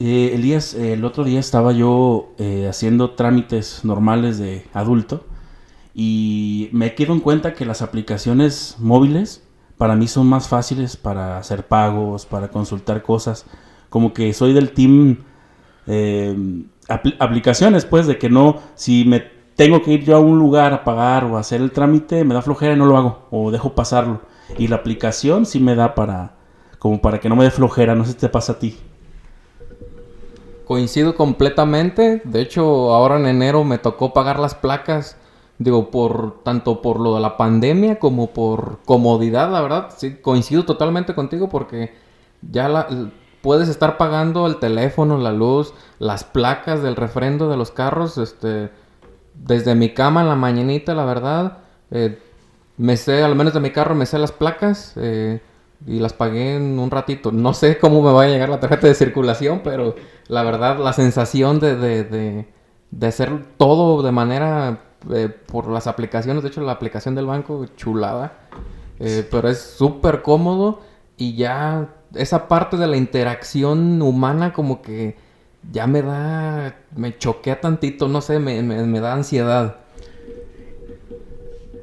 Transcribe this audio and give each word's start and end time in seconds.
Eh, 0.00 0.32
Elías, 0.34 0.74
el 0.74 1.04
otro 1.04 1.24
día 1.24 1.40
estaba 1.40 1.72
yo 1.72 2.32
eh, 2.38 2.68
haciendo 2.68 3.10
trámites 3.10 3.84
normales 3.84 4.38
de 4.38 4.64
adulto 4.72 5.24
y 5.92 6.68
me 6.72 6.94
quedo 6.94 7.12
en 7.14 7.20
cuenta 7.20 7.54
que 7.54 7.64
las 7.64 7.82
aplicaciones 7.82 8.76
móviles 8.78 9.42
para 9.76 9.96
mí 9.96 10.06
son 10.06 10.28
más 10.28 10.48
fáciles 10.48 10.96
para 10.96 11.38
hacer 11.38 11.66
pagos, 11.66 12.26
para 12.26 12.48
consultar 12.48 13.02
cosas. 13.02 13.46
Como 13.90 14.12
que 14.12 14.32
soy 14.32 14.52
del 14.52 14.70
team 14.70 15.24
eh, 15.88 16.64
aplicaciones, 17.18 17.84
pues, 17.84 18.06
de 18.06 18.18
que 18.18 18.30
no, 18.30 18.58
si 18.74 19.04
me 19.04 19.20
tengo 19.56 19.82
que 19.82 19.92
ir 19.92 20.04
yo 20.04 20.16
a 20.16 20.20
un 20.20 20.38
lugar 20.38 20.72
a 20.72 20.84
pagar 20.84 21.24
o 21.24 21.38
hacer 21.38 21.60
el 21.60 21.72
trámite, 21.72 22.24
me 22.24 22.34
da 22.34 22.42
flojera 22.42 22.74
y 22.74 22.76
no 22.76 22.86
lo 22.86 22.96
hago, 22.96 23.26
o 23.30 23.50
dejo 23.50 23.74
pasarlo. 23.74 24.22
Y 24.58 24.68
la 24.68 24.76
aplicación 24.76 25.46
sí 25.46 25.58
me 25.60 25.74
da 25.74 25.94
para, 25.94 26.36
como 26.78 27.00
para 27.00 27.18
que 27.18 27.28
no 27.28 27.36
me 27.36 27.44
dé 27.44 27.50
flojera, 27.50 27.94
no 27.94 28.04
sé 28.04 28.12
si 28.12 28.18
te 28.18 28.28
pasa 28.28 28.52
a 28.52 28.58
ti. 28.58 28.76
Coincido 30.68 31.16
completamente, 31.16 32.22
de 32.24 32.40
hecho 32.40 32.94
ahora 32.94 33.16
en 33.16 33.26
enero 33.26 33.64
me 33.64 33.78
tocó 33.78 34.12
pagar 34.12 34.38
las 34.38 34.54
placas 34.54 35.16
Digo, 35.58 35.90
por 35.90 36.44
tanto 36.44 36.80
por 36.82 37.00
lo 37.00 37.16
de 37.16 37.20
la 37.20 37.36
pandemia 37.36 37.98
como 37.98 38.28
por 38.28 38.78
comodidad, 38.84 39.50
la 39.50 39.60
verdad, 39.60 39.88
sí, 39.96 40.14
coincido 40.14 40.64
totalmente 40.64 41.16
contigo 41.16 41.48
porque 41.48 41.92
ya 42.42 42.68
la, 42.68 42.86
puedes 43.42 43.68
estar 43.68 43.96
pagando 43.96 44.46
el 44.46 44.58
teléfono, 44.60 45.18
la 45.18 45.32
luz, 45.32 45.74
las 45.98 46.22
placas 46.22 46.80
del 46.80 46.94
refrendo 46.94 47.50
de 47.50 47.56
los 47.56 47.72
carros, 47.72 48.18
este, 48.18 48.70
desde 49.34 49.74
mi 49.74 49.94
cama 49.94 50.22
en 50.22 50.28
la 50.28 50.36
mañanita, 50.36 50.94
la 50.94 51.04
verdad, 51.04 51.58
eh, 51.90 52.20
me 52.76 52.96
sé, 52.96 53.24
al 53.24 53.34
menos 53.34 53.52
de 53.52 53.58
mi 53.58 53.72
carro 53.72 53.96
me 53.96 54.06
sé 54.06 54.16
las 54.20 54.30
placas 54.30 54.92
eh, 54.94 55.40
y 55.86 56.00
las 56.00 56.12
pagué 56.12 56.56
en 56.56 56.78
un 56.78 56.90
ratito. 56.90 57.32
No 57.32 57.54
sé 57.54 57.78
cómo 57.78 58.02
me 58.02 58.12
va 58.12 58.24
a 58.24 58.28
llegar 58.28 58.48
la 58.48 58.60
tarjeta 58.60 58.86
de 58.86 58.94
circulación, 58.94 59.60
pero 59.64 59.94
la 60.28 60.42
verdad, 60.42 60.78
la 60.78 60.92
sensación 60.92 61.60
de, 61.60 61.76
de, 61.76 62.04
de, 62.04 62.48
de 62.90 63.06
hacer 63.06 63.44
todo 63.56 64.02
de 64.02 64.12
manera 64.12 64.80
eh, 65.12 65.28
por 65.28 65.68
las 65.68 65.86
aplicaciones. 65.86 66.42
De 66.42 66.48
hecho, 66.48 66.60
la 66.62 66.72
aplicación 66.72 67.14
del 67.14 67.26
banco, 67.26 67.66
chulada. 67.76 68.32
Eh, 69.00 69.26
pero 69.30 69.48
es 69.48 69.60
súper 69.60 70.22
cómodo 70.22 70.80
y 71.16 71.36
ya 71.36 71.88
esa 72.14 72.48
parte 72.48 72.76
de 72.76 72.86
la 72.86 72.96
interacción 72.96 74.02
humana 74.02 74.52
como 74.52 74.82
que 74.82 75.16
ya 75.72 75.86
me 75.86 76.02
da, 76.02 76.76
me 76.96 77.16
choquea 77.16 77.60
tantito, 77.60 78.08
no 78.08 78.20
sé, 78.20 78.38
me, 78.38 78.62
me, 78.62 79.00
da 79.00 79.12
ansiedad. 79.12 79.76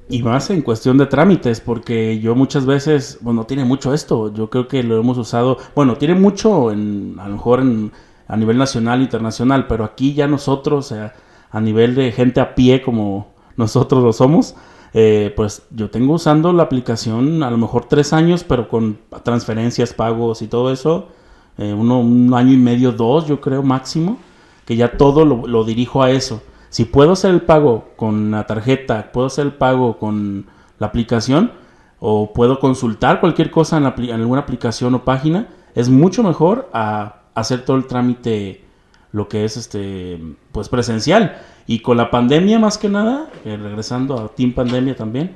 Y 0.08 0.22
más 0.22 0.50
en 0.52 0.62
cuestión 0.62 0.98
de 0.98 1.08
trámites, 1.08 1.62
porque 1.62 2.20
yo 2.20 2.36
muchas 2.36 2.66
veces, 2.66 3.18
bueno, 3.22 3.46
tiene 3.46 3.66
mucho 3.66 3.94
esto, 3.94 4.32
yo 4.34 4.50
creo 4.50 4.68
que 4.68 4.84
lo 4.84 5.00
hemos 5.00 5.18
usado, 5.18 5.58
bueno, 5.74 5.96
tiene 5.98 6.14
mucho 6.14 6.72
en, 6.72 7.16
a 7.20 7.28
lo 7.28 7.36
mejor 7.36 7.62
en, 7.62 7.92
a 8.28 8.38
nivel 8.38 8.58
nacional, 8.58 9.02
internacional, 9.02 9.66
pero 9.68 9.84
aquí 9.84 10.14
ya 10.14 10.28
nosotros, 10.28 10.88
sea, 10.88 11.14
a 11.52 11.60
nivel 11.60 11.96
de 11.96 12.12
gente 12.12 12.40
a 12.40 12.54
pie 12.54 12.82
como 12.82 13.34
nosotros 13.58 14.04
lo 14.04 14.14
somos, 14.14 14.56
eh, 14.94 15.34
pues 15.36 15.64
yo 15.72 15.90
tengo 15.90 16.14
usando 16.14 16.54
la 16.54 16.64
aplicación 16.64 17.44
a 17.44 17.52
lo 17.52 17.58
mejor 17.58 17.86
tres 17.86 18.14
años, 18.14 18.44
pero 18.44 18.70
con 18.70 19.00
transferencias, 19.24 19.94
pagos 19.94 20.42
y 20.42 20.48
todo 20.48 20.72
eso, 20.72 21.10
eh, 21.58 21.74
uno, 21.74 22.00
un 22.00 22.34
año 22.34 22.54
y 22.54 22.58
medio, 22.58 22.92
dos, 22.92 23.28
yo 23.28 23.42
creo 23.42 23.64
máximo, 23.64 24.18
que 24.66 24.76
ya 24.76 24.98
todo 24.98 25.26
lo, 25.26 25.64
dirijo 25.64 26.02
a 26.02 26.12
eso. 26.12 26.42
Si 26.76 26.84
puedo 26.84 27.14
hacer 27.14 27.32
el 27.32 27.42
pago 27.42 27.92
con 27.96 28.32
la 28.32 28.46
tarjeta, 28.48 29.14
puedo 29.14 29.28
hacer 29.28 29.46
el 29.46 29.54
pago 29.54 29.98
con 29.98 30.48
la 30.78 30.88
aplicación, 30.88 31.54
o 32.02 32.34
puedo 32.34 32.60
consultar 32.60 33.22
cualquier 33.22 33.50
cosa 33.50 33.78
en, 33.78 33.86
en 33.86 34.16
alguna 34.16 34.42
aplicación 34.42 34.94
o 34.94 35.06
página, 35.06 35.48
es 35.74 35.88
mucho 35.88 36.22
mejor 36.22 36.70
a 36.74 37.22
hacer 37.34 37.64
todo 37.64 37.78
el 37.78 37.88
trámite 37.88 38.66
lo 39.14 39.30
que 39.30 39.46
es 39.46 39.56
este 39.56 40.20
pues 40.52 40.68
presencial. 40.68 41.38
Y 41.66 41.80
con 41.80 41.96
la 41.96 42.12
pandemia 42.12 42.60
más 42.60 42.78
que 42.78 42.90
nada 42.90 43.30
eh, 43.46 43.56
regresando 43.56 44.20
a 44.20 44.36
team 44.36 44.52
pandemia 44.52 44.98
también 44.98 45.34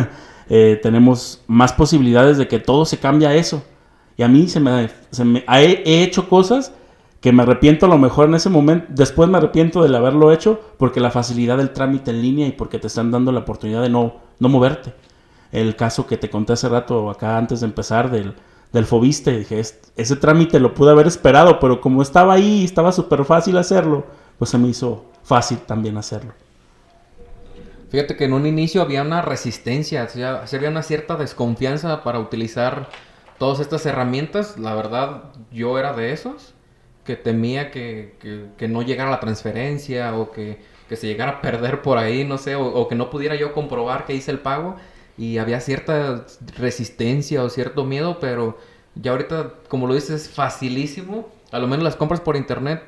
eh, 0.50 0.80
tenemos 0.82 1.44
más 1.46 1.72
posibilidades 1.72 2.36
de 2.36 2.48
que 2.48 2.58
todo 2.58 2.84
se 2.84 2.98
cambie 2.98 3.28
a 3.28 3.36
eso. 3.36 3.62
Y 4.16 4.24
a 4.24 4.28
mí 4.28 4.48
se 4.48 4.58
me, 4.58 4.90
se 5.12 5.24
me 5.24 5.44
he, 5.46 6.02
hecho 6.02 6.28
cosas 6.28 6.74
que 7.20 7.32
me 7.32 7.42
arrepiento 7.42 7.86
a 7.86 7.88
lo 7.88 7.98
mejor 7.98 8.28
en 8.28 8.34
ese 8.34 8.48
momento 8.48 8.86
después 8.90 9.28
me 9.28 9.38
arrepiento 9.38 9.86
de 9.86 9.96
haberlo 9.96 10.32
hecho 10.32 10.60
porque 10.78 11.00
la 11.00 11.10
facilidad 11.10 11.58
del 11.58 11.70
trámite 11.70 12.10
en 12.10 12.22
línea 12.22 12.46
y 12.46 12.52
porque 12.52 12.78
te 12.78 12.86
están 12.86 13.10
dando 13.10 13.30
la 13.32 13.40
oportunidad 13.40 13.82
de 13.82 13.90
no 13.90 14.14
no 14.38 14.48
moverte 14.48 14.94
el 15.52 15.76
caso 15.76 16.06
que 16.06 16.16
te 16.16 16.30
conté 16.30 16.54
hace 16.54 16.68
rato 16.68 17.10
acá 17.10 17.36
antes 17.36 17.60
de 17.60 17.66
empezar 17.66 18.10
del 18.10 18.34
del 18.72 18.86
Fobiste. 18.86 19.38
Dije, 19.38 19.60
ese 19.60 20.16
trámite 20.16 20.60
lo 20.60 20.74
pude 20.74 20.90
haber 20.90 21.06
esperado, 21.06 21.58
pero 21.60 21.80
como 21.80 22.02
estaba 22.02 22.34
ahí 22.34 22.64
estaba 22.64 22.92
súper 22.92 23.24
fácil 23.24 23.56
hacerlo, 23.56 24.06
pues 24.38 24.50
se 24.50 24.58
me 24.58 24.68
hizo 24.68 25.06
fácil 25.22 25.58
también 25.58 25.96
hacerlo. 25.96 26.32
Fíjate 27.90 28.16
que 28.16 28.24
en 28.24 28.32
un 28.32 28.46
inicio 28.46 28.82
había 28.82 29.02
una 29.02 29.20
resistencia, 29.20 30.06
había 30.52 30.68
una 30.68 30.82
cierta 30.82 31.16
desconfianza 31.16 32.04
para 32.04 32.20
utilizar 32.20 32.88
todas 33.38 33.58
estas 33.58 33.84
herramientas. 33.84 34.58
La 34.58 34.74
verdad, 34.74 35.24
yo 35.50 35.76
era 35.78 35.92
de 35.92 36.12
esos 36.12 36.54
que 37.16 37.16
temía 37.16 37.70
que, 37.70 38.14
no 38.68 38.82
llegara 38.82 39.10
la 39.10 39.20
transferencia 39.20 40.14
o 40.16 40.30
que, 40.30 40.58
se 40.90 41.06
llegara 41.06 41.32
a 41.32 41.40
perder 41.40 41.82
por 41.82 41.98
ahí, 41.98 42.24
no 42.24 42.36
sé, 42.38 42.56
o 42.56 42.88
que 42.88 42.94
no 42.94 43.10
pudiera 43.10 43.36
yo 43.36 43.52
comprobar 43.52 44.06
que 44.06 44.14
hice 44.14 44.30
el 44.30 44.40
pago 44.40 44.76
y 45.20 45.36
había 45.36 45.60
cierta 45.60 46.24
resistencia 46.56 47.42
o 47.42 47.50
cierto 47.50 47.84
miedo, 47.84 48.18
pero 48.20 48.56
ya 48.94 49.10
ahorita, 49.12 49.52
como 49.68 49.86
lo 49.86 49.92
dices, 49.94 50.22
es 50.22 50.30
facilísimo. 50.30 51.28
A 51.52 51.58
lo 51.58 51.66
menos 51.66 51.84
las 51.84 51.94
compras 51.94 52.20
por 52.20 52.36
internet, 52.36 52.82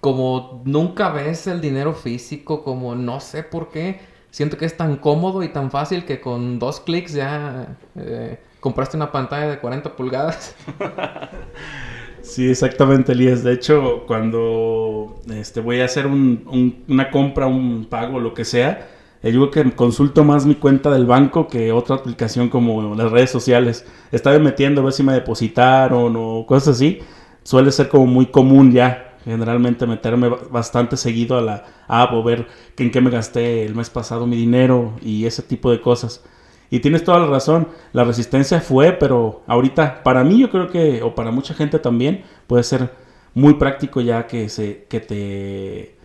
como 0.00 0.62
nunca 0.64 1.08
ves 1.10 1.48
el 1.48 1.60
dinero 1.60 1.92
físico, 1.92 2.62
como 2.62 2.94
no 2.94 3.18
sé 3.18 3.42
por 3.42 3.70
qué, 3.70 4.00
siento 4.30 4.56
que 4.58 4.64
es 4.64 4.76
tan 4.76 4.96
cómodo 4.96 5.42
y 5.42 5.48
tan 5.48 5.72
fácil 5.72 6.04
que 6.04 6.20
con 6.20 6.60
dos 6.60 6.78
clics 6.78 7.14
ya 7.14 7.76
eh, 7.96 8.38
compraste 8.60 8.96
una 8.96 9.10
pantalla 9.10 9.48
de 9.48 9.58
40 9.58 9.96
pulgadas. 9.96 10.54
Sí, 12.26 12.50
exactamente, 12.50 13.12
Elías. 13.12 13.44
De 13.44 13.52
hecho, 13.52 14.04
cuando 14.06 15.20
este, 15.30 15.60
voy 15.60 15.80
a 15.80 15.84
hacer 15.84 16.06
una 16.06 17.10
compra, 17.12 17.46
un 17.46 17.86
pago, 17.88 18.18
lo 18.18 18.34
que 18.34 18.44
sea, 18.44 18.88
yo 19.22 19.30
digo 19.30 19.50
que 19.50 19.62
consulto 19.72 20.24
más 20.24 20.44
mi 20.44 20.56
cuenta 20.56 20.90
del 20.90 21.06
banco 21.06 21.46
que 21.48 21.70
otra 21.72 21.96
aplicación 21.96 22.48
como 22.48 22.94
las 22.96 23.12
redes 23.12 23.30
sociales. 23.30 23.86
Estaba 24.10 24.38
metiendo 24.40 24.80
a 24.80 24.84
ver 24.84 24.92
si 24.92 25.02
me 25.04 25.12
depositaron 25.12 26.14
o 26.16 26.44
cosas 26.46 26.76
así. 26.76 26.98
Suele 27.44 27.70
ser 27.70 27.88
como 27.88 28.06
muy 28.06 28.26
común 28.26 28.72
ya, 28.72 29.16
generalmente 29.24 29.86
meterme 29.86 30.28
bastante 30.50 30.96
seguido 30.96 31.38
a 31.38 31.42
la 31.42 31.64
app 31.86 32.12
o 32.12 32.24
ver 32.24 32.48
en 32.76 32.90
qué 32.90 33.00
me 33.00 33.10
gasté 33.10 33.64
el 33.64 33.74
mes 33.76 33.88
pasado 33.88 34.26
mi 34.26 34.36
dinero 34.36 34.94
y 35.00 35.26
ese 35.26 35.42
tipo 35.42 35.70
de 35.70 35.80
cosas. 35.80 36.24
Y 36.70 36.80
tienes 36.80 37.04
toda 37.04 37.20
la 37.20 37.26
razón, 37.26 37.68
la 37.92 38.04
resistencia 38.04 38.60
fue, 38.60 38.92
pero 38.92 39.42
ahorita 39.46 40.02
para 40.02 40.24
mí 40.24 40.40
yo 40.40 40.50
creo 40.50 40.68
que, 40.68 41.02
o 41.02 41.14
para 41.14 41.30
mucha 41.30 41.54
gente 41.54 41.78
también, 41.78 42.24
puede 42.46 42.64
ser 42.64 42.90
muy 43.34 43.54
práctico 43.54 44.00
ya 44.00 44.26
que, 44.26 44.48
se, 44.48 44.86
que 44.88 45.00
te 45.00 45.96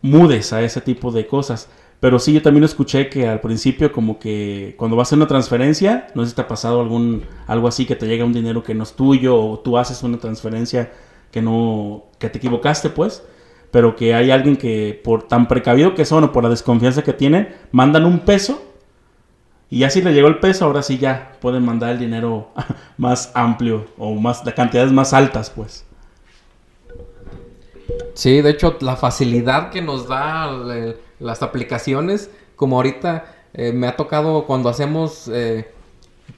mudes 0.00 0.52
a 0.52 0.62
ese 0.62 0.80
tipo 0.80 1.10
de 1.12 1.26
cosas. 1.26 1.68
Pero 2.00 2.18
sí, 2.18 2.32
yo 2.32 2.42
también 2.42 2.64
escuché 2.64 3.08
que 3.08 3.28
al 3.28 3.40
principio 3.40 3.92
como 3.92 4.18
que 4.18 4.74
cuando 4.76 4.96
vas 4.96 5.06
a 5.06 5.08
hacer 5.10 5.18
una 5.18 5.28
transferencia, 5.28 6.08
no 6.14 6.24
sé 6.24 6.30
si 6.30 6.34
te 6.36 6.42
ha 6.42 6.48
pasado 6.48 6.80
algún, 6.80 7.22
algo 7.46 7.68
así, 7.68 7.86
que 7.86 7.94
te 7.94 8.06
llega 8.06 8.24
un 8.24 8.32
dinero 8.32 8.64
que 8.64 8.74
no 8.74 8.82
es 8.82 8.94
tuyo 8.94 9.36
o 9.36 9.60
tú 9.60 9.78
haces 9.78 10.02
una 10.02 10.18
transferencia 10.18 10.90
que 11.30 11.42
no, 11.42 12.06
que 12.18 12.28
te 12.28 12.38
equivocaste 12.38 12.90
pues, 12.90 13.24
pero 13.70 13.94
que 13.94 14.14
hay 14.14 14.30
alguien 14.30 14.56
que 14.56 15.00
por 15.02 15.28
tan 15.28 15.46
precavido 15.48 15.94
que 15.94 16.04
son 16.04 16.24
o 16.24 16.32
por 16.32 16.42
la 16.42 16.50
desconfianza 16.50 17.02
que 17.02 17.12
tienen, 17.12 17.54
mandan 17.70 18.04
un 18.04 18.20
peso 18.20 18.71
y 19.72 19.78
ya 19.78 19.88
si 19.88 20.02
le 20.02 20.12
llegó 20.12 20.28
el 20.28 20.38
peso, 20.38 20.66
ahora 20.66 20.82
sí 20.82 20.98
ya 20.98 21.38
pueden 21.40 21.64
mandar 21.64 21.92
el 21.92 21.98
dinero 21.98 22.50
más 22.98 23.32
amplio 23.32 23.86
o 23.96 24.14
más 24.14 24.44
de 24.44 24.52
cantidades 24.52 24.92
más 24.92 25.14
altas 25.14 25.48
pues. 25.48 25.86
Sí, 28.12 28.42
de 28.42 28.50
hecho 28.50 28.76
la 28.82 28.96
facilidad 28.96 29.70
que 29.70 29.80
nos 29.80 30.06
da... 30.06 30.50
Las 31.18 31.42
aplicaciones, 31.42 32.30
como 32.54 32.76
ahorita 32.76 33.24
eh, 33.54 33.72
me 33.72 33.86
ha 33.86 33.96
tocado 33.96 34.44
cuando 34.44 34.68
hacemos 34.68 35.30
eh, 35.32 35.72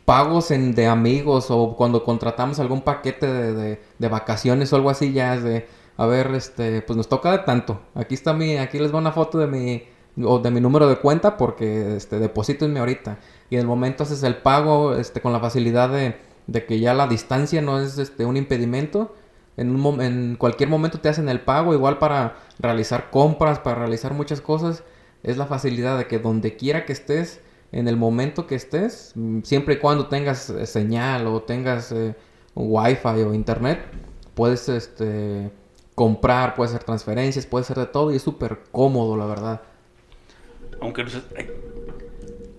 pagos 0.04 0.50
de 0.50 0.86
amigos 0.86 1.46
o 1.48 1.74
cuando 1.74 2.04
contratamos 2.04 2.60
algún 2.60 2.82
paquete 2.82 3.26
de, 3.26 3.80
de, 3.98 4.08
vacaciones 4.08 4.72
o 4.72 4.76
algo 4.76 4.90
así, 4.90 5.12
ya 5.12 5.34
es 5.34 5.42
de, 5.42 5.66
a 5.96 6.06
ver, 6.06 6.28
este, 6.34 6.82
pues 6.82 6.96
nos 6.96 7.08
toca 7.08 7.32
de 7.32 7.38
tanto. 7.38 7.80
Aquí 7.96 8.14
está 8.14 8.32
mi, 8.32 8.58
aquí 8.58 8.78
les 8.78 8.94
va 8.94 8.98
una 8.98 9.10
foto 9.10 9.38
de 9.38 9.46
mi, 9.46 9.82
o 10.22 10.38
de 10.38 10.50
mi 10.50 10.60
número 10.60 10.88
de 10.88 10.96
cuenta 10.96 11.36
porque, 11.36 11.96
este, 11.96 12.18
deposítenme 12.18 12.80
ahorita. 12.80 13.18
Y 13.50 13.56
en 13.56 13.62
el 13.62 13.66
momento 13.66 14.04
haces 14.04 14.22
el 14.22 14.36
pago, 14.36 14.94
este, 14.94 15.20
con 15.20 15.32
la 15.32 15.40
facilidad 15.40 15.90
de, 15.90 16.16
de 16.46 16.64
que 16.66 16.80
ya 16.80 16.94
la 16.94 17.06
distancia 17.06 17.62
no 17.62 17.80
es, 17.80 17.98
este, 17.98 18.24
un 18.24 18.36
impedimento 18.36 19.14
en, 19.56 19.74
un, 19.74 20.00
en 20.00 20.36
cualquier 20.36 20.68
momento 20.68 21.00
te 21.00 21.08
hacen 21.08 21.28
el 21.28 21.40
pago, 21.40 21.74
igual 21.74 21.98
para 21.98 22.36
realizar 22.58 23.10
compras, 23.10 23.58
para 23.60 23.76
realizar 23.76 24.12
muchas 24.12 24.40
cosas. 24.40 24.82
Es 25.22 25.36
la 25.36 25.46
facilidad 25.46 25.96
de 25.96 26.06
que 26.06 26.18
donde 26.18 26.56
quiera 26.56 26.84
que 26.84 26.92
estés, 26.92 27.40
en 27.72 27.88
el 27.88 27.96
momento 27.96 28.46
que 28.46 28.54
estés, 28.54 29.14
siempre 29.42 29.74
y 29.74 29.78
cuando 29.78 30.06
tengas 30.06 30.50
eh, 30.50 30.66
señal 30.66 31.26
o 31.26 31.42
tengas 31.42 31.90
eh, 31.92 32.14
wifi 32.54 33.22
o 33.22 33.34
internet, 33.34 33.80
puedes 34.34 34.68
este, 34.68 35.50
comprar, 35.94 36.54
puedes 36.54 36.72
hacer 36.72 36.84
transferencias, 36.84 37.46
puedes 37.46 37.70
hacer 37.70 37.86
de 37.86 37.90
todo 37.90 38.12
y 38.12 38.16
es 38.16 38.22
súper 38.22 38.60
cómodo, 38.70 39.16
la 39.16 39.26
verdad. 39.26 39.62
Aunque 40.80 41.04
nos, 41.04 41.22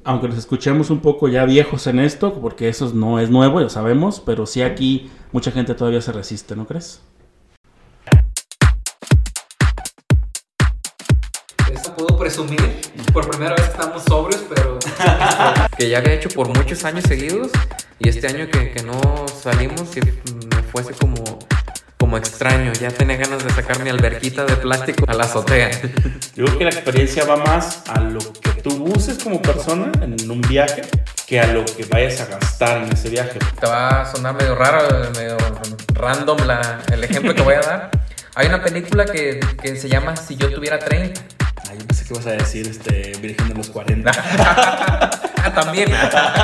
aunque 0.06 0.28
nos 0.28 0.38
escuchemos 0.38 0.92
un 0.92 1.00
poco 1.00 1.28
ya 1.28 1.46
viejos 1.46 1.88
en 1.88 2.00
esto, 2.00 2.34
porque 2.40 2.70
eso 2.70 2.92
no 2.94 3.20
es 3.20 3.32
nuevo, 3.32 3.60
ya 3.60 3.70
sabemos, 3.70 4.22
pero 4.24 4.46
sí 4.46 4.62
aquí 4.62 5.10
mucha 5.32 5.52
gente 5.52 5.74
todavía 5.74 6.00
se 6.00 6.12
resiste, 6.12 6.56
¿no 6.56 6.68
crees? 6.68 7.02
Eso 11.74 11.96
puedo 11.96 12.18
presumir. 12.18 12.62
Por 13.12 13.28
primera 13.30 13.56
vez 13.56 13.68
estamos 13.68 14.04
sobrios, 14.04 14.44
pero 14.48 14.78
que 15.78 15.90
ya 15.90 15.98
había 15.98 16.14
hecho 16.14 16.30
por 16.30 16.56
muchos 16.56 16.86
años 16.86 17.04
seguidos. 17.06 17.52
Y 17.98 18.10
este 18.10 18.28
año 18.28 18.48
que, 18.52 18.72
que 18.72 18.84
no 18.84 19.28
salimos, 19.28 19.90
que 19.90 20.02
me 20.02 20.64
fuese 20.72 20.94
como, 20.94 21.40
como 22.06 22.18
extraño. 22.18 22.72
Ya 22.74 22.92
tenía 22.92 23.18
ganas 23.18 23.44
de 23.44 23.50
sacar 23.50 23.82
mi 23.82 23.90
alberquita 23.90 24.46
de 24.46 24.56
plástico 24.58 25.06
a 25.08 25.16
la 25.16 25.24
azotea. 25.24 25.72
Yo 26.36 26.46
creo 26.46 26.58
que 26.60 26.64
la 26.66 26.70
experiencia 26.70 27.26
va 27.26 27.36
más 27.38 27.82
a 27.88 28.00
lo 28.00 28.20
que 28.20 28.62
tú 28.62 28.84
uses 28.96 29.24
como 29.24 29.42
persona 29.42 29.92
en 30.02 30.30
un 30.30 30.40
viaje 30.42 30.84
que 31.26 31.40
a 31.40 31.48
lo 31.48 31.66
que 31.66 31.84
vayas 31.86 32.22
a 32.22 32.28
gastar 32.28 32.84
en 32.84 32.94
ese 32.94 33.10
viaje. 33.10 33.40
Te 33.60 33.66
va 33.66 34.02
a 34.02 34.06
sonar 34.06 34.36
medio 34.36 34.54
raro, 34.54 34.88
medio 35.16 35.36
random 35.96 36.38
la, 36.46 36.80
el 36.94 37.04
ejemplo 37.04 37.34
que 37.34 37.42
voy 37.42 37.56
a 37.56 37.62
dar. 37.62 37.92
Hay 38.36 38.48
una 38.50 38.62
película 38.62 39.06
que, 39.06 39.40
que 39.60 39.76
se 39.76 39.90
llama 39.90 40.16
Si 40.16 40.36
yo 40.36 40.54
tuviera 40.54 40.78
30. 40.78 41.20
Ay, 41.72 41.80
yo 41.80 41.88
pensé 41.88 42.06
que 42.06 42.14
vas 42.14 42.28
a 42.28 42.32
decir 42.34 42.68
este, 42.68 43.14
Virgen 43.20 43.50
de 43.50 43.56
los 43.56 43.70
40. 43.70 44.12
ah, 44.38 45.52
también. 45.56 45.90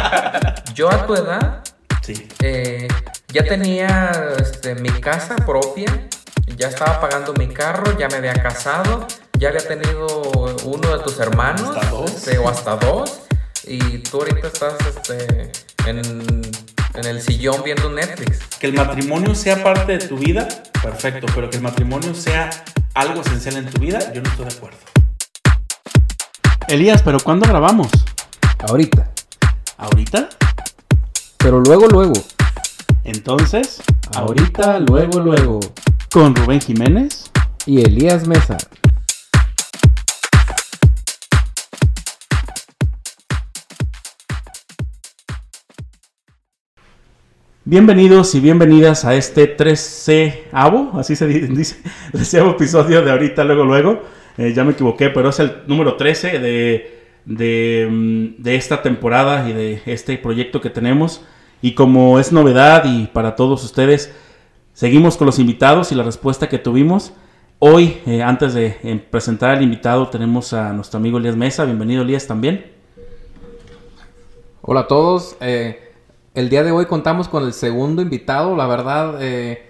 Yo 0.73 0.89
a 0.89 1.05
tu 1.05 1.13
edad 1.13 1.61
sí. 2.01 2.27
eh, 2.41 2.87
ya 3.33 3.43
tenía 3.43 4.11
este, 4.39 4.75
mi 4.75 4.89
casa 4.89 5.35
propia, 5.37 6.07
ya 6.57 6.67
estaba 6.67 6.99
pagando 6.99 7.33
mi 7.33 7.47
carro, 7.47 7.97
ya 7.97 8.07
me 8.09 8.15
había 8.17 8.33
casado, 8.33 9.07
ya 9.37 9.49
había 9.49 9.65
tenido 9.67 10.07
uno 10.65 10.97
de 10.97 11.03
tus 11.03 11.19
hermanos, 11.19 11.75
Hasta 11.75 11.89
dos. 11.89 12.11
este, 12.11 12.37
o 12.37 12.49
hasta 12.49 12.75
dos, 12.75 13.21
y 13.63 13.99
tú 13.99 14.19
ahorita 14.19 14.47
estás 14.47 14.75
este, 14.87 15.51
en, 15.87 16.41
en 16.93 17.05
el 17.05 17.21
sillón 17.21 17.63
viendo 17.63 17.89
Netflix. 17.89 18.39
Que 18.59 18.67
el 18.67 18.73
matrimonio 18.73 19.33
sea 19.33 19.63
parte 19.63 19.97
de 19.97 20.07
tu 20.07 20.17
vida, 20.17 20.47
perfecto, 20.81 21.27
pero 21.33 21.49
que 21.49 21.57
el 21.57 21.63
matrimonio 21.63 22.13
sea 22.13 22.49
algo 22.93 23.21
esencial 23.21 23.57
en 23.57 23.65
tu 23.69 23.79
vida, 23.79 24.11
yo 24.13 24.21
no 24.21 24.29
estoy 24.29 24.45
de 24.45 24.53
acuerdo. 24.53 24.77
Elías, 26.67 27.01
¿pero 27.01 27.19
cuándo 27.19 27.47
grabamos? 27.47 27.89
Ahorita. 28.67 29.09
¿Ahorita? 29.77 30.29
Pero 31.37 31.59
luego, 31.59 31.87
luego. 31.87 32.13
Entonces, 33.03 33.81
Ahorita, 34.15 34.80
luego, 34.80 35.19
luego. 35.19 35.59
con 36.12 36.36
Rubén 36.36 36.62
Jiménez. 36.62 37.31
Y 37.65 37.81
Elías 37.81 38.27
Mesa. 38.27 38.57
Bienvenidos 47.63 48.33
y 48.33 48.39
bienvenidas 48.39 49.06
a 49.06 49.15
este 49.15 49.45
13 49.48 50.45
avo, 50.51 50.92
así 50.95 51.15
se 51.15 51.27
di- 51.27 51.39
dice, 51.56 51.77
13 52.12 52.39
episodio 52.50 53.01
de 53.03 53.12
ahorita, 53.12 53.44
luego, 53.44 53.63
luego. 53.65 54.01
Eh, 54.38 54.53
ya 54.53 54.63
me 54.63 54.71
equivoqué, 54.71 55.09
pero 55.09 55.30
es 55.30 55.39
el 55.39 55.51
número 55.68 55.95
13 55.95 56.39
de, 56.39 57.00
de, 57.25 57.88
mm, 57.89 58.42
de 58.42 58.56
esta 58.56 58.81
temporada 58.81 59.48
y 59.48 59.53
de 59.53 59.81
este 59.86 60.18
proyecto 60.18 60.59
que 60.62 60.69
tenemos. 60.69 61.24
Y 61.61 61.75
como 61.75 62.17
es 62.19 62.31
novedad 62.31 62.85
y 62.85 63.05
para 63.05 63.35
todos 63.35 63.63
ustedes, 63.63 64.11
seguimos 64.73 65.15
con 65.15 65.27
los 65.27 65.37
invitados 65.37 65.91
y 65.91 65.95
la 65.95 66.03
respuesta 66.03 66.49
que 66.49 66.57
tuvimos. 66.57 67.13
Hoy, 67.59 68.01
eh, 68.07 68.23
antes 68.23 68.55
de 68.55 68.79
eh, 68.81 69.05
presentar 69.11 69.51
al 69.51 69.61
invitado, 69.61 70.07
tenemos 70.07 70.53
a 70.53 70.73
nuestro 70.73 70.97
amigo 70.97 71.19
Elías 71.19 71.35
Mesa. 71.35 71.63
Bienvenido, 71.65 72.01
Elías, 72.01 72.25
también. 72.25 72.71
Hola 74.63 74.81
a 74.81 74.87
todos. 74.87 75.35
eh, 75.39 75.91
el 76.33 76.49
día 76.49 76.63
de 76.63 76.71
hoy 76.71 76.87
contamos 76.87 77.27
con 77.27 77.43
el 77.43 77.53
segundo 77.53 78.01
invitado. 78.01 78.55
La 78.55 78.65
verdad, 78.65 79.17
eh, 79.21 79.69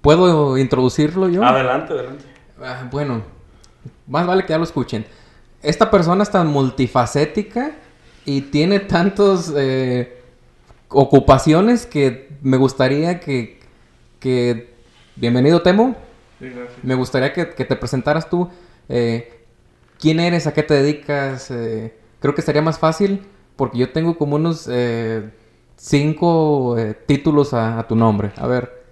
¿puedo 0.00 0.56
introducirlo 0.56 1.28
yo? 1.28 1.44
Adelante, 1.44 1.92
adelante. 1.92 2.24
Ah, 2.62 2.88
bueno, 2.90 3.20
más 4.06 4.26
vale 4.26 4.44
que 4.44 4.50
ya 4.50 4.58
lo 4.58 4.64
escuchen. 4.64 5.04
Esta 5.62 5.90
persona 5.90 6.22
es 6.22 6.30
tan 6.30 6.46
multifacética 6.46 7.72
y 8.24 8.42
tiene 8.42 8.80
tantas 8.80 9.52
ocupaciones 10.88 11.86
que 11.86 12.28
me 12.42 12.56
gustaría 12.56 13.20
que, 13.20 13.60
que... 14.20 14.74
Bienvenido, 15.16 15.62
Temo. 15.62 15.96
Sí. 16.38 16.50
Me 16.82 16.94
gustaría 16.94 17.32
que, 17.32 17.50
que 17.50 17.64
te 17.64 17.76
presentaras 17.76 18.28
tú. 18.28 18.48
eh, 18.88 19.32
¿Quién 19.98 20.20
eres? 20.20 20.46
¿A 20.46 20.52
qué 20.52 20.62
te 20.62 20.74
dedicas? 20.74 21.50
Eh, 21.50 21.96
creo 22.20 22.34
que 22.34 22.42
sería 22.42 22.60
más 22.62 22.78
fácil 22.78 23.22
porque 23.56 23.78
yo 23.78 23.90
tengo 23.92 24.18
como 24.18 24.36
unos 24.36 24.68
eh, 24.70 25.30
cinco 25.76 26.76
títulos 27.06 27.54
a, 27.54 27.78
a 27.78 27.86
tu 27.88 27.96
nombre. 27.96 28.32
A 28.36 28.46
ver. 28.46 28.84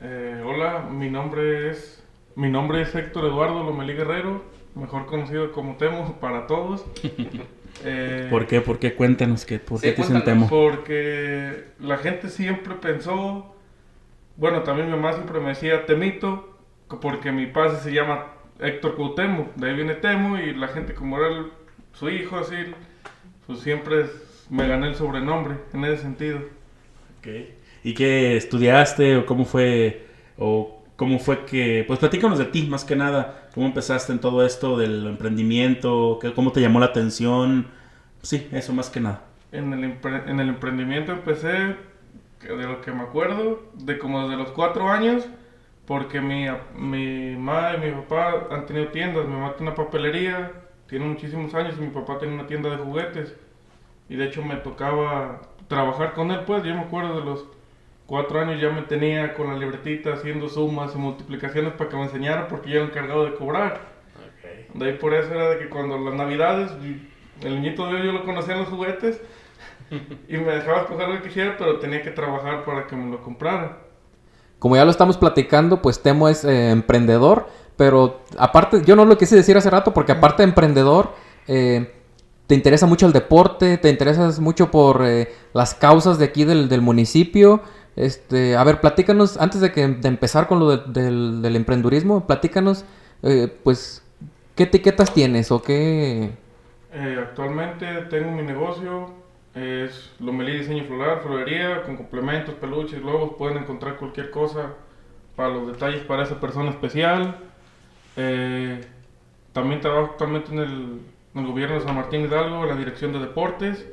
Eh, 0.00 0.42
hola, 0.46 0.88
mi 0.90 1.10
nombre 1.10 1.70
es 1.70 2.02
mi 2.36 2.48
nombre 2.48 2.80
es 2.80 2.94
Héctor 2.94 3.26
Eduardo 3.26 3.62
Lomelí 3.64 3.92
Guerrero, 3.92 4.42
mejor 4.74 5.04
conocido 5.04 5.52
como 5.52 5.76
Temo 5.76 6.14
para 6.20 6.46
todos. 6.46 6.84
Eh, 7.84 8.26
¿Por 8.30 8.46
qué? 8.46 8.60
¿Por 8.60 8.78
qué? 8.78 8.94
Cuéntanos 8.94 9.44
que, 9.44 9.58
por 9.58 9.78
Sí, 9.78 9.88
qué 9.94 10.02
te. 10.02 10.20
Temo. 10.20 10.48
Porque 10.48 11.64
la 11.78 11.98
gente 11.98 12.28
siempre 12.28 12.74
pensó, 12.74 13.54
bueno, 14.36 14.62
también 14.62 14.88
mi 14.90 14.96
mamá 14.96 15.12
siempre 15.12 15.40
me 15.40 15.50
decía 15.50 15.86
Temito, 15.86 16.58
porque 17.00 17.32
mi 17.32 17.46
padre 17.46 17.78
se 17.78 17.92
llama 17.92 18.26
Héctor 18.58 18.96
Cuauhtémoc, 18.96 19.54
de 19.56 19.68
ahí 19.70 19.74
viene 19.76 19.94
Temo 19.94 20.38
y 20.38 20.54
la 20.54 20.68
gente 20.68 20.94
como 20.94 21.18
era 21.18 21.28
el- 21.28 21.46
su 21.92 22.08
hijo 22.08 22.36
así, 22.38 22.56
pues 23.46 23.60
siempre 23.60 24.06
me 24.48 24.66
gané 24.68 24.88
el 24.88 24.94
sobrenombre 24.94 25.56
en 25.72 25.84
ese 25.84 26.02
sentido. 26.02 26.38
Ok. 27.18 27.28
¿Y 27.82 27.94
qué 27.94 28.36
estudiaste 28.36 29.16
o 29.16 29.26
cómo 29.26 29.44
fue 29.44 30.06
o 30.36 30.79
cómo 31.00 31.18
fue 31.18 31.46
que 31.46 31.82
pues 31.86 31.98
platícanos 31.98 32.38
de 32.38 32.44
ti 32.44 32.66
más 32.68 32.84
que 32.84 32.94
nada, 32.94 33.48
cómo 33.54 33.64
empezaste 33.64 34.12
en 34.12 34.18
todo 34.18 34.44
esto 34.44 34.76
del 34.76 35.06
emprendimiento, 35.06 36.18
cómo 36.34 36.52
te 36.52 36.60
llamó 36.60 36.78
la 36.78 36.86
atención? 36.86 37.68
Sí, 38.20 38.46
eso 38.52 38.74
más 38.74 38.90
que 38.90 39.00
nada. 39.00 39.22
En 39.50 39.72
el, 39.72 39.96
en 40.26 40.40
el 40.40 40.50
emprendimiento 40.50 41.12
empecé, 41.12 41.76
de 42.42 42.66
lo 42.66 42.82
que 42.82 42.92
me 42.92 43.00
acuerdo, 43.00 43.62
de 43.76 43.98
como 43.98 44.28
desde 44.28 44.36
los 44.36 44.50
cuatro 44.50 44.90
años, 44.90 45.26
porque 45.86 46.20
mi, 46.20 46.44
mi 46.76 47.34
mamá 47.34 47.76
y 47.76 47.86
mi 47.86 47.92
papá 48.02 48.48
han 48.50 48.66
tenido 48.66 48.88
tiendas. 48.88 49.26
Mi 49.26 49.32
mamá 49.32 49.54
tiene 49.56 49.72
una 49.72 49.76
papelería, 49.82 50.52
tiene 50.86 51.06
muchísimos 51.06 51.54
años, 51.54 51.76
y 51.78 51.80
mi 51.80 51.88
papá 51.88 52.18
tiene 52.18 52.34
una 52.34 52.46
tienda 52.46 52.68
de 52.68 52.76
juguetes. 52.76 53.34
Y 54.10 54.16
de 54.16 54.26
hecho 54.26 54.44
me 54.44 54.56
tocaba 54.56 55.40
trabajar 55.66 56.12
con 56.12 56.30
él, 56.30 56.40
pues 56.46 56.62
yo 56.62 56.74
me 56.74 56.82
acuerdo 56.82 57.20
de 57.20 57.24
los 57.24 57.46
cuatro 58.10 58.40
años 58.40 58.60
ya 58.60 58.70
me 58.70 58.82
tenía 58.82 59.34
con 59.34 59.46
la 59.46 59.56
libretita 59.56 60.14
haciendo 60.14 60.48
sumas 60.48 60.92
y 60.96 60.98
multiplicaciones 60.98 61.74
para 61.74 61.88
que 61.88 61.94
me 61.94 62.02
enseñara, 62.02 62.48
porque 62.48 62.68
yo 62.68 62.78
era 62.78 62.86
encargado 62.86 63.24
de 63.24 63.36
cobrar. 63.36 63.82
De 64.74 64.84
ahí 64.84 64.94
por 64.94 65.14
eso 65.14 65.32
era 65.32 65.50
de 65.50 65.58
que 65.60 65.68
cuando 65.68 65.96
las 65.96 66.14
navidades, 66.14 66.72
el 67.40 67.54
niñito 67.54 67.86
de 67.86 67.94
hoy 67.94 68.06
yo 68.06 68.10
lo 68.10 68.24
conocía 68.24 68.54
en 68.54 68.60
los 68.62 68.68
juguetes 68.68 69.20
y 70.28 70.36
me 70.36 70.52
dejaba 70.52 70.80
escoger 70.80 71.08
lo 71.08 71.22
que 71.22 71.28
quisiera, 71.28 71.54
pero 71.56 71.78
tenía 71.78 72.02
que 72.02 72.10
trabajar 72.10 72.64
para 72.64 72.88
que 72.88 72.96
me 72.96 73.08
lo 73.12 73.22
comprara. 73.22 73.78
Como 74.58 74.74
ya 74.74 74.84
lo 74.84 74.90
estamos 74.90 75.16
platicando, 75.16 75.80
pues 75.80 76.02
Temo 76.02 76.28
es 76.28 76.44
eh, 76.44 76.70
emprendedor, 76.70 77.46
pero 77.76 78.22
aparte, 78.36 78.82
yo 78.84 78.96
no 78.96 79.04
lo 79.04 79.16
quise 79.18 79.36
decir 79.36 79.56
hace 79.56 79.70
rato, 79.70 79.94
porque 79.94 80.10
aparte 80.10 80.42
de 80.42 80.48
emprendedor, 80.48 81.12
eh, 81.46 81.94
te 82.48 82.56
interesa 82.56 82.86
mucho 82.86 83.06
el 83.06 83.12
deporte, 83.12 83.78
te 83.78 83.88
interesas 83.88 84.40
mucho 84.40 84.72
por 84.72 85.06
eh, 85.06 85.32
las 85.52 85.74
causas 85.74 86.18
de 86.18 86.24
aquí 86.24 86.42
del, 86.42 86.68
del 86.68 86.80
municipio. 86.80 87.62
Este, 88.00 88.56
a 88.56 88.64
ver, 88.64 88.80
platícanos, 88.80 89.36
antes 89.36 89.60
de, 89.60 89.72
que, 89.72 89.86
de 89.86 90.08
empezar 90.08 90.46
con 90.48 90.58
lo 90.58 90.76
de- 90.76 90.92
del, 91.02 91.42
del 91.42 91.54
emprendurismo, 91.56 92.26
platícanos, 92.26 92.84
eh, 93.22 93.52
pues, 93.62 94.02
¿qué 94.56 94.62
etiquetas 94.64 95.12
tienes 95.12 95.50
o 95.52 95.60
qué...? 95.60 96.30
Eh, 96.92 97.18
actualmente 97.20 97.86
tengo 98.08 98.30
mi 98.32 98.42
negocio, 98.42 99.10
es 99.54 100.10
Lomelí 100.18 100.58
Diseño 100.58 100.84
Floral, 100.84 101.20
florería, 101.20 101.82
con 101.82 101.96
complementos, 101.96 102.54
peluches, 102.54 103.02
globos, 103.02 103.32
pueden 103.36 103.58
encontrar 103.58 103.96
cualquier 103.96 104.30
cosa 104.30 104.74
para 105.36 105.50
los 105.50 105.66
detalles 105.66 106.02
para 106.04 106.22
esa 106.22 106.40
persona 106.40 106.70
especial. 106.70 107.36
Eh, 108.16 108.80
también 109.52 109.80
trabajo 109.80 110.12
actualmente 110.12 110.52
en 110.52 110.58
el, 110.58 111.00
en 111.34 111.40
el 111.42 111.46
gobierno 111.46 111.74
de 111.76 111.82
San 111.82 111.94
Martín 111.96 112.22
Hidalgo, 112.22 112.62
en 112.62 112.68
la 112.70 112.76
dirección 112.76 113.12
de 113.12 113.18
deportes. 113.18 113.86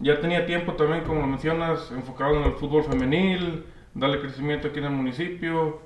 Ya 0.00 0.20
tenía 0.20 0.46
tiempo 0.46 0.72
también, 0.72 1.04
como 1.04 1.20
lo 1.20 1.26
mencionas, 1.26 1.90
enfocado 1.92 2.36
en 2.36 2.44
el 2.44 2.52
fútbol 2.52 2.84
femenil, 2.84 3.64
darle 3.94 4.20
crecimiento 4.20 4.68
aquí 4.68 4.78
en 4.78 4.86
el 4.86 4.90
municipio. 4.90 5.78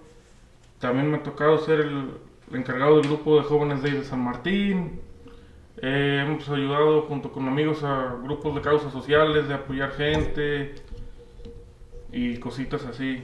También 0.78 1.11
me 1.11 1.18
ha 1.18 1.23
tocado 1.23 1.59
ser 1.59 1.80
el, 1.80 2.11
el 2.50 2.56
encargado 2.56 2.97
del 2.97 3.06
grupo 3.09 3.37
de 3.37 3.42
jóvenes 3.42 3.83
de 3.83 3.90
de 3.90 4.04
San 4.04 4.23
Martín. 4.23 5.00
Eh, 5.83 6.25
hemos 6.26 6.49
ayudado 6.49 7.02
junto 7.02 7.30
con 7.30 7.47
amigos 7.49 7.85
a 7.85 8.16
grupos 8.23 8.54
de 8.54 8.62
causas 8.62 8.92
sociales, 8.92 9.49
de 9.49 9.54
apoyar 9.54 9.90
gente 9.92 10.75
y 12.12 12.38
cositas 12.38 12.87
así. 12.87 13.23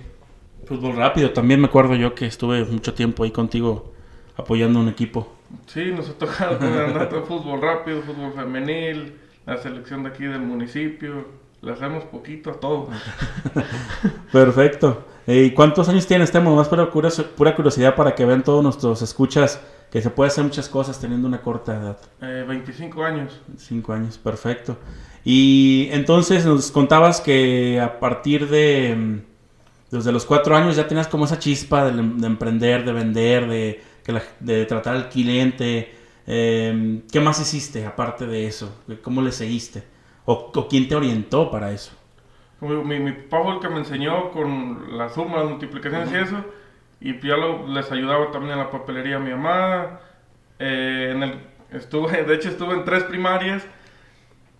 Fútbol 0.66 0.96
rápido, 0.96 1.30
también 1.30 1.60
me 1.60 1.66
acuerdo 1.66 1.94
yo 1.94 2.14
que 2.14 2.26
estuve 2.26 2.64
mucho 2.64 2.92
tiempo 2.92 3.24
ahí 3.24 3.30
contigo 3.30 3.92
apoyando 4.36 4.80
un 4.80 4.88
equipo. 4.88 5.32
Sí, 5.66 5.92
nos 5.96 6.08
ha 6.10 6.18
tocado 6.18 6.56
andar 6.56 7.10
fútbol 7.26 7.60
rápido, 7.60 8.02
fútbol 8.02 8.32
femenil, 8.32 9.14
la 9.46 9.56
selección 9.58 10.02
de 10.02 10.08
aquí 10.10 10.24
del 10.24 10.40
municipio. 10.40 11.42
Le 11.62 11.72
hacemos 11.72 12.04
poquito 12.04 12.50
a 12.50 12.54
todo. 12.54 12.88
Perfecto. 14.32 15.04
¿Y 15.26 15.50
cuántos 15.52 15.88
años 15.88 16.06
tienes, 16.06 16.32
Temo? 16.32 16.56
Más 16.56 16.68
pura, 16.68 16.90
curiosi- 16.90 17.24
pura 17.24 17.54
curiosidad 17.54 17.94
para 17.94 18.14
que 18.14 18.24
vean 18.24 18.42
todos 18.42 18.62
nuestros 18.64 19.02
escuchas 19.02 19.60
que 19.90 20.00
se 20.02 20.10
puede 20.10 20.28
hacer 20.28 20.42
muchas 20.42 20.68
cosas 20.68 20.98
teniendo 21.00 21.28
una 21.28 21.40
corta 21.42 21.76
edad. 21.76 21.98
Eh, 22.22 22.44
25 22.48 23.04
años. 23.04 23.40
Cinco 23.58 23.92
años, 23.92 24.18
perfecto. 24.18 24.76
Y 25.24 25.88
entonces 25.92 26.44
nos 26.44 26.72
contabas 26.72 27.20
que 27.20 27.78
a 27.80 28.00
partir 28.00 28.48
de 28.48 28.96
mm, 28.96 29.20
desde 29.94 30.10
los 30.10 30.24
cuatro 30.24 30.56
años 30.56 30.74
ya 30.74 30.88
tenías 30.88 31.06
como 31.06 31.26
esa 31.26 31.38
chispa 31.38 31.84
de, 31.84 31.92
de 31.92 32.26
emprender, 32.26 32.84
de 32.84 32.92
vender, 32.92 33.80
de 34.40 34.64
tratar 34.66 34.96
al 34.96 35.08
cliente. 35.10 35.94
Eh, 36.26 37.02
¿Qué 37.12 37.20
más 37.20 37.40
hiciste 37.40 37.84
aparte 37.86 38.26
de 38.26 38.46
eso? 38.46 38.82
¿Cómo 39.02 39.22
le 39.22 39.32
seguiste? 39.32 39.84
¿O, 40.24 40.52
o 40.54 40.68
quién 40.68 40.88
te 40.88 40.94
orientó 40.96 41.50
para 41.50 41.72
eso? 41.72 41.92
Mi, 42.60 43.00
mi 43.00 43.12
papá 43.12 43.42
fue 43.44 43.54
el 43.54 43.60
que 43.60 43.68
me 43.68 43.78
enseñó 43.78 44.30
con 44.30 44.96
las 44.96 45.14
sumas, 45.14 45.40
las 45.42 45.50
multiplicaciones 45.50 46.12
y 46.12 46.16
eso. 46.16 46.44
Y 47.00 47.18
ya 47.26 47.36
lo- 47.36 47.66
les 47.66 47.90
ayudaba 47.90 48.30
también 48.30 48.52
en 48.54 48.58
la 48.60 48.70
papelería 48.70 49.16
a 49.16 49.18
mi 49.20 49.30
mamá. 49.32 50.00
Eh, 50.58 51.10
en 51.14 51.22
el, 51.24 51.40
estuve, 51.70 52.24
de 52.24 52.34
hecho, 52.34 52.48
estuve 52.50 52.74
en 52.74 52.84
tres 52.84 53.04
primarias. 53.04 53.66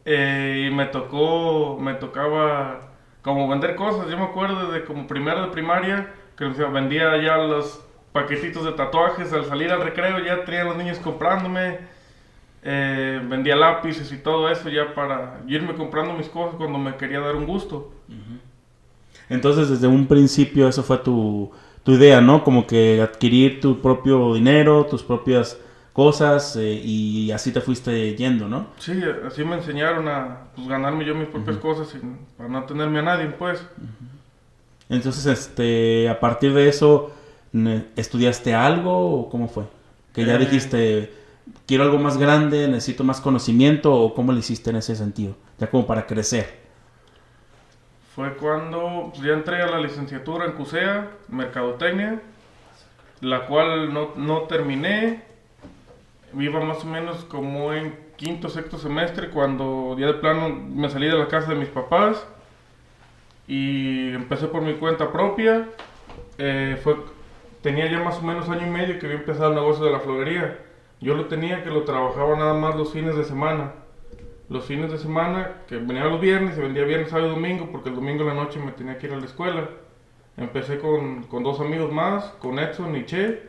eh, 0.05 0.69
y 0.71 0.75
me 0.75 0.87
tocó, 0.87 1.79
me 1.81 1.95
tocaba 1.95 2.81
como 3.23 3.49
vender 3.49 3.77
cosas. 3.77 4.09
Yo 4.11 4.19
me 4.19 4.25
acuerdo 4.25 4.71
de 4.73 4.85
como 4.85 5.07
primero 5.07 5.43
de 5.43 5.49
primaria, 5.49 6.15
que 6.37 6.47
vendía 6.47 7.17
ya 7.23 7.37
los 7.39 7.85
paquetitos 8.13 8.65
de 8.65 8.73
tatuajes. 8.73 9.33
Al 9.33 9.45
salir 9.45 9.71
al 9.71 9.83
recreo 9.83 10.19
ya 10.19 10.45
tenían 10.45 10.69
los 10.69 10.77
niños 10.77 10.99
comprándome. 10.99 11.79
Eh, 12.65 13.21
vendía 13.29 13.57
lápices 13.57 14.13
y 14.13 14.19
todo 14.19 14.49
eso 14.49 14.69
ya 14.69 14.95
para 14.95 15.41
irme 15.49 15.75
comprando 15.75 16.13
mis 16.13 16.29
cosas 16.29 16.55
cuando 16.57 16.79
me 16.79 16.97
quería 16.97 17.19
dar 17.21 17.35
un 17.35 17.47
gusto. 17.47 17.93
Entonces, 19.29 19.69
desde 19.69 19.87
un 19.87 20.07
principio, 20.07 20.69
eso 20.69 20.83
fue 20.83 20.99
tu, 20.99 21.51
tu 21.83 21.93
idea, 21.93 22.21
¿no? 22.21 22.45
Como 22.45 22.67
que 22.67 23.01
adquirir 23.01 23.61
tu 23.61 23.81
propio 23.81 24.35
dinero, 24.35 24.87
tus 24.87 25.03
propias 25.03 25.59
cosas, 25.93 26.57
eh, 26.57 26.81
y 26.83 27.31
así 27.33 27.53
te 27.53 27.61
fuiste 27.61 28.15
yendo, 28.15 28.49
¿no? 28.49 28.69
Sí, 28.79 29.01
así 29.27 29.45
me 29.45 29.57
enseñaron 29.57 30.09
a 30.09 30.45
pues, 30.55 30.69
ganarme 30.69 31.05
yo 31.05 31.15
mis 31.15 31.29
propias 31.29 31.59
cosas 31.59 31.89
sin, 31.89 32.19
para 32.37 32.49
no 32.49 32.65
tenerme 32.65 33.01
a 33.01 33.03
nadie, 33.03 33.27
pues. 33.27 33.65
Entonces, 34.89 35.27
este, 35.27 36.09
a 36.09 36.19
partir 36.21 36.55
de 36.55 36.69
eso, 36.69 37.13
¿estudiaste 37.97 38.55
algo 38.55 39.21
o 39.21 39.29
cómo 39.29 39.49
fue? 39.49 39.65
Que 40.13 40.25
ya 40.25 40.35
Eh. 40.37 40.39
dijiste, 40.39 41.13
quiero 41.67 41.85
algo 41.85 41.99
más 41.99 42.19
grande, 42.19 42.69
necesito 42.69 43.05
más 43.05 43.21
conocimiento, 43.21 43.95
o 43.95 44.15
cómo 44.15 44.33
le 44.33 44.41
hiciste 44.41 44.71
en 44.71 44.77
ese 44.77 44.97
sentido, 44.97 45.35
ya 45.59 45.69
como 45.69 45.87
para 45.87 46.07
crecer. 46.07 46.61
Fue 48.15 48.35
cuando 48.37 49.11
pues, 49.13 49.23
ya 49.27 49.33
entré 49.33 49.63
a 49.63 49.67
la 49.67 49.81
licenciatura 49.81 50.45
en 50.47 50.53
CUSEA, 50.53 51.09
Mercadotecnia, 51.29 52.21
la 53.21 53.47
cual 53.47 53.93
no, 53.93 54.11
no 54.17 54.43
terminé. 54.43 55.23
Iba 56.39 56.61
más 56.61 56.83
o 56.85 56.87
menos 56.87 57.25
como 57.25 57.73
en 57.73 57.95
quinto, 58.17 58.49
sexto 58.49 58.79
semestre, 58.79 59.31
cuando 59.31 59.97
ya 59.99 60.07
de 60.07 60.15
plano 60.15 60.49
me 60.51 60.89
salí 60.91 61.07
de 61.07 61.17
la 61.19 61.29
casa 61.29 61.51
de 61.51 61.57
mis 61.57 61.69
papás 61.69 62.27
y 63.47 64.11
empecé 64.15 64.47
por 64.47 64.63
mi 64.63 64.75
cuenta 64.75 65.11
propia. 65.13 65.69
Eh, 66.39 66.79
fue, 66.83 66.97
tenía 67.63 67.91
ya 67.91 68.01
más 68.01 68.19
o 68.19 68.23
menos 68.23 68.49
año 68.49 68.67
y 68.67 68.71
medio 68.71 68.99
que 68.99 69.07
había 69.07 69.19
empezado 69.19 69.51
el 69.51 69.55
negocio 69.57 69.85
de 69.85 69.93
la 69.93 70.01
florería. 70.01 70.59
Yo 71.01 71.15
lo 71.15 71.27
tenía 71.27 71.65
que 71.65 71.71
lo 71.71 71.83
trabajaba 71.83 72.37
nada 72.37 72.55
más 72.55 72.77
los 72.77 72.93
fines 72.93 73.17
de 73.17 73.25
semana 73.25 73.73
los 74.53 74.67
fines 74.67 74.93
de 74.93 74.99
semana, 74.99 75.63
que 75.67 75.79
venía 75.79 76.05
los 76.05 76.21
viernes, 76.21 76.55
se 76.55 76.61
vendía 76.61 76.85
viernes, 76.85 77.09
sábado 77.09 77.29
y 77.29 77.35
domingo, 77.35 77.69
porque 77.73 77.89
el 77.89 77.95
domingo 77.95 78.23
en 78.23 78.29
la 78.29 78.35
noche 78.35 78.61
me 78.61 78.73
tenía 78.73 78.99
que 78.99 79.07
ir 79.07 79.13
a 79.15 79.17
la 79.17 79.25
escuela. 79.25 79.69
Empecé 80.37 80.79
con, 80.79 81.25
con 81.25 81.43
dos 81.43 81.59
amigos 81.61 81.91
más, 81.91 82.25
con 82.41 82.59
Edson 82.59 82.95
y 82.97 83.07
Che. 83.07 83.43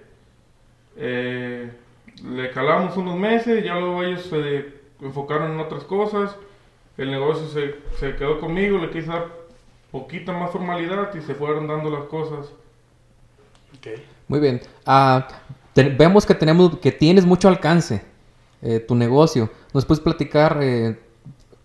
Eh, 0.96 1.72
le 2.24 2.52
calamos 2.52 2.96
unos 2.98 3.18
meses, 3.18 3.64
ya 3.64 3.76
luego 3.76 4.04
ellos 4.04 4.24
se 4.24 4.74
enfocaron 5.02 5.52
en 5.52 5.60
otras 5.60 5.84
cosas. 5.84 6.38
El 6.98 7.12
negocio 7.12 7.48
se, 7.48 7.76
se 7.98 8.16
quedó 8.16 8.40
conmigo, 8.40 8.78
le 8.78 8.90
quise 8.90 9.08
dar 9.08 9.28
poquita 9.92 10.32
más 10.32 10.52
formalidad 10.52 11.14
y 11.16 11.22
se 11.22 11.36
fueron 11.36 11.68
dando 11.68 11.90
las 11.90 12.06
cosas. 12.06 12.52
Muy 14.28 14.40
bien. 14.40 14.62
Ah, 14.86 15.28
te- 15.74 15.90
vemos 15.90 16.26
que 16.26 16.34
tenemos, 16.36 16.78
que 16.80 16.92
tienes 16.92 17.26
mucho 17.26 17.48
alcance 17.48 18.04
eh, 18.62 18.80
tu 18.80 18.96
negocio. 18.96 19.50
¿Nos 19.74 19.86
puedes 19.86 20.02
platicar 20.02 20.60
eh, 20.62 20.98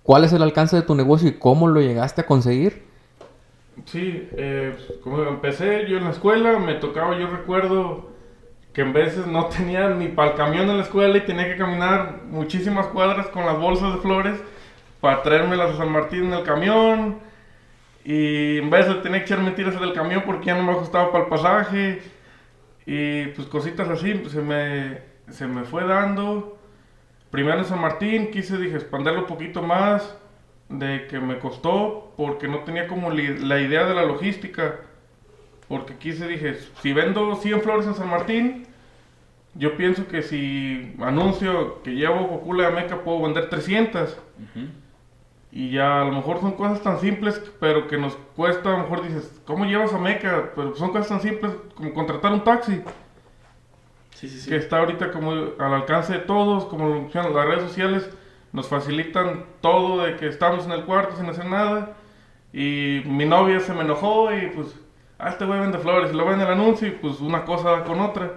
cuál 0.02 0.24
es 0.24 0.32
el 0.32 0.42
alcance 0.42 0.76
de 0.76 0.82
tu 0.82 0.94
negocio 0.94 1.28
y 1.28 1.32
cómo 1.34 1.68
lo 1.68 1.80
llegaste 1.80 2.22
a 2.22 2.26
conseguir? 2.26 2.82
Sí, 3.86 4.28
eh, 4.32 4.76
como 5.04 5.22
empecé 5.22 5.86
yo 5.88 5.98
en 5.98 6.04
la 6.04 6.10
escuela, 6.10 6.58
me 6.58 6.74
tocaba, 6.74 7.16
yo 7.18 7.28
recuerdo 7.28 8.08
que 8.72 8.80
en 8.82 8.92
veces 8.92 9.26
no 9.26 9.46
tenía 9.46 9.88
ni 9.90 10.08
para 10.08 10.32
el 10.32 10.36
camión 10.36 10.68
en 10.68 10.78
la 10.78 10.82
escuela 10.82 11.16
y 11.16 11.24
tenía 11.24 11.46
que 11.46 11.56
caminar 11.56 12.22
muchísimas 12.28 12.86
cuadras 12.88 13.28
con 13.28 13.46
las 13.46 13.58
bolsas 13.58 13.94
de 13.94 14.00
flores 14.00 14.38
para 15.00 15.22
traérmelas 15.22 15.74
a 15.74 15.76
San 15.78 15.90
Martín 15.92 16.24
en 16.24 16.32
el 16.34 16.42
camión. 16.42 17.18
Y 18.08 18.56
en 18.56 18.70
vez 18.70 18.88
de 18.88 18.94
tener 18.94 19.20
que 19.20 19.26
echar 19.26 19.42
mentiras 19.42 19.78
del 19.78 19.92
camión 19.92 20.22
porque 20.24 20.46
ya 20.46 20.54
no 20.54 20.62
me 20.62 20.72
ajustaba 20.72 21.12
para 21.12 21.24
el 21.24 21.28
pasaje. 21.28 22.00
Y 22.86 23.26
pues 23.26 23.46
cositas 23.48 23.86
así, 23.86 24.14
pues, 24.14 24.32
se 24.32 24.40
me, 24.40 25.00
se 25.28 25.46
me 25.46 25.64
fue 25.64 25.84
dando. 25.84 26.58
Primero 27.30 27.58
en 27.58 27.66
San 27.66 27.82
Martín 27.82 28.30
quise, 28.30 28.56
dije, 28.56 28.76
expandirlo 28.76 29.20
un 29.20 29.26
poquito 29.26 29.60
más 29.60 30.16
de 30.70 31.06
que 31.06 31.20
me 31.20 31.38
costó 31.38 32.14
porque 32.16 32.48
no 32.48 32.60
tenía 32.60 32.88
como 32.88 33.10
la 33.10 33.60
idea 33.60 33.84
de 33.84 33.92
la 33.92 34.06
logística. 34.06 34.76
Porque 35.68 35.96
quise, 35.96 36.26
dije, 36.26 36.54
si 36.80 36.94
vendo 36.94 37.36
100 37.36 37.60
flores 37.60 37.86
en 37.86 37.94
San 37.94 38.08
Martín, 38.08 38.66
yo 39.54 39.76
pienso 39.76 40.08
que 40.08 40.22
si 40.22 40.94
anuncio 41.00 41.82
que 41.82 41.90
llevo 41.90 42.26
Cocula 42.26 42.70
de 42.70 42.74
Meca 42.74 43.04
puedo 43.04 43.20
vender 43.20 43.50
300. 43.50 44.16
Y 45.58 45.70
ya 45.70 46.02
a 46.02 46.04
lo 46.04 46.12
mejor 46.12 46.40
son 46.40 46.52
cosas 46.52 46.80
tan 46.82 47.00
simples, 47.00 47.42
pero 47.58 47.88
que 47.88 47.98
nos 47.98 48.14
cuesta, 48.36 48.68
a 48.68 48.76
lo 48.76 48.84
mejor 48.84 49.02
dices, 49.02 49.42
¿cómo 49.44 49.64
llevas 49.64 49.92
a 49.92 49.98
Meca? 49.98 50.52
Pero 50.54 50.76
son 50.76 50.92
cosas 50.92 51.08
tan 51.08 51.20
simples 51.20 51.52
como 51.74 51.92
contratar 51.92 52.32
un 52.32 52.44
taxi 52.44 52.80
Sí, 54.14 54.28
sí, 54.28 54.48
que 54.48 54.54
está 54.54 54.78
ahorita 54.78 55.10
como 55.10 55.32
al 55.32 55.74
alcance 55.74 56.12
de 56.12 56.18
todos, 56.20 56.64
como 56.66 56.86
lo 56.86 56.94
mencionan, 56.94 57.34
las 57.34 57.44
redes 57.44 57.64
sociales 57.64 58.08
nos 58.52 58.68
facilitan 58.68 59.46
todo 59.60 60.04
de 60.04 60.14
que 60.14 60.28
estamos 60.28 60.64
en 60.64 60.70
el 60.70 60.84
cuarto 60.84 61.16
sin 61.16 61.26
hacer 61.26 61.46
nada. 61.46 61.96
Y 62.52 63.02
mi 63.06 63.24
novia 63.24 63.58
se 63.58 63.74
me 63.74 63.80
enojó 63.80 64.32
y 64.32 64.50
pues, 64.50 64.76
ah, 65.18 65.30
este 65.30 65.44
güey 65.44 65.58
vende 65.58 65.78
flores, 65.80 66.12
y 66.12 66.16
lo 66.16 66.24
vende 66.24 66.44
el 66.44 66.52
anuncio 66.52 66.86
y 66.86 66.92
pues 66.92 67.18
una 67.18 67.44
cosa 67.44 67.82
con 67.82 67.98
otra. 67.98 68.30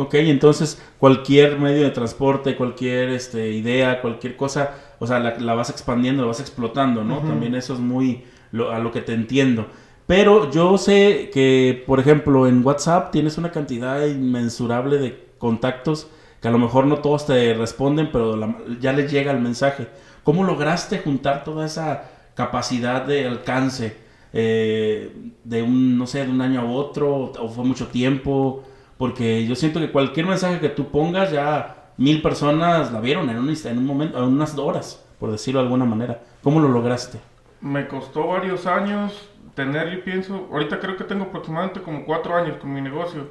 Ok, 0.00 0.14
entonces 0.14 0.80
cualquier 0.98 1.58
medio 1.58 1.82
de 1.82 1.90
transporte, 1.90 2.56
cualquier 2.56 3.08
este, 3.10 3.50
idea, 3.52 4.00
cualquier 4.00 4.36
cosa, 4.36 4.74
o 5.00 5.06
sea, 5.06 5.18
la, 5.18 5.36
la 5.38 5.54
vas 5.54 5.70
expandiendo, 5.70 6.22
la 6.22 6.28
vas 6.28 6.40
explotando, 6.40 7.02
¿no? 7.02 7.24
También 7.24 7.54
eso 7.56 7.74
es 7.74 7.80
muy 7.80 8.22
lo- 8.52 8.70
a 8.70 8.78
lo 8.78 8.92
que 8.92 9.00
te 9.00 9.12
entiendo. 9.14 9.66
Pero 10.06 10.50
yo 10.52 10.78
sé 10.78 11.30
que, 11.32 11.82
por 11.86 11.98
ejemplo, 12.00 12.46
en 12.46 12.64
WhatsApp 12.64 13.10
tienes 13.10 13.38
una 13.38 13.50
cantidad 13.50 14.04
inmensurable 14.06 14.98
de 14.98 15.18
contactos 15.38 16.08
que 16.40 16.48
a 16.48 16.50
lo 16.52 16.58
mejor 16.58 16.86
no 16.86 16.98
todos 16.98 17.26
te 17.26 17.52
responden, 17.54 18.10
pero 18.12 18.36
la- 18.36 18.56
ya 18.80 18.92
les 18.92 19.10
llega 19.10 19.32
el 19.32 19.40
mensaje. 19.40 19.88
¿Cómo 20.22 20.44
lograste 20.44 20.98
juntar 21.00 21.42
toda 21.44 21.66
esa 21.66 22.04
capacidad 22.34 23.02
de 23.02 23.26
alcance 23.26 23.96
eh, 24.32 25.10
de 25.44 25.62
un, 25.62 25.98
no 25.98 26.06
sé, 26.06 26.24
de 26.24 26.30
un 26.30 26.40
año 26.42 26.60
a 26.60 26.64
otro, 26.64 27.32
o 27.38 27.48
fue 27.48 27.64
mucho 27.64 27.88
tiempo? 27.88 28.62
Porque 28.98 29.46
yo 29.46 29.54
siento 29.54 29.80
que 29.80 29.90
cualquier 29.90 30.26
mensaje 30.26 30.60
que 30.60 30.68
tú 30.68 30.90
pongas, 30.90 31.30
ya 31.30 31.92
mil 31.96 32.20
personas 32.20 32.92
la 32.92 33.00
vieron 33.00 33.30
en 33.30 33.38
un, 33.38 33.48
en 33.48 33.78
un 33.78 33.86
momento, 33.86 34.18
en 34.18 34.24
unas 34.24 34.58
horas, 34.58 35.04
por 35.18 35.30
decirlo 35.30 35.60
de 35.60 35.66
alguna 35.66 35.84
manera. 35.84 36.20
¿Cómo 36.42 36.60
lo 36.60 36.68
lograste? 36.68 37.20
Me 37.60 37.86
costó 37.88 38.26
varios 38.26 38.66
años 38.66 39.30
tener, 39.54 39.90
yo 39.90 40.04
pienso, 40.04 40.48
ahorita 40.52 40.78
creo 40.78 40.96
que 40.96 41.04
tengo 41.04 41.24
aproximadamente 41.24 41.82
como 41.82 42.04
cuatro 42.04 42.36
años 42.36 42.58
con 42.58 42.72
mi 42.72 42.80
negocio, 42.80 43.28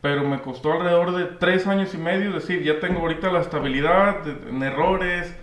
pero 0.00 0.26
me 0.26 0.40
costó 0.40 0.72
alrededor 0.72 1.14
de 1.14 1.24
tres 1.26 1.66
años 1.66 1.92
y 1.94 1.98
medio, 1.98 2.28
es 2.28 2.34
decir, 2.34 2.62
ya 2.62 2.80
tengo 2.80 3.00
ahorita 3.00 3.30
la 3.30 3.40
estabilidad 3.40 4.26
en 4.48 4.62
errores, 4.62 5.34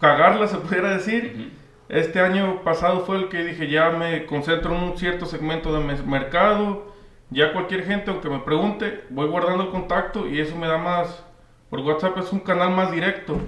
cagarla 0.00 0.48
se 0.48 0.56
pudiera 0.58 0.90
decir. 0.90 1.52
Este 1.88 2.20
año 2.20 2.62
pasado 2.62 3.00
fue 3.00 3.16
el 3.16 3.28
que 3.28 3.44
dije, 3.44 3.68
ya 3.68 3.90
me 3.90 4.26
concentro 4.26 4.74
en 4.76 4.82
un 4.82 4.98
cierto 4.98 5.26
segmento 5.26 5.72
de 5.72 5.96
mercado, 6.02 6.89
ya 7.30 7.52
cualquier 7.52 7.84
gente, 7.84 8.10
aunque 8.10 8.28
me 8.28 8.40
pregunte, 8.40 9.04
voy 9.10 9.28
guardando 9.28 9.64
el 9.64 9.70
contacto 9.70 10.26
y 10.28 10.40
eso 10.40 10.56
me 10.56 10.66
da 10.66 10.78
más, 10.78 11.22
por 11.68 11.80
WhatsApp 11.80 12.18
es 12.18 12.32
un 12.32 12.40
canal 12.40 12.70
más 12.74 12.90
directo 12.90 13.38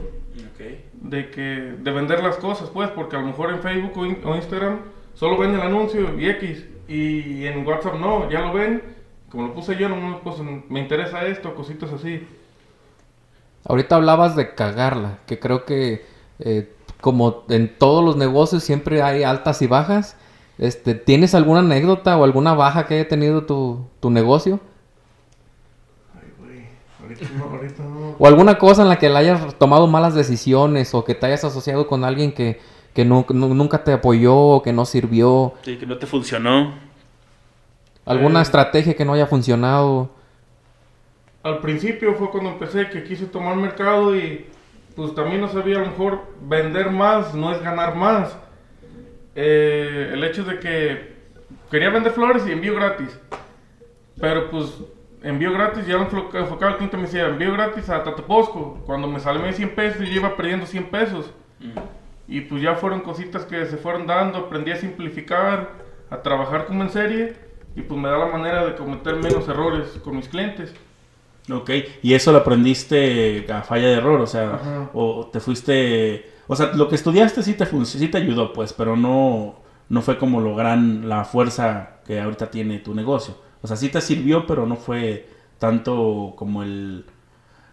de 0.95 1.31
que 1.31 1.75
de 1.79 1.91
vender 1.91 2.23
las 2.23 2.37
cosas, 2.37 2.71
pues, 2.71 2.89
porque 2.91 3.17
a 3.17 3.21
lo 3.21 3.27
mejor 3.27 3.51
en 3.51 3.61
Facebook 3.61 3.93
o, 3.99 4.07
in- 4.07 4.21
o 4.25 4.37
Instagram 4.37 4.79
solo 5.15 5.37
venden 5.37 5.61
el 5.61 5.67
anuncio 5.67 6.19
y 6.19 6.29
X, 6.29 6.65
Y 6.89 7.47
en 7.47 7.67
WhatsApp 7.67 7.95
no, 7.95 8.31
ya 8.31 8.41
lo 8.41 8.53
ven. 8.53 8.83
Como 9.29 9.47
lo 9.49 9.55
puse 9.55 9.77
yo, 9.77 9.89
no, 9.89 10.21
pues, 10.23 10.37
me 10.69 10.81
interesa 10.81 11.25
esto, 11.27 11.55
cositas 11.55 11.93
así. 11.93 12.27
Ahorita 13.65 13.97
hablabas 13.97 14.37
de 14.37 14.55
cagarla, 14.55 15.19
que 15.27 15.39
creo 15.39 15.65
que 15.65 16.05
eh, 16.39 16.73
como 17.01 17.45
en 17.49 17.77
todos 17.79 18.05
los 18.05 18.17
negocios 18.17 18.63
siempre 18.63 19.03
hay 19.03 19.23
altas 19.23 19.63
y 19.63 19.67
bajas. 19.67 20.17
Este, 20.63 20.95
¿Tienes 20.95 21.35
alguna 21.35 21.59
anécdota 21.59 22.17
o 22.17 22.23
alguna 22.23 22.55
baja 22.55 22.87
que 22.87 22.95
haya 22.95 23.09
tenido 23.09 23.45
tu, 23.47 23.85
tu 23.99 24.11
negocio? 24.11 24.61
Ay, 26.15 26.33
güey, 26.39 26.67
ahorita 27.03 27.27
no, 27.37 27.45
ahorita 27.57 27.83
no. 27.83 28.15
O 28.17 28.27
alguna 28.29 28.59
cosa 28.59 28.83
en 28.83 28.89
la 28.89 28.97
que 28.97 29.09
le 29.09 29.17
hayas 29.19 29.59
tomado 29.59 29.89
malas 29.89 30.15
decisiones 30.15 30.95
o 30.95 31.05
que 31.05 31.17
te 31.17 31.27
hayas 31.27 31.43
asociado 31.43 31.89
con 31.89 32.05
alguien 32.05 32.31
que, 32.33 32.61
que 32.95 33.05
no- 33.05 33.27
no- 33.31 33.49
nunca 33.49 33.83
te 33.83 33.93
apoyó 33.93 34.37
o 34.37 34.63
que 34.63 34.73
no 34.73 34.85
sirvió. 34.85 35.55
Sí, 35.63 35.79
que 35.79 35.87
no 35.87 35.99
te 35.99 36.07
funcionó. 36.07 36.75
Alguna 38.07 38.39
Eh. 38.39 38.43
estrategia 38.43 38.95
que 38.95 39.05
no 39.05 39.15
haya 39.15 39.27
funcionado. 39.27 40.11
Al 41.43 41.59
principio 41.59 42.15
fue 42.15 42.31
cuando 42.31 42.51
empecé 42.51 42.89
que 42.89 43.03
quise 43.03 43.27
tomar 43.27 43.57
mercado 43.57 44.15
y 44.15 44.47
pues 44.95 45.13
también 45.17 45.41
no 45.41 45.49
sabía 45.49 45.79
a 45.79 45.81
lo 45.81 45.87
mejor 45.87 46.21
vender 46.41 46.91
más 46.93 47.35
no 47.35 47.51
es 47.51 47.61
ganar 47.61 47.97
más. 47.97 48.37
Eh, 49.35 50.11
el 50.13 50.23
hecho 50.25 50.45
de 50.45 50.59
que 50.59 51.13
quería 51.71 51.91
vender 51.91 52.13
flores 52.13 52.45
y 52.47 52.53
envío 52.53 52.75
gratis. 52.75 53.19
Pero 54.21 54.51
pues 54.51 54.67
envío 55.23 55.53
gratis, 55.53 55.87
ya 55.87 55.95
enfo- 55.97 56.35
enfocaba 56.35 56.73
al 56.73 56.77
cliente 56.79 56.97
me 56.97 57.05
decía 57.05 57.27
envío 57.29 57.53
gratis 57.53 57.89
a 57.91 58.03
Tataposco. 58.05 58.83
Cuando 58.87 59.09
me 59.09 59.21
salió 59.21 59.51
100 59.51 59.75
pesos 59.75 60.01
yo 60.09 60.15
iba 60.15 60.37
perdiendo 60.37 60.67
100 60.67 60.85
pesos. 60.91 61.31
Y 62.29 62.41
pues 62.43 62.63
ya 62.63 62.75
fueron 62.75 63.01
cositas 63.01 63.45
que 63.45 63.67
se 63.67 63.77
fueron 63.77 64.07
dando, 64.07 64.39
aprendí 64.39 64.71
a 64.71 64.77
simplificar, 64.77 65.71
a 66.11 66.23
trabajar 66.23 66.67
como 66.67 66.83
en 66.83 66.91
serie 66.91 67.35
y 67.77 67.83
pues 67.83 68.01
me 68.01 68.09
da 68.09 68.19
la 68.19 68.27
manera 68.27 68.65
de 68.67 68.75
cometer 68.75 69.17
menos 69.17 69.49
errores 69.49 69.89
con 70.05 70.17
mis 70.17 70.29
clientes. 70.29 70.73
Ok, 71.51 71.71
y 72.03 72.15
eso 72.15 72.31
lo 72.33 72.39
aprendiste 72.39 73.45
a 73.53 73.63
falla 73.63 73.89
de 73.89 73.95
error, 73.95 74.21
o 74.21 74.27
sea, 74.27 74.55
Ajá. 74.55 74.91
o 74.95 75.27
te 75.33 75.41
fuiste, 75.41 76.31
o 76.53 76.57
sea, 76.57 76.73
lo 76.75 76.89
que 76.89 76.95
estudiaste 76.97 77.43
sí 77.43 77.55
te, 77.55 77.67
sí 77.85 78.09
te 78.09 78.19
ayudó, 78.19 78.53
pues, 78.53 78.73
pero 78.73 78.97
no, 78.97 79.57
no 79.89 80.03
fue 80.03 80.19
como 80.19 80.41
lo 80.41 80.55
gran, 80.57 81.09
la 81.09 81.25
fuerza 81.25 82.01
que 82.07 82.21
ahorita 82.21 82.51
tiene 82.51 82.79
tu 82.81 82.95
negocio. 82.95 83.37
O 83.63 83.67
sea, 83.69 83.77
sí 83.77 83.89
te 83.91 84.01
sirvió, 84.01 84.47
pero 84.47 84.67
no 84.67 84.77
fue 84.77 85.29
tanto 85.59 86.35
como 86.37 86.63
el, 86.63 87.07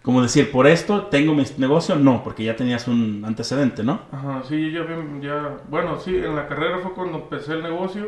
como 0.03 0.21
decir, 0.23 0.51
por 0.51 0.67
esto 0.67 1.03
tengo 1.07 1.33
mi 1.35 1.43
negocio, 1.57 1.95
no, 1.97 2.23
porque 2.23 2.43
ya 2.45 2.55
tenías 2.55 2.87
un 2.87 3.23
antecedente, 3.25 3.83
¿no? 3.83 4.01
Ajá, 4.11 4.41
sí, 4.43 4.55
bien- 4.55 5.21
ya, 5.21 5.57
bueno, 5.69 5.97
sí, 5.99 6.15
en 6.15 6.35
la 6.35 6.47
carrera 6.47 6.79
fue 6.79 6.93
cuando 6.93 7.19
empecé 7.19 7.53
el 7.53 7.63
negocio, 7.63 8.07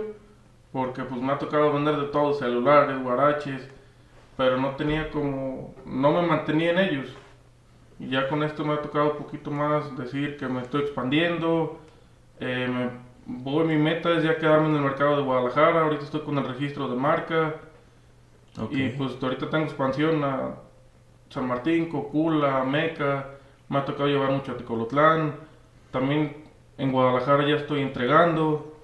porque 0.71 1.03
pues 1.03 1.21
me 1.21 1.33
ha 1.33 1.39
tocado 1.39 1.73
vender 1.73 1.97
de 1.97 2.07
todo, 2.07 2.33
celulares, 2.33 3.01
guaraches, 3.03 3.69
pero 4.37 4.57
no 4.57 4.75
tenía 4.75 5.11
como, 5.11 5.75
no 5.85 6.11
me 6.13 6.27
mantenía 6.27 6.71
en 6.71 6.79
ellos. 6.79 7.17
Y 8.01 8.09
ya 8.09 8.27
con 8.27 8.43
esto 8.43 8.65
me 8.65 8.73
ha 8.73 8.81
tocado 8.81 9.11
un 9.11 9.17
poquito 9.17 9.51
más 9.51 9.95
decir 9.97 10.35
que 10.37 10.47
me 10.47 10.61
estoy 10.61 10.81
expandiendo, 10.81 11.79
eh, 12.39 12.67
me- 12.67 12.89
voy, 13.43 13.65
mi 13.65 13.77
meta 13.77 14.17
es 14.17 14.23
ya 14.23 14.37
quedarme 14.37 14.69
en 14.69 14.75
el 14.75 14.81
mercado 14.81 15.15
de 15.17 15.21
Guadalajara, 15.23 15.83
ahorita 15.83 16.03
estoy 16.05 16.21
con 16.21 16.37
el 16.39 16.45
registro 16.47 16.89
de 16.89 16.95
marca, 16.95 17.55
Ok. 18.59 18.71
y 18.71 18.89
pues 18.89 19.13
ahorita 19.21 19.49
tengo 19.49 19.65
expansión 19.65 20.23
a 20.23 20.55
San 21.29 21.47
Martín, 21.47 21.87
Cocula, 21.89 22.63
Meca. 22.65 23.29
Me 23.69 23.77
ha 23.77 23.85
tocado 23.85 24.07
llevar 24.09 24.31
mucho 24.31 24.51
a 24.51 24.57
Tecolotlán. 24.57 25.35
También 25.91 26.35
en 26.77 26.91
Guadalajara 26.91 27.47
ya 27.47 27.55
estoy 27.55 27.81
entregando. 27.81 28.75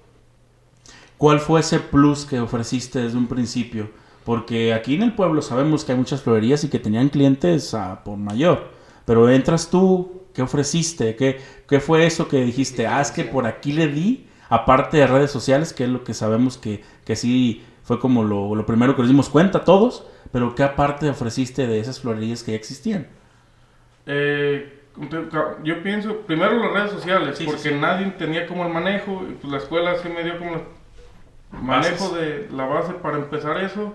¿Cuál 1.17 1.39
fue 1.41 1.59
ese 1.59 1.79
plus 1.79 2.25
que 2.25 2.39
ofreciste 2.39 2.99
desde 2.99 3.17
un 3.17 3.27
principio? 3.27 3.89
Porque 4.23 4.73
aquí 4.73 4.95
en 4.95 5.03
el 5.03 5.13
pueblo 5.13 5.41
sabemos 5.41 5.83
que 5.83 5.91
hay 5.93 5.97
muchas 5.97 6.21
florerías 6.21 6.63
y 6.63 6.69
que 6.69 6.79
tenían 6.79 7.09
clientes 7.09 7.73
a 7.73 8.03
por 8.05 8.17
mayor. 8.17 8.76
Pero 9.07 9.29
entras 9.31 9.71
tú, 9.71 10.23
¿qué 10.35 10.43
ofreciste? 10.43 11.17
¿Qué, 11.17 11.41
qué 11.69 11.81
fue 11.81 12.05
eso 12.07 12.29
que 12.29 12.41
dijiste? 12.45 12.87
Ah, 12.87 13.01
es 13.01 13.11
que 13.11 13.25
por 13.25 13.47
aquí 13.47 13.73
le 13.73 13.87
di, 13.89 14.27
aparte 14.49 14.97
de 14.97 15.07
redes 15.07 15.31
sociales, 15.31 15.73
que 15.73 15.85
es 15.85 15.91
lo 15.91 16.05
que 16.05 16.13
sabemos 16.15 16.59
que, 16.59 16.83
que 17.05 17.17
sí 17.17 17.65
fue 17.83 17.99
como 17.99 18.23
lo, 18.23 18.55
lo 18.55 18.67
primero 18.67 18.95
que 18.95 19.03
nos 19.03 19.09
dimos 19.09 19.29
cuenta 19.29 19.65
todos. 19.65 20.05
Pero 20.31 20.55
¿qué 20.55 20.63
aparte 20.63 21.09
ofreciste 21.09 21.67
de 21.67 21.79
esas 21.81 22.01
florerías 22.01 22.43
que 22.43 22.51
ya 22.53 22.57
existían? 22.57 23.09
Eh, 24.05 24.83
yo 25.63 25.83
pienso, 25.83 26.21
primero 26.25 26.53
las 26.59 26.73
redes 26.73 26.91
sociales, 26.91 27.37
Sí, 27.37 27.45
sí, 27.45 27.45
porque 27.45 27.71
sí. 27.71 27.73
nadie 27.73 28.07
tenía 28.11 28.47
como 28.47 28.65
el 28.65 28.73
manejo. 28.73 29.25
Y 29.29 29.33
pues 29.35 29.51
la 29.51 29.57
escuela 29.59 29.95
sí 29.97 30.09
me 30.09 30.23
dio 30.23 30.37
como 30.39 30.55
el 30.55 30.61
manejo 31.51 32.11
Bases. 32.11 32.11
de 32.11 32.49
la 32.51 32.65
base 32.67 32.93
para 32.95 33.17
empezar 33.17 33.57
eso. 33.63 33.93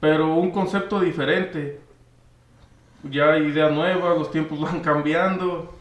Pero 0.00 0.36
un 0.36 0.52
concepto 0.52 1.00
diferente. 1.00 1.81
Ya 3.04 3.32
hay 3.32 3.42
ideas 3.44 3.72
nuevas, 3.72 4.18
los 4.18 4.30
tiempos 4.30 4.60
van 4.62 4.80
cambiando. 4.80 5.74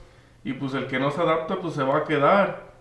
Y 0.44 0.54
pues 0.54 0.74
el 0.74 0.88
que 0.88 1.00
no 1.00 1.12
se 1.12 1.22
adapta, 1.22 1.58
pues 1.58 1.74
se 1.76 1.84
va 1.84 1.98
a 1.98 2.04
quedar. 2.04 2.72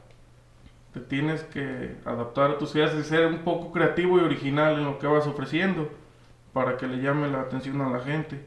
Te 0.95 1.01
tienes 1.01 1.43
que 1.45 1.97
adaptar 2.05 2.51
a 2.53 2.59
tus 2.59 2.75
ideas 2.75 2.95
y 2.95 3.03
ser 3.05 3.27
un 3.27 3.39
poco 3.41 3.71
creativo 3.71 4.19
y 4.19 4.23
original 4.23 4.79
en 4.79 4.85
lo 4.87 4.99
que 4.99 5.07
vas 5.07 5.27
ofreciendo. 5.27 5.89
Para 6.53 6.77
que 6.77 6.87
le 6.89 7.01
llame 7.03 7.29
la 7.29 7.43
atención 7.43 7.81
a 7.83 7.91
la 7.91 8.01
gente. 8.01 8.45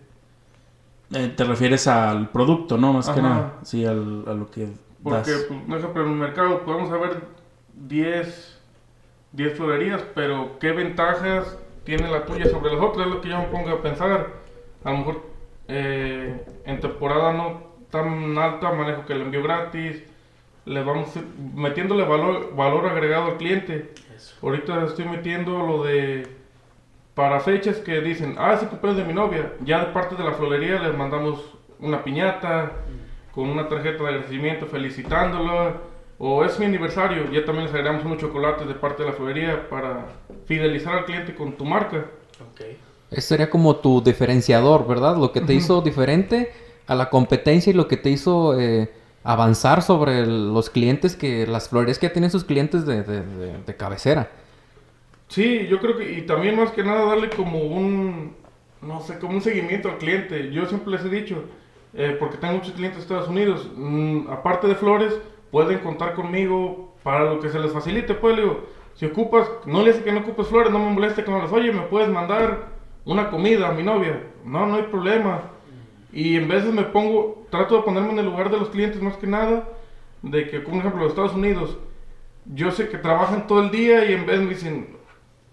Eh, 1.14 1.32
te 1.38 1.44
refieres 1.44 1.88
al 1.88 2.30
producto, 2.30 2.78
¿no? 2.78 2.92
Más 2.94 3.10
que 3.10 3.22
nada. 3.22 3.54
Sí, 3.62 3.86
al- 3.86 4.26
a 4.28 4.34
lo 4.34 4.50
que 4.50 4.68
Porque, 5.04 5.32
das. 5.32 5.46
pues, 5.48 5.62
por 5.68 5.78
ejemplo, 5.78 6.04
en 6.06 6.10
el 6.12 6.16
mercado 6.18 6.62
podemos 6.66 6.92
haber 6.92 7.22
10, 7.76 8.60
10 9.32 9.56
florerías, 9.56 10.02
pero 10.16 10.58
¿qué 10.60 10.72
ventajas 10.72 11.58
tiene 11.86 12.10
la 12.10 12.26
tuya 12.26 12.50
sobre 12.50 12.74
las 12.74 12.82
otras? 12.82 13.08
Es 13.08 13.14
lo 13.14 13.22
que 13.22 13.30
yo 13.30 13.38
me 13.38 13.46
pongo 13.46 13.70
a 13.70 13.82
pensar. 13.82 14.28
A 14.84 14.92
lo 14.92 14.98
mejor 14.98 15.22
eh, 15.67 16.45
en 16.65 16.80
temporada 16.80 17.34
no 17.34 17.73
tan 17.89 18.38
alta 18.38 18.71
manejo 18.71 19.06
que 19.06 19.13
el 19.13 19.21
envío 19.21 19.43
gratis. 19.43 20.04
Le 20.65 20.84
vamos 20.84 21.10
metiéndole 21.54 22.06
valor, 22.06 22.56
valor 22.56 22.88
agregado 22.88 23.26
al 23.32 23.38
cliente. 23.38 23.93
Ahorita 24.41 24.86
estoy 24.86 25.06
metiendo 25.06 25.65
lo 25.65 25.84
de 25.84 26.28
para 27.13 27.39
fechas 27.39 27.78
que 27.78 28.02
dicen, 28.02 28.36
ah, 28.39 28.54
es 28.54 28.63
el 28.63 28.69
cumpleaños 28.69 29.02
de 29.02 29.08
mi 29.08 29.13
novia. 29.13 29.54
Ya 29.63 29.80
de 29.80 29.91
parte 29.91 30.15
de 30.15 30.23
la 30.23 30.34
florería 30.34 30.80
les 30.80 30.97
mandamos 30.97 31.54
una 31.80 32.04
piñata 32.04 32.71
con 33.34 33.49
una 33.49 33.67
tarjeta 33.67 34.04
de 34.04 34.10
agradecimiento 34.10 34.65
felicitándola. 34.65 35.78
O 36.17 36.45
es 36.45 36.58
mi 36.60 36.65
aniversario, 36.65 37.30
ya 37.32 37.43
también 37.43 37.65
les 37.65 37.73
agregamos 37.73 38.06
unos 38.06 38.17
chocolates 38.17 38.67
de 38.67 38.76
parte 38.76 39.04
de 39.04 39.10
la 39.10 39.15
florería 39.15 39.67
para 39.67 40.06
fidelizar 40.45 40.95
al 40.99 41.06
cliente 41.06 41.36
con 41.36 41.54
tu 41.54 41.65
marca. 41.65 42.06
Ese 43.13 43.28
sería 43.30 43.49
como 43.49 43.78
tu 43.78 44.02
diferenciador, 44.02 44.88
¿verdad? 44.88 45.17
Lo 45.17 45.32
que 45.32 45.39
te 45.41 45.54
Ujú. 45.54 45.62
hizo 45.62 45.82
diferente 45.82 46.52
a 46.88 46.95
la 46.95 47.10
competencia 47.10 47.71
y 47.71 47.73
lo 47.73 47.88
que 47.88 47.97
te 47.97 48.10
hizo 48.10 48.60
eh, 48.60 48.89
avanzar 49.23 49.82
sobre 49.82 50.19
el- 50.19 50.54
los 50.54 50.69
clientes 50.69 51.15
que 51.15 51.47
las 51.47 51.69
florerías 51.69 51.99
que 51.99 52.10
tienen 52.10 52.30
sus 52.32 52.43
clientes 52.43 52.86
de, 52.86 53.04
de- 53.04 53.23
de- 53.23 53.58
de 53.65 53.76
cabecera. 53.76 54.30
Sí, 55.28 55.67
yo 55.69 55.80
creo 55.80 55.97
que, 55.97 56.12
y 56.12 56.21
también 56.23 56.56
más 56.56 56.71
que 56.71 56.84
nada 56.84 57.06
darle 57.06 57.30
como 57.30 57.60
un, 57.60 58.36
no 58.82 59.02
sé, 59.02 59.17
como 59.19 59.34
un 59.34 59.41
seguimiento 59.41 59.89
al 59.89 59.97
cliente. 59.97 60.52
Yo 60.52 60.65
siempre 60.67 60.91
les 60.91 61.06
he 61.06 61.10
dicho, 61.10 61.43
eh, 61.93 62.15
porque 62.19 62.38
tengo 62.38 62.54
muchos 62.56 62.73
clientes 62.73 62.97
de 62.97 63.04
Estados 63.04 63.30
Unidos, 63.30 63.67
mm, 63.76 64.28
aparte 64.30 64.67
de 64.67 64.76
flores, 64.76 65.13
pueden 65.52 65.80
contar 65.80 66.13
conmigo 66.13 66.93
para 67.04 67.23
lo 67.26 67.39
que 67.39 67.49
se 67.49 67.60
les 67.60 67.71
facilite. 67.71 68.13
Pues 68.13 68.36
digo, 68.38 68.65
si 68.95 69.06
ocupas, 69.08 69.47
no 69.65 69.82
le 69.82 69.91
dice 69.93 70.04
que 70.04 70.12
no 70.12 70.19
ocupes 70.19 70.47
flores, 70.47 70.71
no 70.71 70.80
me 70.80 70.91
moleste 70.91 71.23
que 71.23 71.32
no 71.32 71.39
las, 71.39 71.52
oye, 71.52 71.71
me 71.71 71.84
puedes 71.84 72.10
mandar 72.10 72.73
una 73.06 73.30
comida 73.30 73.70
a 73.70 73.74
mi 73.74 73.84
novia. 73.84 74.24
No, 74.46 74.66
no 74.66 74.76
hay 74.76 74.84
problema. 74.84 75.42
Y 76.12 76.38
en 76.38 76.48
veces 76.48 76.74
me 76.74 76.84
pongo, 76.84 77.46
trato 77.50 77.78
de 77.78 77.84
ponerme 77.84 78.12
en 78.12 78.20
el 78.20 78.26
lugar 78.26 78.52
de 78.52 78.58
los 78.58 78.70
clientes 78.70 79.02
más 79.02 79.18
que 79.18 79.28
nada, 79.28 79.68
de 80.22 80.50
que, 80.50 80.63
como 80.63 80.80
ejemplo, 80.80 81.02
los 81.02 81.10
Estados 81.10 81.34
Unidos, 81.34 81.78
yo 82.46 82.72
sé 82.72 82.89
que 82.89 82.98
trabajan 82.98 83.48
todo 83.48 83.62
el 83.62 83.72
día 83.72 84.06
y 84.06 84.13
en 84.13 84.26
vez 84.26 84.39
me 84.39 84.50
dicen, 84.50 84.98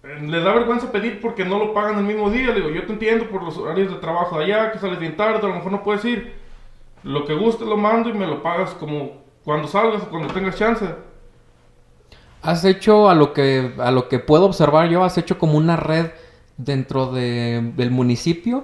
eh, 0.03 0.19
les 0.21 0.43
da 0.43 0.53
vergüenza 0.53 0.91
pedir 0.91 1.19
porque 1.21 1.45
no 1.45 1.57
lo 1.57 1.73
pagan 1.73 1.97
el 1.97 2.05
mismo 2.05 2.29
día. 2.29 2.53
Digo, 2.53 2.69
yo 2.69 2.85
te 2.85 2.93
entiendo 2.93 3.25
por 3.25 3.43
los 3.43 3.57
horarios 3.57 3.91
de 3.91 3.99
trabajo 3.99 4.37
de 4.37 4.45
allá, 4.45 4.71
que 4.71 4.79
sales 4.79 4.99
bien 4.99 5.17
tarde, 5.17 5.39
a 5.39 5.49
lo 5.49 5.55
mejor 5.55 5.71
no 5.71 5.83
puedes 5.83 6.05
ir. 6.05 6.33
Lo 7.03 7.25
que 7.25 7.33
guste 7.33 7.65
lo 7.65 7.77
mando 7.77 8.09
y 8.09 8.13
me 8.13 8.27
lo 8.27 8.43
pagas 8.43 8.71
como 8.71 9.21
cuando 9.43 9.67
salgas 9.67 10.03
o 10.03 10.09
cuando 10.09 10.33
tengas 10.33 10.57
chance. 10.57 10.85
Has 12.43 12.63
hecho 12.65 13.09
a 13.09 13.15
lo 13.15 13.33
que 13.33 13.73
a 13.77 13.91
lo 13.91 14.07
que 14.07 14.19
puedo 14.19 14.45
observar 14.45 14.89
yo, 14.89 15.03
has 15.03 15.17
hecho 15.17 15.37
como 15.37 15.57
una 15.57 15.75
red 15.75 16.11
dentro 16.65 17.07
de- 17.11 17.71
del 17.75 17.91
municipio. 17.91 18.63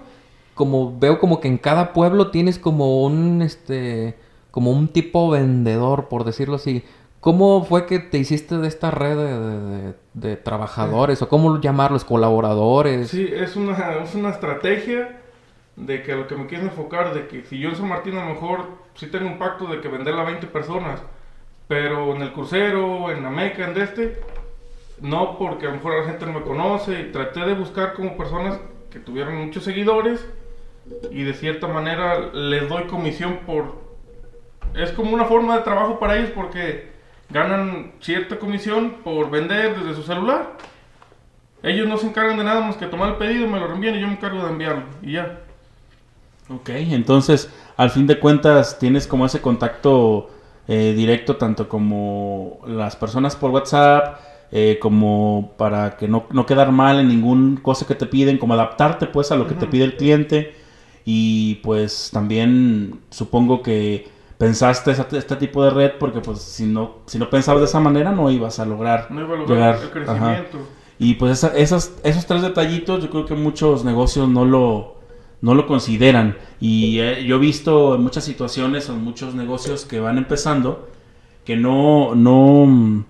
Como 0.55 0.97
veo 0.97 1.19
como 1.19 1.39
que 1.39 1.47
en 1.47 1.57
cada 1.57 1.93
pueblo 1.93 2.31
tienes 2.31 2.57
como 2.60 3.03
un 3.03 3.41
este 3.41 4.17
como 4.51 4.71
un 4.71 4.88
tipo 4.88 5.29
vendedor, 5.29 6.07
por 6.07 6.23
decirlo 6.23 6.55
así. 6.55 6.83
¿Cómo 7.19 7.63
fue 7.63 7.86
que 7.86 7.99
te 7.99 8.17
hiciste 8.17 8.57
de 8.57 8.67
esta 8.67 8.89
red 8.89 9.15
de, 9.17 9.39
de- 9.39 9.93
de- 10.13 10.36
trabajadores 10.38 11.21
o 11.21 11.29
cómo 11.29 11.60
llamarlos 11.62 12.03
colaboradores? 12.05 13.10
Sí, 13.10 13.27
es 13.31 13.55
una, 13.55 13.97
es 14.03 14.15
una 14.15 14.29
estrategia 14.29 15.19
de 15.75 16.01
que 16.01 16.15
lo 16.15 16.25
que 16.27 16.36
me 16.36 16.47
quieres 16.47 16.67
enfocar, 16.67 17.13
de 17.13 17.27
que 17.27 17.43
si 17.43 17.60
yo 17.60 17.69
en 17.69 17.75
San 17.75 17.88
Martín 17.88 18.17
a 18.17 18.25
lo 18.27 18.33
mejor 18.33 18.65
sí 18.95 19.07
tengo 19.07 19.27
un 19.27 19.38
pacto 19.38 19.67
de 19.67 19.79
que 19.81 19.89
venderla 19.89 20.21
a 20.23 20.25
20 20.25 20.47
personas, 20.47 21.01
pero 21.67 22.15
en 22.15 22.21
el 22.23 22.33
crucero, 22.33 23.12
en 23.12 23.21
la 23.23 23.29
meca, 23.29 23.69
en 23.69 23.79
este, 23.79 24.19
no 25.01 25.38
porque 25.38 25.67
a 25.67 25.69
lo 25.69 25.75
mejor 25.75 25.99
la 25.99 26.10
gente 26.10 26.25
no 26.25 26.33
me 26.33 26.41
conoce 26.41 27.01
y 27.01 27.12
traté 27.12 27.41
de 27.41 27.53
buscar 27.53 27.93
como 27.93 28.17
personas 28.17 28.60
que 28.89 28.99
tuvieran 28.99 29.45
muchos 29.45 29.63
seguidores 29.63 30.25
y 31.12 31.23
de 31.23 31.33
cierta 31.33 31.67
manera 31.67 32.31
les 32.33 32.67
doy 32.67 32.83
comisión 32.86 33.39
por... 33.45 33.88
Es 34.75 34.91
como 34.91 35.13
una 35.13 35.25
forma 35.25 35.57
de 35.57 35.63
trabajo 35.63 35.99
para 35.99 36.17
ellos 36.17 36.31
porque 36.33 36.91
ganan 37.29 37.93
cierta 37.99 38.38
comisión 38.39 38.97
por 39.03 39.29
vender 39.29 39.77
desde 39.77 39.95
su 39.95 40.03
celular. 40.03 40.53
Ellos 41.63 41.88
no 41.88 41.97
se 41.97 42.07
encargan 42.07 42.38
de 42.38 42.43
nada 42.43 42.62
más 42.62 42.77
que 42.77 42.86
tomar 42.86 43.10
el 43.10 43.15
pedido, 43.15 43.47
me 43.47 43.60
lo 43.60 43.67
reenvían 43.67 43.95
y 43.95 44.01
yo 44.01 44.07
me 44.07 44.13
encargo 44.13 44.43
de 44.43 44.49
enviarlo 44.51 44.83
y 45.01 45.13
ya. 45.13 45.41
Ok, 46.49 46.69
entonces 46.69 47.51
al 47.75 47.89
fin 47.89 48.07
de 48.07 48.19
cuentas 48.19 48.79
tienes 48.79 49.05
como 49.05 49.25
ese 49.25 49.41
contacto 49.41 50.29
eh, 50.67 50.93
directo 50.95 51.36
tanto 51.36 51.67
como 51.67 52.60
las 52.65 52.95
personas 52.95 53.36
por 53.36 53.51
WhatsApp, 53.51 54.19
eh, 54.51 54.79
como 54.81 55.53
para 55.57 55.97
que 55.97 56.07
no, 56.07 56.25
no 56.31 56.45
quedar 56.45 56.71
mal 56.71 56.99
en 56.99 57.07
ningún 57.07 57.57
cosa 57.57 57.86
que 57.86 57.95
te 57.95 58.05
piden, 58.05 58.38
como 58.38 58.53
adaptarte 58.53 59.07
pues 59.07 59.31
a 59.31 59.36
lo 59.36 59.47
que 59.47 59.55
te 59.55 59.67
pide 59.67 59.83
el 59.83 59.97
cliente 59.97 60.55
y 61.05 61.55
pues 61.55 62.10
también 62.12 62.99
supongo 63.10 63.62
que 63.62 64.07
pensaste 64.38 64.91
este 64.91 65.36
tipo 65.38 65.63
de 65.63 65.71
red 65.71 65.91
porque 65.99 66.19
pues 66.19 66.39
si 66.39 66.65
no 66.65 66.97
si 67.07 67.17
no 67.17 67.29
pensabas 67.29 67.62
de 67.62 67.65
esa 67.65 67.79
manera 67.79 68.12
no 68.12 68.29
ibas 68.29 68.60
a 68.60 68.65
lograr, 68.65 69.10
no 69.10 69.21
iba 69.21 69.36
a 69.36 69.38
lograr 69.38 69.57
llegar 69.57 69.83
el 69.83 69.89
crecimiento. 69.91 70.57
Y 70.99 71.13
pues 71.15 71.43
esas, 71.43 71.93
esos 72.03 72.25
tres 72.25 72.41
detallitos 72.41 73.03
yo 73.03 73.10
creo 73.10 73.25
que 73.25 73.36
muchos 73.36 73.86
negocios 73.86 74.27
no 74.29 74.45
lo, 74.45 74.95
no 75.41 75.53
lo 75.53 75.67
consideran. 75.67 76.38
Y 76.60 76.99
eh, 76.99 77.23
yo 77.23 77.36
he 77.36 77.39
visto 77.39 77.95
en 77.95 78.01
muchas 78.01 78.23
situaciones, 78.23 78.89
en 78.89 79.03
muchos 79.03 79.36
negocios 79.36 79.86
que 79.86 79.99
van 79.99 80.17
empezando, 80.17 80.89
que 81.45 81.55
no, 81.55 82.15
no, 82.15 83.05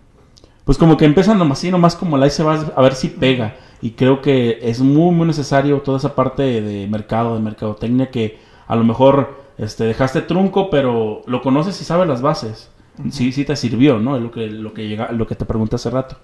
pues 0.68 0.78
como 0.78 0.98
que 0.98 1.06
empiezan 1.06 1.40
nomás 1.40 1.60
así, 1.60 1.72
nomás 1.72 1.96
como 1.96 2.18
la 2.18 2.30
se 2.30 2.44
va 2.44 2.74
a 2.76 2.82
ver 2.82 2.94
si 2.94 3.08
pega. 3.08 3.56
Y 3.82 3.92
creo 3.92 4.22
que 4.22 4.60
es 4.62 4.82
muy, 4.82 5.16
muy 5.16 5.26
necesario 5.26 5.80
toda 5.80 5.98
esa 5.98 6.14
parte 6.14 6.44
de 6.44 6.88
mercado, 6.88 7.36
de 7.36 7.42
mercadotecnia, 7.42 8.12
que 8.12 8.38
a 8.68 8.76
lo 8.76 8.84
mejor 8.84 9.44
este, 9.58 9.86
dejaste 9.86 10.22
trunco, 10.24 10.70
pero 10.70 11.22
lo 11.26 11.42
conoces 11.42 11.80
y 11.80 11.86
sabes 11.86 12.06
las 12.10 12.22
bases. 12.22 12.70
Sí, 13.12 13.32
sí 13.32 13.46
te 13.46 13.56
sirvió, 13.56 13.98
¿no? 14.00 14.18
Es 14.18 14.22
lo 14.22 14.30
que, 14.30 14.48
lo 14.48 14.74
que, 14.74 14.90
llega, 14.90 15.10
lo 15.14 15.26
que 15.26 15.36
te 15.36 15.46
pregunté 15.46 15.78
hace 15.78 15.90
rato. 15.90 16.18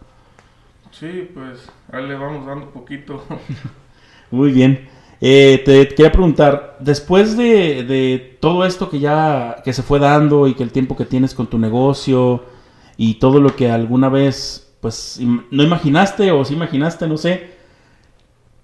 Sí, 0.91 1.29
pues 1.33 1.69
ahí 1.93 2.05
le 2.05 2.15
vamos 2.15 2.45
dando 2.45 2.69
poquito. 2.69 3.23
Muy 4.31 4.51
bien. 4.51 4.89
Eh, 5.21 5.61
te 5.63 5.87
quería 5.87 6.11
preguntar, 6.11 6.75
después 6.81 7.37
de, 7.37 8.37
todo 8.41 8.65
esto 8.65 8.89
que 8.89 8.99
ya 8.99 9.61
que 9.63 9.71
se 9.71 9.83
fue 9.83 9.99
dando 9.99 10.49
y 10.49 10.53
que 10.53 10.63
el 10.63 10.73
tiempo 10.73 10.97
que 10.97 11.05
tienes 11.05 11.33
con 11.33 11.47
tu 11.47 11.57
negocio 11.57 12.43
y 12.97 13.15
todo 13.15 13.39
lo 13.39 13.55
que 13.55 13.71
alguna 13.71 14.09
vez 14.09 14.75
pues 14.81 15.19
no 15.49 15.63
imaginaste 15.63 16.31
o 16.31 16.43
sí 16.43 16.53
imaginaste, 16.55 17.07
no 17.07 17.17
sé, 17.17 17.51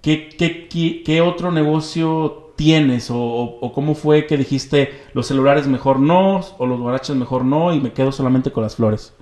¿qué, 0.02 0.30
qué, 0.38 1.04
qué, 1.04 1.22
otro 1.22 1.52
negocio 1.52 2.52
tienes 2.58 3.10
o, 3.10 3.18
o, 3.18 3.72
cómo 3.72 3.96
fue 3.96 4.26
que 4.28 4.36
dijiste 4.36 5.02
los 5.14 5.28
celulares 5.28 5.66
mejor 5.68 5.98
no 6.00 6.42
o 6.58 6.66
los 6.66 6.80
guaraches 6.80 7.16
mejor 7.16 7.46
no 7.46 7.74
y 7.74 7.80
me 7.80 7.94
quedo 7.94 8.12
solamente 8.12 8.52
con 8.52 8.64
las 8.64 8.76
flores? 8.76 9.16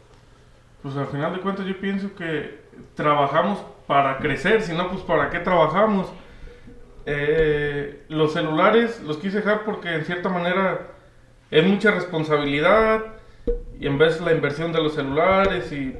Pues 0.81 0.95
al 0.97 1.07
final 1.07 1.33
de 1.33 1.41
cuentas 1.41 1.67
yo 1.67 1.79
pienso 1.79 2.15
que 2.15 2.61
trabajamos 2.95 3.59
para 3.85 4.17
crecer, 4.17 4.61
si 4.61 4.73
no, 4.73 4.89
pues 4.89 5.01
para 5.01 5.29
qué 5.29 5.39
trabajamos. 5.39 6.07
Eh, 7.05 8.03
los 8.09 8.33
celulares 8.33 9.01
los 9.03 9.17
quise 9.17 9.37
dejar 9.37 9.63
porque 9.63 9.93
en 9.93 10.03
cierta 10.03 10.29
manera 10.29 10.87
es 11.51 11.65
mucha 11.65 11.91
responsabilidad 11.91 13.16
y 13.79 13.87
en 13.87 13.97
vez 13.97 14.19
de 14.19 14.25
la 14.25 14.33
inversión 14.33 14.71
de 14.71 14.81
los 14.81 14.95
celulares 14.95 15.71
y 15.71 15.93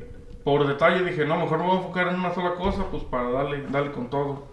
por 0.44 0.68
detalle 0.68 1.04
dije, 1.04 1.26
no, 1.26 1.38
mejor 1.38 1.60
me 1.60 1.66
voy 1.66 1.76
a 1.76 1.80
enfocar 1.80 2.08
en 2.08 2.16
una 2.16 2.34
sola 2.34 2.56
cosa, 2.56 2.86
pues 2.90 3.04
para 3.04 3.30
darle, 3.30 3.64
darle 3.70 3.92
con 3.92 4.10
todo. 4.10 4.48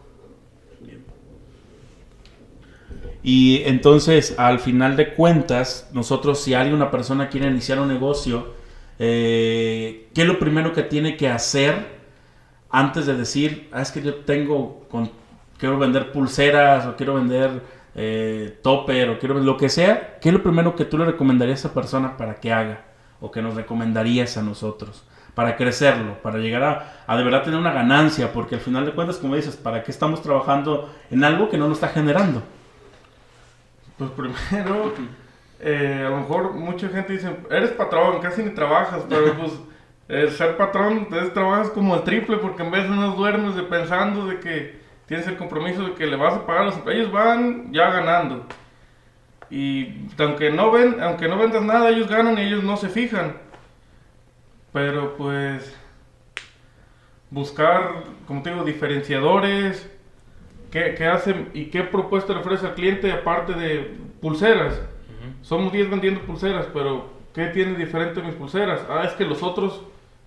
Y 3.22 3.62
entonces, 3.64 4.35
al 4.38 4.59
final 4.59 4.96
de 4.96 5.14
cuentas, 5.14 5.88
nosotros, 5.94 6.42
si 6.42 6.52
alguien, 6.52 6.74
una 6.74 6.90
persona 6.90 7.30
quiere 7.30 7.46
iniciar 7.48 7.78
un 7.78 7.88
negocio, 7.88 8.52
eh, 8.98 10.09
¿qué 10.14 10.22
es 10.22 10.26
lo 10.26 10.38
primero 10.38 10.74
que 10.74 10.83
tiene 10.83 11.16
que 11.16 11.28
hacer 11.28 11.94
antes 12.68 13.07
de 13.07 13.14
decir, 13.14 13.68
ah, 13.72 13.80
es 13.80 13.92
que 13.92 14.02
yo 14.02 14.16
tengo, 14.16 14.87
quiero 15.59 15.78
vender 15.78 16.12
pulseras 16.12 16.87
o 16.87 16.96
quiero 16.96 17.14
vender 17.14 17.62
eh, 17.94 18.59
topper 18.62 19.11
o 19.11 19.18
quiero 19.18 19.35
lo 19.35 19.57
que 19.57 19.68
sea, 19.68 20.18
¿qué 20.20 20.28
es 20.30 20.33
lo 20.33 20.42
primero 20.42 20.74
que 20.76 20.85
tú 20.85 20.98
le 20.98 21.04
recomendarías 21.04 21.64
a 21.64 21.68
esa 21.68 21.74
persona 21.74 22.16
para 22.16 22.37
que 22.37 22.52
haga? 22.52 22.85
O 23.20 23.30
que 23.30 23.40
nos 23.40 23.54
recomendarías 23.54 24.37
a 24.37 24.42
nosotros 24.42 25.07
para 25.35 25.57
crecerlo, 25.57 26.14
para 26.22 26.38
llegar 26.38 26.62
a, 26.62 26.92
a, 27.07 27.16
de 27.16 27.24
verdad 27.24 27.42
tener 27.42 27.59
una 27.59 27.72
ganancia, 27.72 28.33
porque 28.33 28.54
al 28.54 28.61
final 28.61 28.87
de 28.87 28.92
cuentas, 28.92 29.16
como 29.16 29.35
dices, 29.35 29.57
¿para 29.57 29.83
qué 29.83 29.90
estamos 29.90 30.22
trabajando 30.22 30.94
en 31.11 31.24
algo 31.24 31.50
que 31.50 31.59
no 31.59 31.68
nos 31.68 31.78
está 31.78 31.88
generando? 31.88 32.42
Pues 33.98 34.11
primero, 34.11 34.92
eh, 35.61 36.04
a 36.07 36.11
lo 36.11 36.18
mejor 36.18 36.52
mucha 36.54 36.88
gente 36.88 37.14
dice, 37.14 37.37
eres 37.50 37.70
patrón, 37.70 38.20
casi 38.20 38.42
ni 38.42 38.50
trabajas, 38.50 39.04
pero 39.09 39.35
pues 39.38 39.52
el 40.09 40.30
ser 40.30 40.57
patrón, 40.57 40.98
entonces 40.98 41.33
trabajas 41.33 41.70
como 41.70 41.96
el 41.96 42.02
triple 42.02 42.37
porque 42.37 42.62
en 42.62 42.70
vez 42.70 42.85
de 42.85 42.90
no 42.90 43.14
duermes 43.16 43.57
de 43.57 43.62
pensando 43.62 44.26
de 44.26 44.38
que 44.38 44.84
tienes 45.07 45.27
el 45.27 45.37
compromiso 45.37 45.85
de 45.85 45.95
que 45.95 46.07
le 46.07 46.17
vas 46.17 46.35
a 46.35 46.47
pagar 46.47 46.64
los 46.67 46.77
ellos 46.87 47.12
van 47.12 47.73
ya 47.73 47.90
ganando. 47.90 48.47
Y 49.51 50.07
aunque 50.19 50.51
no 50.51 50.71
ven, 50.71 51.01
aunque 51.01 51.29
no 51.29 51.38
vendas 51.38 51.62
nada, 51.62 51.90
ellos 51.90 52.09
ganan 52.09 52.38
y 52.38 52.43
ellos 52.43 52.64
no 52.64 52.77
se 52.77 52.88
fijan. 52.88 53.37
Pero 54.73 55.17
pues 55.17 55.77
buscar, 57.31 58.05
como 58.27 58.43
te 58.43 58.51
digo, 58.51 58.64
diferenciadores, 58.64 59.90
qué, 60.71 60.95
qué 60.97 61.07
hacen 61.07 61.51
y 61.55 61.67
qué 61.67 61.83
propuesta 61.83 62.33
le 62.33 62.40
ofrece 62.40 62.67
al 62.67 62.75
cliente 62.75 63.12
aparte 63.12 63.53
de 63.55 63.97
pulseras. 64.21 64.81
Somos 65.43 65.73
10 65.73 65.90
vendiendo 65.90 66.21
pulseras, 66.23 66.67
pero 66.73 67.11
¿qué 67.35 67.47
tiene 67.47 67.77
diferente 67.77 68.23
mis 68.23 68.35
pulseras? 68.35 68.81
Ah, 68.88 69.05
es 69.05 69.12
que 69.12 69.25
los 69.25 69.43
otros 69.43 69.83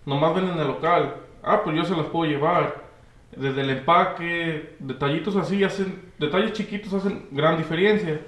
nomás 0.06 0.36
ven 0.36 0.50
en 0.50 0.60
el 0.60 0.68
local. 0.68 1.16
Ah, 1.44 1.62
pues 1.64 1.76
yo 1.76 1.84
se 1.86 1.96
las 1.96 2.08
puedo 2.08 2.30
llevar. 2.30 2.87
Desde 3.36 3.62
el 3.62 3.70
empaque, 3.70 4.76
detallitos 4.80 5.36
así, 5.36 5.64
hacen, 5.64 6.12
detalles 6.18 6.54
chiquitos 6.54 6.94
hacen 6.94 7.28
gran 7.32 7.58
diferencia. 7.58 8.22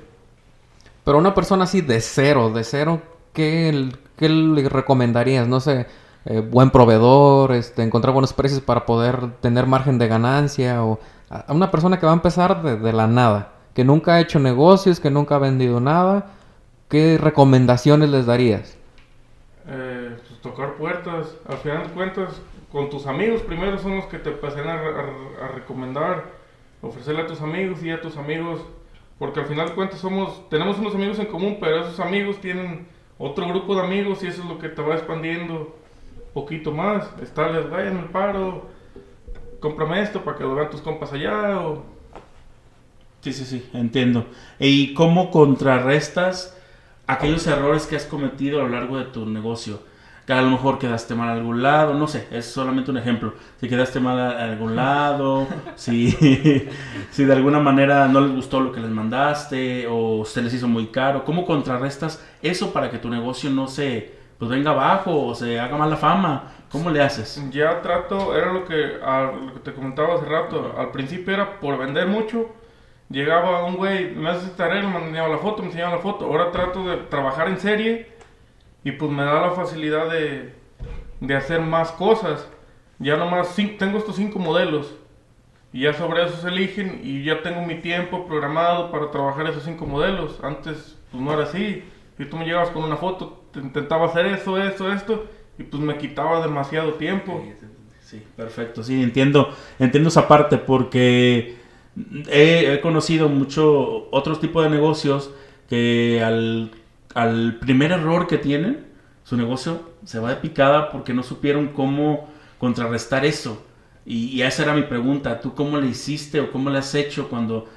Pero 1.04 1.18
una 1.18 1.34
persona 1.34 1.64
así 1.64 1.82
de 1.82 2.02
cero, 2.02 2.52
de 2.52 2.64
cero, 2.64 3.02
¿qué, 3.34 3.90
qué 4.18 4.30
le 4.30 4.68
recomendarías? 4.70 5.48
No 5.48 5.60
sé, 5.60 5.88
eh, 6.26 6.42
buen 6.42 6.70
proveedor, 6.70 7.54
este, 7.54 7.82
encontrar 7.82 8.14
buenos 8.14 8.34
precios 8.34 8.62
para 8.62 8.86
poder 8.86 9.32
tener 9.42 9.66
margen 9.66 9.98
de 9.98 10.08
ganancia 10.08 10.84
o 10.84 11.00
a 11.30 11.54
una 11.54 11.72
persona 11.72 12.00
que 12.00 12.06
va 12.06 12.12
a 12.12 12.16
empezar 12.16 12.62
de, 12.62 12.78
de 12.78 12.94
la 12.94 13.08
nada, 13.08 13.54
que 13.74 13.84
nunca 13.84 14.16
ha 14.16 14.20
hecho 14.20 14.40
negocios, 14.40 15.00
que 15.00 15.10
nunca 15.10 15.36
ha 15.36 15.40
vendido 15.40 15.80
nada, 15.80 16.32
¿qué 16.90 17.18
recomendaciones 17.18 18.10
les 18.10 18.26
darías? 18.26 18.78
Eh, 19.68 20.18
pues, 20.28 20.42
tocar 20.42 20.74
puertas, 20.76 21.28
al 21.48 21.58
final 21.58 21.88
de 21.88 21.94
cuentas, 21.94 22.42
con 22.72 22.90
tus 22.90 23.08
amigos 23.08 23.42
primero 23.42 23.78
son 23.80 23.98
los 23.98 24.06
que 24.06 24.20
te 24.20 24.32
pasan 24.32 24.68
a, 24.68 25.48
recomendar, 25.56 26.26
ofrecerle 26.82 27.22
a 27.22 27.28
tus 27.28 27.42
amigos 27.42 27.84
y 27.84 27.90
a 27.92 28.02
tus 28.02 28.18
amigos, 28.18 28.62
porque 29.18 29.40
al 29.40 29.48
final 29.48 29.70
de 29.70 29.76
cuentas 29.76 30.00
somos, 30.00 30.48
tenemos 30.50 30.78
unos 30.80 30.96
amigos 30.96 31.20
en 31.20 31.26
común, 31.28 31.58
pero 31.60 31.82
esos 31.82 32.00
amigos 32.00 32.40
tienen 32.40 32.88
otro 33.18 33.48
grupo 33.48 33.76
de 33.76 33.82
amigos 33.82 34.24
y 34.24 34.28
eso 34.28 34.42
es 34.44 34.48
lo 34.48 34.60
que 34.60 34.70
te 34.70 34.82
va 34.82 34.96
expandiendo 34.96 35.76
poquito 36.34 36.72
más. 36.72 37.10
Estarles, 37.22 37.70
vayan 37.70 37.98
el 37.98 38.06
paro, 38.06 38.66
cómprame 39.60 40.02
esto 40.02 40.24
para 40.24 40.38
que 40.38 40.44
lo 40.44 40.56
vean 40.56 40.70
tus 40.70 40.82
compas 40.82 41.12
allá. 41.12 41.60
Sí, 43.22 43.34
sí, 43.34 43.44
sí, 43.44 43.70
entiendo. 43.74 44.26
¿Y 44.60 44.94
cómo 44.94 45.32
contrarrestas 45.32 46.56
aquellos 47.10 47.48
errores 47.48 47.88
que 47.88 47.96
has 47.96 48.06
cometido 48.06 48.60
a 48.60 48.64
lo 48.64 48.70
largo 48.70 48.98
de 48.98 49.06
tu 49.06 49.26
negocio. 49.26 49.80
Que 50.30 50.34
a 50.34 50.44
lo 50.44 50.52
mejor 50.52 50.78
quedaste 50.78 51.16
mal 51.16 51.30
a 51.30 51.32
algún 51.32 51.64
lado, 51.64 51.96
no 51.96 52.06
sé, 52.06 52.28
es 52.30 52.46
solamente 52.46 52.92
un 52.92 52.98
ejemplo. 53.00 53.34
Si 53.60 53.68
quedaste 53.68 54.00
mal 54.00 54.20
a 54.20 54.44
algún 54.44 54.76
lado, 54.76 55.48
si, 55.76 56.12
si 57.10 57.26
de 57.26 57.34
alguna 57.34 57.60
manera 57.60 58.08
no 58.08 58.22
les 58.22 58.36
gustó 58.36 58.60
lo 58.60 58.72
que 58.72 58.80
les 58.80 58.92
mandaste 58.92 59.88
o 59.90 60.24
se 60.26 60.44
les 60.44 60.54
hizo 60.54 60.68
muy 60.68 60.90
caro, 60.90 61.26
¿cómo 61.26 61.48
contrarrestas 61.48 62.24
eso 62.44 62.72
para 62.72 62.92
que 62.92 63.00
tu 63.00 63.10
negocio 63.10 63.50
no 63.50 63.68
se 63.68 64.20
pues 64.38 64.52
venga 64.52 64.70
abajo 64.70 65.30
o 65.30 65.34
se 65.34 65.60
haga 65.60 65.76
mala 65.76 65.98
fama? 65.98 66.52
¿Cómo 66.72 66.92
le 66.92 67.02
haces? 67.02 67.44
Ya 67.50 67.82
trato, 67.82 68.38
era 68.38 68.54
lo 68.54 68.66
que, 68.66 69.00
lo 69.00 69.54
que 69.56 69.60
te 69.64 69.74
comentaba 69.74 70.14
hace 70.14 70.26
rato, 70.26 70.76
al 70.78 70.92
principio 70.92 71.34
era 71.34 71.60
por 71.60 71.76
vender 71.80 72.06
mucho, 72.06 72.50
Llegaba 73.10 73.66
un 73.66 73.78
güey, 73.78 74.14
me 74.14 74.30
hace 74.30 74.50
tarea, 74.50 74.88
me 74.88 75.00
enseñaba 75.00 75.30
la 75.30 75.40
foto, 75.40 75.64
me 75.64 75.70
enseñaba 75.70 75.96
la 75.96 76.02
foto. 76.04 76.26
Ahora 76.26 76.52
trato 76.52 76.88
de 76.88 76.98
trabajar 76.98 77.48
en 77.48 77.60
serie 77.60 78.19
y 78.84 78.92
pues 78.92 79.12
me 79.12 79.24
da 79.24 79.42
la 79.42 79.52
facilidad 79.52 80.10
de, 80.10 80.54
de 81.20 81.36
hacer 81.36 81.62
más 81.62 81.92
cosas. 81.92 82.48
Ya 83.00 83.18
nomás 83.18 83.56
tengo 83.78 83.98
estos 83.98 84.16
cinco 84.16 84.40
modelos 84.40 84.94
y 85.72 85.82
ya 85.82 85.94
sobre 85.94 86.26
esos 86.26 86.44
eligen 86.46 87.02
y 87.04 87.24
ya 87.24 87.42
tengo 87.42 87.62
mi 87.62 87.76
tiempo 87.76 88.26
programado 88.26 88.92
para 88.92 89.12
trabajar 89.12 89.48
esos 89.48 89.64
cinco 89.64 89.86
modelos. 89.86 90.40
Antes 90.44 90.98
pues 91.12 91.24
no 91.24 91.34
era 91.34 91.44
así. 91.44 91.84
Y 92.18 92.26
tú 92.26 92.36
me 92.36 92.46
llegabas 92.46 92.70
con 92.72 92.84
una 92.84 92.98
foto, 92.98 93.42
te 93.54 93.60
intentaba 93.60 94.08
hacer 94.08 94.26
eso, 94.26 94.58
eso, 94.58 94.92
esto 94.92 95.26
y 95.60 95.64
pues 95.64 95.84
me 95.84 95.98
quitaba 95.98 96.42
demasiado 96.42 96.94
tiempo. 96.94 97.44
sí, 98.02 98.24
perfecto. 98.36 98.82
Sí, 98.82 99.04
entiendo, 99.04 99.54
entiendo 99.78 100.10
esa 100.10 100.28
parte 100.28 100.58
porque 100.58 101.58
he, 102.30 102.74
he 102.74 102.82
conocido 102.82 103.28
mucho 103.28 104.10
otros 104.12 104.40
tipos 104.40 104.64
de 104.64 104.70
negocios 104.70 105.32
que 105.68 106.24
al, 106.24 106.72
al 107.14 107.58
primer 107.60 107.92
error 107.92 108.28
que 108.28 108.38
tienen, 108.38 108.88
su 109.24 109.38
negocio 109.38 109.92
se 110.06 110.20
va 110.20 110.30
de 110.30 110.36
picada 110.38 110.90
porque 110.92 111.14
no 111.14 111.24
supieron 111.24 111.70
cómo 111.70 112.30
contrarrestar 112.58 113.26
eso. 113.26 113.64
Y, 114.06 114.42
esa 114.42 114.64
era 114.64 114.74
mi 114.74 114.84
pregunta, 114.84 115.40
¿tú 115.40 115.54
cómo 115.54 115.78
le 115.78 115.88
hiciste 115.88 116.40
o 116.40 116.52
cómo 116.52 116.70
le 116.70 116.80
has 116.80 116.96
hecho 116.96 117.30
cuando... 117.30 117.68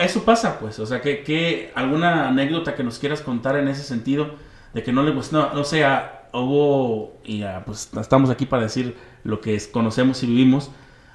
Eso 0.00 0.24
pasa, 0.24 0.58
pues, 0.60 0.78
o 0.78 0.86
sea, 0.86 1.00
que, 1.00 1.24
que 1.24 1.72
alguna 1.74 2.28
anécdota 2.28 2.74
que 2.74 2.84
nos 2.84 2.98
quieras 2.98 3.22
contar 3.22 3.56
en 3.56 3.66
ese 3.66 3.82
sentido, 3.82 4.34
de 4.74 4.82
que 4.82 4.92
no 4.92 5.02
le 5.02 5.10
gustó, 5.10 5.38
no, 5.38 5.54
no 5.54 5.64
sea, 5.64 6.28
hubo, 6.32 7.18
y 7.24 7.42
ah, 7.42 7.62
pues 7.64 7.90
estamos 7.98 8.30
aquí 8.30 8.46
para 8.46 8.64
decir 8.64 8.96
lo 9.24 9.40
que 9.40 9.58
conocemos 9.72 10.22
y 10.22 10.26
vivimos, 10.26 10.70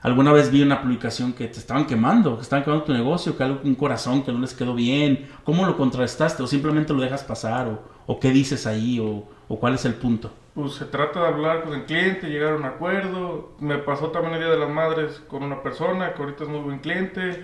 alguna 0.05 0.31
vez 0.31 0.51
vi 0.51 0.61
una 0.61 0.81
publicación 0.81 1.33
que 1.33 1.47
te 1.47 1.57
estaban 1.57 1.87
quemando, 1.87 2.35
que 2.35 2.43
estaban 2.43 2.63
quemando 2.63 2.85
tu 2.85 2.93
negocio, 2.93 3.35
que 3.35 3.43
algo, 3.43 3.61
un 3.63 3.73
corazón 3.73 4.23
que 4.23 4.31
no 4.31 4.39
les 4.39 4.53
quedó 4.53 4.75
bien, 4.75 5.27
¿cómo 5.43 5.65
lo 5.65 5.75
contrarrestaste? 5.75 6.43
¿O 6.43 6.47
simplemente 6.47 6.93
lo 6.93 7.01
dejas 7.01 7.23
pasar? 7.23 7.67
¿O, 7.67 7.79
o 8.05 8.19
qué 8.19 8.29
dices 8.29 8.67
ahí? 8.67 8.99
¿O, 8.99 9.23
o 9.47 9.59
cuál 9.59 9.73
es 9.73 9.83
el 9.85 9.95
punto? 9.95 10.31
Pues 10.53 10.75
se 10.75 10.85
trata 10.85 11.21
de 11.21 11.27
hablar 11.27 11.63
con 11.63 11.73
el 11.73 11.85
cliente, 11.85 12.29
llegar 12.29 12.53
a 12.53 12.57
un 12.57 12.65
acuerdo. 12.65 13.55
Me 13.59 13.79
pasó 13.79 14.11
también 14.11 14.35
el 14.35 14.41
Día 14.41 14.49
de 14.51 14.59
las 14.59 14.69
Madres 14.69 15.23
con 15.27 15.41
una 15.41 15.63
persona 15.63 16.13
que 16.13 16.21
ahorita 16.21 16.43
es 16.43 16.49
muy 16.49 16.59
buen 16.59 16.79
cliente. 16.79 17.43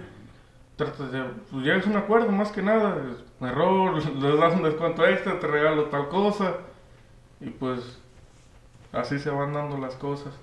Tratas 0.76 1.12
de, 1.12 1.24
pues 1.50 1.66
llegas 1.66 1.88
a 1.88 1.90
un 1.90 1.98
acuerdo 1.98 2.32
más 2.32 2.52
que 2.52 2.62
nada. 2.62 2.96
Es 3.12 3.24
un 3.40 3.48
error, 3.48 4.06
le 4.22 4.38
das 4.38 4.56
un 4.56 4.64
descuento 4.64 5.04
extra, 5.06 5.40
te 5.40 5.48
regalo 5.48 5.86
tal 5.86 6.10
cosa. 6.10 6.58
Y 7.40 7.50
pues 7.50 7.98
así 8.94 9.18
se 9.18 9.32
van 9.32 9.54
dando 9.54 9.80
las 9.80 9.96
cosas. 9.96 10.34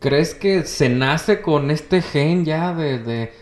¿Crees 0.00 0.34
que 0.34 0.62
se 0.64 0.88
nace 0.88 1.42
con 1.42 1.70
este 1.70 2.02
gen 2.02 2.44
ya 2.44 2.72
de, 2.74 2.98
de- 3.00 3.32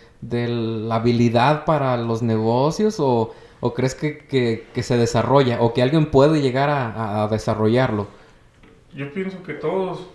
la 0.49 0.97
habilidad 0.97 1.64
para 1.66 1.97
los 1.99 2.23
negocios 2.23 2.97
o, 2.99 3.35
o 3.61 3.75
crees 3.75 3.95
que, 3.95 4.19
que- 4.27 4.66
se 4.83 4.97
desarrolla 4.97 5.61
o 5.61 5.75
que 5.75 5.83
alguien 5.83 6.11
puede 6.11 6.40
llegar 6.40 6.71
a, 6.71 7.29
desarrollarlo? 7.29 8.09
Yo 8.92 9.12
pienso 9.12 9.42
que 9.42 9.55
todos, 9.55 10.09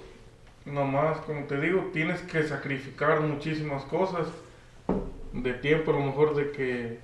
nomás, 0.65 1.19
como 1.21 1.45
te 1.45 1.59
digo, 1.59 1.89
tienes 1.93 2.21
que 2.23 2.43
sacrificar 2.43 3.21
muchísimas 3.21 3.83
cosas 3.85 4.27
de 5.33 5.53
tiempo, 5.53 5.91
a 5.91 5.95
lo 5.95 6.01
mejor 6.05 6.35
de 6.35 6.51
que 6.51 6.99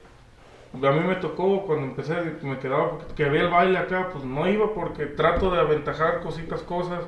a 0.74 0.92
mí 0.92 1.02
me 1.08 1.16
tocó 1.18 1.66
cuando 1.66 1.88
empecé, 1.88 2.16
me 2.44 2.60
quedaba 2.60 3.00
que 3.16 3.26
había 3.26 3.42
el 3.44 3.50
baile 3.50 3.78
acá, 3.80 4.10
pues 4.12 4.24
no 4.26 4.48
iba 4.50 4.74
porque 4.74 5.06
trato 5.08 5.52
de 5.52 5.60
aventajar 5.60 6.22
cositas, 6.22 6.62
cosas, 6.64 7.04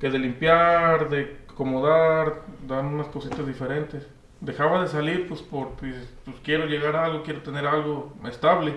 que 0.00 0.10
de 0.10 0.18
limpiar, 0.18 1.08
de 1.10 1.38
acomodar, 1.62 2.42
dar 2.66 2.84
unas 2.84 3.06
cositas 3.08 3.46
diferentes. 3.46 4.06
Dejaba 4.40 4.82
de 4.82 4.88
salir 4.88 5.28
pues 5.28 5.40
por, 5.40 5.70
pues, 5.70 5.94
pues 6.24 6.36
quiero 6.42 6.66
llegar 6.66 6.96
a 6.96 7.04
algo, 7.04 7.22
quiero 7.22 7.40
tener 7.42 7.66
algo 7.66 8.12
estable. 8.28 8.74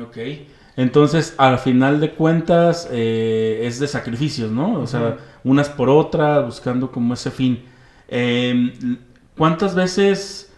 Ok. 0.00 0.16
Entonces, 0.76 1.34
al 1.36 1.58
final 1.58 2.00
de 2.00 2.12
cuentas, 2.14 2.88
eh, 2.90 3.60
es 3.64 3.78
de 3.78 3.88
sacrificios, 3.88 4.50
¿no? 4.50 4.80
O 4.80 4.86
sea, 4.86 5.00
Ujú. 5.00 5.50
unas 5.50 5.68
por 5.68 5.90
otras, 5.90 6.44
buscando 6.46 6.90
como 6.90 7.12
ese 7.14 7.30
fin. 7.30 7.64
Eh, 8.08 8.72
¿Cuántas 9.36 9.74
veces 9.74 10.52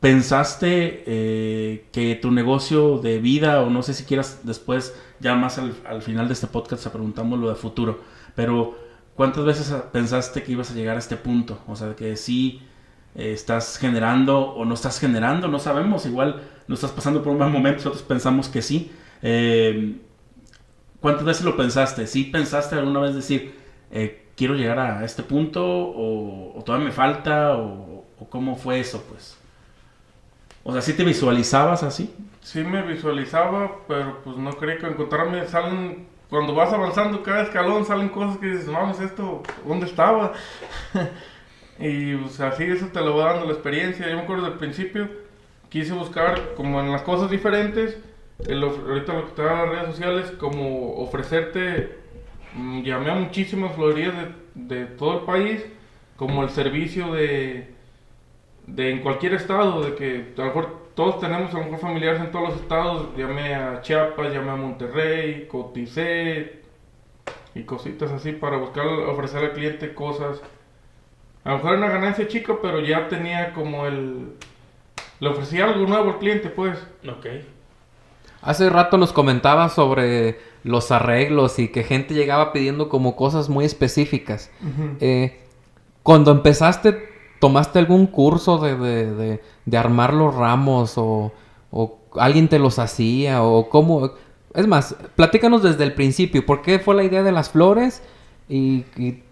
pensaste 0.00 1.04
eh, 1.06 1.86
que 1.92 2.16
tu 2.16 2.32
negocio 2.32 2.98
de 2.98 3.18
vida, 3.20 3.60
o 3.60 3.70
no 3.70 3.82
sé 3.84 3.94
si 3.94 4.04
quieras 4.04 4.40
después, 4.42 4.96
ya 5.20 5.36
más 5.36 5.58
al, 5.58 5.74
al 5.86 6.02
final 6.02 6.26
de 6.26 6.34
este 6.34 6.48
podcast, 6.48 6.82
te 6.82 6.90
preguntamos 6.90 7.38
lo 7.38 7.48
de 7.48 7.54
futuro, 7.54 8.00
pero 8.34 8.81
¿cuántas 9.16 9.44
veces 9.44 9.72
pensaste 9.92 10.42
que 10.42 10.52
ibas 10.52 10.70
a 10.70 10.74
llegar 10.74 10.96
a 10.96 10.98
este 10.98 11.16
punto? 11.16 11.58
O 11.66 11.76
sea, 11.76 11.94
que 11.96 12.16
sí 12.16 12.62
eh, 13.14 13.32
estás 13.32 13.78
generando 13.78 14.40
o 14.40 14.64
no 14.64 14.74
estás 14.74 14.98
generando, 15.00 15.48
no 15.48 15.58
sabemos, 15.58 16.06
igual 16.06 16.42
no 16.68 16.74
estás 16.74 16.92
pasando 16.92 17.22
por 17.22 17.32
un 17.32 17.38
mal 17.38 17.50
momento, 17.50 17.78
nosotros 17.78 18.02
pensamos 18.02 18.48
que 18.48 18.62
sí. 18.62 18.92
Eh, 19.22 20.00
¿Cuántas 21.00 21.24
veces 21.24 21.44
lo 21.44 21.56
pensaste? 21.56 22.06
¿Sí 22.06 22.24
pensaste 22.24 22.76
alguna 22.76 23.00
vez 23.00 23.14
decir, 23.14 23.54
eh, 23.90 24.28
quiero 24.36 24.54
llegar 24.54 24.78
a 24.78 25.04
este 25.04 25.22
punto 25.22 25.64
o, 25.64 26.58
o 26.58 26.62
todavía 26.62 26.86
me 26.86 26.92
falta 26.92 27.56
o, 27.56 28.04
o 28.18 28.28
cómo 28.30 28.56
fue 28.56 28.80
eso, 28.80 29.02
pues? 29.08 29.36
O 30.64 30.72
sea, 30.72 30.80
¿sí 30.80 30.92
te 30.94 31.04
visualizabas 31.04 31.82
así? 31.82 32.14
Sí 32.40 32.62
me 32.62 32.82
visualizaba, 32.82 33.78
pero 33.88 34.22
pues 34.22 34.36
no 34.36 34.52
creí 34.52 34.78
que 34.78 34.86
encontrarme, 34.86 35.46
salen, 35.46 36.06
cuando 36.32 36.54
vas 36.54 36.72
avanzando 36.72 37.22
cada 37.22 37.42
escalón 37.42 37.84
salen 37.84 38.08
cosas 38.08 38.38
que 38.38 38.46
dices, 38.46 38.66
vamos, 38.66 38.98
esto, 39.02 39.42
¿dónde 39.66 39.84
estaba? 39.84 40.32
y 41.78 42.14
pues 42.16 42.40
así 42.40 42.64
eso 42.64 42.86
te 42.86 43.02
lo 43.02 43.18
va 43.18 43.34
dando 43.34 43.44
la 43.48 43.52
experiencia. 43.52 44.08
Yo 44.08 44.16
me 44.16 44.22
acuerdo 44.22 44.44
del 44.46 44.54
principio, 44.54 45.10
quise 45.68 45.92
buscar 45.92 46.54
como 46.54 46.80
en 46.80 46.90
las 46.90 47.02
cosas 47.02 47.30
diferentes, 47.30 47.98
el 48.46 48.64
ahorita 48.64 49.12
lo 49.12 49.26
que 49.26 49.32
te 49.32 49.42
dan 49.42 49.58
las 49.58 49.68
redes 49.68 49.86
sociales, 49.88 50.30
como 50.38 50.94
ofrecerte, 50.94 51.98
mm, 52.54 52.80
llamé 52.80 53.10
a 53.10 53.14
muchísimas 53.16 53.74
florerías 53.74 54.14
de, 54.54 54.78
de 54.78 54.86
todo 54.86 55.18
el 55.18 55.26
país, 55.26 55.62
como 56.16 56.44
el 56.44 56.48
servicio 56.48 57.12
de 57.12 57.74
de 58.66 58.90
en 58.90 59.00
cualquier 59.00 59.34
estado, 59.34 59.82
de 59.82 59.94
que 59.94 60.32
a 60.36 60.40
lo 60.40 60.46
mejor 60.46 60.81
todos 60.94 61.20
tenemos 61.20 61.54
a 61.54 61.58
lo 61.58 61.64
mejor 61.64 61.78
familiares 61.78 62.20
en 62.20 62.30
todos 62.30 62.50
los 62.50 62.60
estados, 62.60 63.08
llamé 63.16 63.54
a 63.54 63.80
Chiapas, 63.80 64.32
llamé 64.32 64.50
a 64.50 64.56
Monterrey, 64.56 65.46
coticé 65.48 66.62
y 67.54 67.62
cositas 67.64 68.10
así 68.12 68.32
para 68.32 68.56
buscar, 68.56 68.86
ofrecer 68.86 69.44
al 69.44 69.52
cliente 69.52 69.94
cosas. 69.94 70.40
A 71.44 71.50
lo 71.50 71.56
mejor 71.56 71.74
era 71.74 71.86
una 71.86 71.92
ganancia 71.92 72.28
chica, 72.28 72.54
pero 72.60 72.80
ya 72.80 73.08
tenía 73.08 73.52
como 73.52 73.86
el... 73.86 74.34
Le 75.20 75.28
ofrecía 75.28 75.64
algo 75.64 75.86
nuevo 75.86 76.10
al 76.10 76.18
cliente, 76.18 76.50
pues. 76.50 76.78
Ok. 77.08 77.26
Hace 78.42 78.68
rato 78.70 78.98
nos 78.98 79.12
comentabas 79.12 79.72
sobre 79.72 80.40
los 80.64 80.90
arreglos 80.90 81.58
y 81.58 81.68
que 81.68 81.84
gente 81.84 82.14
llegaba 82.14 82.52
pidiendo 82.52 82.88
como 82.88 83.14
cosas 83.14 83.48
muy 83.48 83.64
específicas. 83.64 84.50
Eh, 85.00 85.40
cuando 86.02 86.32
empezaste, 86.32 87.11
¿tomaste 87.42 87.80
algún 87.80 88.06
curso 88.06 88.58
de, 88.58 88.76
de- 88.76 89.40
de- 89.66 89.78
armar 89.78 90.14
los 90.14 90.32
ramos 90.36 90.94
o, 90.96 91.32
o 91.72 91.98
alguien 92.14 92.46
te 92.48 92.60
los 92.60 92.78
hacía 92.78 93.42
o 93.42 93.68
cómo? 93.68 94.12
Es 94.54 94.66
más, 94.68 94.94
platícanos 95.16 95.62
desde 95.64 95.82
el 95.82 95.92
principio, 95.92 96.46
¿por 96.46 96.62
qué 96.62 96.78
fue 96.78 96.94
la 96.94 97.02
idea 97.02 97.24
de 97.24 97.32
las 97.32 97.50
flores 97.50 98.00
y, 98.48 98.84
y 98.96 99.24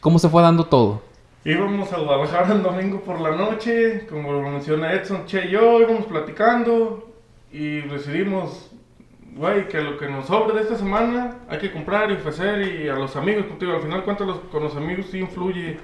cómo 0.00 0.18
se 0.18 0.28
fue 0.28 0.42
dando 0.42 0.64
todo? 0.64 1.00
Íbamos 1.44 1.90
a 1.94 1.98
Guadalajara 2.00 2.54
el 2.54 2.62
domingo 2.62 3.00
por 3.00 3.18
la 3.20 3.30
noche, 3.34 4.06
como 4.10 4.32
lo 4.32 4.42
menciona 4.42 4.92
Edson, 4.92 5.24
Che 5.24 5.46
y 5.46 5.52
yo, 5.52 5.80
íbamos 5.80 6.04
platicando 6.04 7.08
y 7.50 7.80
decidimos, 7.88 8.70
güey, 9.36 9.68
que 9.68 9.80
lo 9.80 9.96
que 9.96 10.08
nos 10.10 10.26
sobre 10.26 10.54
de 10.56 10.62
esta 10.64 10.76
semana 10.76 11.38
hay 11.48 11.58
que 11.58 11.72
comprar 11.72 12.10
y 12.10 12.14
ofrecer 12.14 12.60
y 12.82 12.88
a 12.88 12.94
los 12.94 13.16
amigos, 13.16 13.46
contigo, 13.46 13.72
al 13.72 13.80
final 13.80 14.04
cuánto 14.04 14.42
con 14.50 14.62
los 14.64 14.76
amigos 14.76 15.06
sí 15.10 15.20
influye 15.20 15.78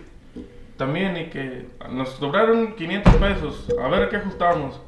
también 0.76 1.16
y 1.16 1.26
que 1.26 1.66
nos 1.90 2.10
sobraron 2.10 2.74
500 2.74 3.14
pesos, 3.16 3.74
a 3.80 3.88
ver 3.88 4.08
qué 4.08 4.16
ajustamos. 4.16 4.80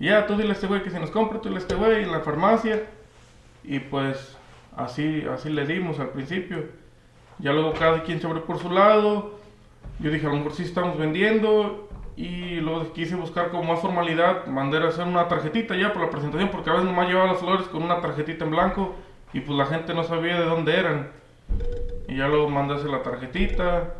Ya, 0.00 0.26
tú 0.26 0.36
dile 0.36 0.50
a 0.50 0.52
este 0.52 0.66
güey 0.66 0.82
que 0.82 0.90
si 0.90 0.98
nos 0.98 1.10
compra, 1.10 1.40
tú 1.40 1.48
dile 1.48 1.60
a 1.60 1.62
este 1.62 1.74
güey 1.74 2.04
en 2.04 2.12
la 2.12 2.20
farmacia 2.20 2.84
y 3.64 3.80
pues 3.80 4.36
así, 4.76 5.24
así 5.32 5.50
le 5.50 5.66
dimos 5.66 5.98
al 5.98 6.10
principio. 6.10 6.66
Ya 7.38 7.52
luego 7.52 7.72
cada 7.72 8.02
quien 8.02 8.20
se 8.20 8.26
abrió 8.26 8.44
por 8.44 8.58
su 8.58 8.70
lado. 8.70 9.38
Yo 10.00 10.10
dije, 10.10 10.26
a 10.26 10.30
lo 10.30 10.36
mejor 10.36 10.54
sí 10.54 10.62
estamos 10.64 10.98
vendiendo. 10.98 11.88
Y 12.16 12.56
luego 12.56 12.92
quise 12.92 13.14
buscar 13.14 13.50
con 13.50 13.64
más 13.64 13.80
formalidad, 13.80 14.46
mandar 14.46 14.82
a 14.82 14.88
hacer 14.88 15.06
una 15.06 15.28
tarjetita 15.28 15.76
ya 15.76 15.92
por 15.92 16.02
la 16.02 16.10
presentación, 16.10 16.48
porque 16.50 16.68
a 16.68 16.72
veces 16.72 16.88
nomás 16.88 17.06
llevaba 17.06 17.28
las 17.28 17.38
flores 17.38 17.68
con 17.68 17.80
una 17.80 18.00
tarjetita 18.00 18.44
en 18.44 18.50
blanco 18.50 18.96
y 19.32 19.38
pues 19.38 19.56
la 19.56 19.66
gente 19.66 19.94
no 19.94 20.02
sabía 20.02 20.40
de 20.40 20.44
dónde 20.44 20.76
eran. 20.76 21.10
Y 22.08 22.16
ya 22.16 22.26
luego 22.26 22.48
mandé 22.48 22.74
a 22.74 22.76
hacer 22.78 22.90
la 22.90 23.04
tarjetita 23.04 23.94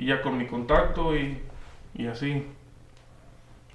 y 0.00 0.06
ya 0.06 0.22
con 0.22 0.36
mi 0.38 0.46
contacto 0.46 1.14
y, 1.16 1.38
y 1.94 2.06
así. 2.06 2.44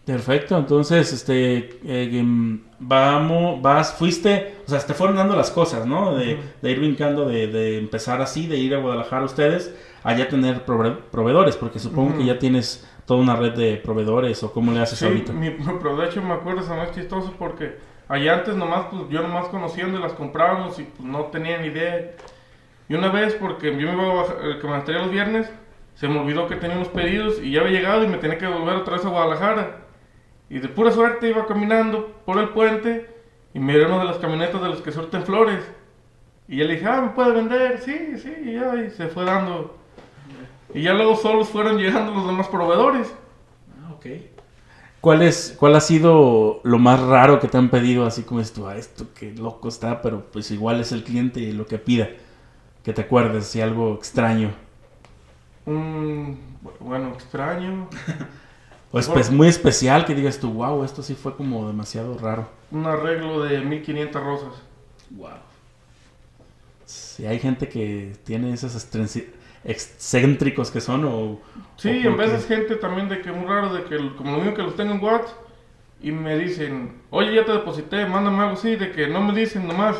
Perfecto, 0.05 0.55
entonces, 0.55 1.11
este, 1.13 1.57
eh, 1.83 2.19
em, 2.19 2.61
vamos, 2.77 3.59
vas, 3.59 3.93
fuiste, 3.95 4.55
o 4.67 4.69
sea, 4.69 4.79
te 4.79 4.93
fueron 4.93 5.15
dando 5.15 5.35
las 5.35 5.49
cosas, 5.49 5.87
¿no? 5.87 6.15
De, 6.15 6.37
de 6.61 6.71
ir 6.71 6.79
brincando, 6.79 7.25
de, 7.27 7.47
de 7.47 7.79
empezar 7.79 8.21
así, 8.21 8.45
de 8.45 8.57
ir 8.57 8.75
a 8.75 8.77
Guadalajara 8.77 9.25
ustedes, 9.25 9.73
allá 10.03 10.27
tener 10.29 10.63
prove- 10.63 10.99
proveedores, 11.11 11.57
porque 11.57 11.79
supongo 11.79 12.17
que 12.19 12.25
ya 12.25 12.37
tienes 12.37 12.87
toda 13.07 13.19
una 13.19 13.35
red 13.35 13.53
de 13.53 13.77
proveedores, 13.77 14.43
o 14.43 14.51
cómo 14.53 14.71
le 14.73 14.79
haces 14.81 14.99
Sí, 14.99 15.05
ahorita. 15.05 15.33
mi- 15.33 15.49
pero 15.81 15.97
de 15.97 16.05
hecho 16.05 16.21
me 16.21 16.33
acuerdo, 16.35 16.61
es 16.61 16.69
más 16.69 16.91
chistoso 16.93 17.33
porque 17.39 17.75
allá 18.07 18.35
antes 18.35 18.55
nomás, 18.55 18.85
pues 18.91 19.09
yo 19.09 19.23
nomás 19.23 19.47
conociendo 19.47 19.97
las 19.99 20.13
comprábamos 20.13 20.77
y 20.77 20.83
pues 20.83 21.01
no 21.09 21.25
tenía 21.25 21.57
ni 21.57 21.69
idea. 21.69 22.11
Y 22.87 22.93
una 22.93 23.09
vez, 23.09 23.33
porque 23.33 23.71
yo 23.71 23.87
me 23.87 23.93
iba 23.93 24.11
a 24.11 24.15
bajar, 24.21 24.37
el 24.43 24.59
que 24.61 24.67
me 24.67 24.99
los 24.99 25.09
viernes, 25.11 25.49
se 25.95 26.09
me 26.09 26.19
olvidó 26.19 26.47
que 26.47 26.57
tenía 26.57 26.75
unos 26.75 26.89
pedidos 26.89 27.41
y 27.41 27.51
ya 27.51 27.61
había 27.61 27.79
llegado 27.79 28.03
y 28.03 28.07
me 28.07 28.17
tenía 28.17 28.37
que 28.37 28.47
volver 28.47 28.75
otra 28.75 28.97
vez 28.97 29.05
a 29.05 29.09
Guadalajara. 29.09 29.77
Y 30.49 30.59
de 30.59 30.67
pura 30.67 30.91
suerte 30.91 31.29
iba 31.29 31.47
caminando 31.47 32.13
por 32.25 32.37
el 32.37 32.49
puente 32.49 33.09
y 33.53 33.59
miré 33.59 33.85
una 33.85 33.99
de 33.99 34.05
las 34.05 34.17
camionetas 34.17 34.61
de 34.61 34.67
los 34.67 34.81
que 34.81 34.91
surten 34.91 35.23
flores. 35.23 35.63
Y 36.47 36.59
él 36.61 36.67
le 36.67 36.75
dije, 36.75 36.85
ah, 36.85 37.01
¿me 37.01 37.09
puede 37.09 37.31
vender? 37.31 37.79
Sí, 37.79 38.17
sí, 38.17 38.33
y 38.43 38.53
ya, 38.53 38.75
y 38.75 38.91
se 38.91 39.07
fue 39.07 39.23
dando. 39.23 39.77
Y 40.73 40.81
ya 40.81 40.93
luego 40.93 41.15
solos 41.15 41.47
fueron 41.47 41.77
llegando 41.77 42.13
los 42.13 42.27
demás 42.27 42.49
proveedores. 42.49 43.15
Ah, 43.81 43.93
ok. 43.93 44.05
¿Cuál, 44.99 45.21
es, 45.21 45.55
¿Cuál 45.57 45.75
ha 45.75 45.81
sido 45.81 46.59
lo 46.63 46.77
más 46.77 46.99
raro 46.99 47.39
que 47.39 47.47
te 47.47 47.57
han 47.57 47.69
pedido? 47.69 48.05
Así 48.05 48.23
como 48.23 48.41
esto, 48.41 48.67
ah, 48.67 48.75
esto 48.75 49.13
que 49.13 49.31
loco 49.31 49.69
está, 49.69 50.01
pero 50.01 50.25
pues 50.31 50.51
igual 50.51 50.81
es 50.81 50.91
el 50.91 51.03
cliente 51.03 51.39
y 51.39 51.53
lo 51.53 51.65
que 51.65 51.77
pida. 51.77 52.09
Que 52.83 52.91
te 52.91 53.01
acuerdes, 53.01 53.45
si 53.47 53.61
algo 53.61 53.95
extraño. 53.95 54.64
Un, 55.65 56.39
bueno, 56.79 57.09
extraño. 57.13 57.87
O 58.91 58.99
espe- 58.99 59.29
muy 59.31 59.47
especial 59.47 60.05
que 60.05 60.13
digas 60.15 60.39
tú, 60.39 60.51
wow, 60.53 60.83
esto 60.83 61.01
sí 61.03 61.15
fue 61.15 61.35
como 61.35 61.67
demasiado 61.67 62.17
raro. 62.17 62.47
Un 62.71 62.85
arreglo 62.85 63.43
de 63.43 63.61
1500 63.61 64.23
rosas. 64.23 64.53
Wow. 65.11 65.29
Sí, 66.85 67.25
hay 67.25 67.39
gente 67.39 67.67
que 67.67 68.13
tiene 68.23 68.53
esos 68.53 68.75
estrenci- 68.75 69.25
excéntricos 69.63 70.69
que 70.69 70.81
son 70.81 71.03
o... 71.05 71.39
Sí, 71.77 71.89
o 71.89 71.91
en 71.93 72.03
porque- 72.15 72.17
veces 72.31 72.45
gente 72.47 72.75
también 72.75 73.09
de 73.09 73.21
que 73.21 73.31
muy 73.31 73.47
raro, 73.47 73.73
de 73.73 73.83
que 73.85 73.97
como 74.15 74.31
lo 74.33 74.37
mismo 74.37 74.53
que 74.53 74.61
los 74.63 74.75
tengo 74.75 74.93
en 74.93 75.03
WhatsApp 75.03 75.35
y 76.01 76.11
me 76.11 76.37
dicen, 76.37 77.01
oye, 77.09 77.33
ya 77.33 77.45
te 77.45 77.53
deposité, 77.53 78.05
mándame 78.05 78.39
algo 78.43 78.53
así, 78.53 78.75
de 78.75 78.91
que 78.91 79.07
no 79.07 79.21
me 79.21 79.33
dicen 79.33 79.67
nomás, 79.67 79.95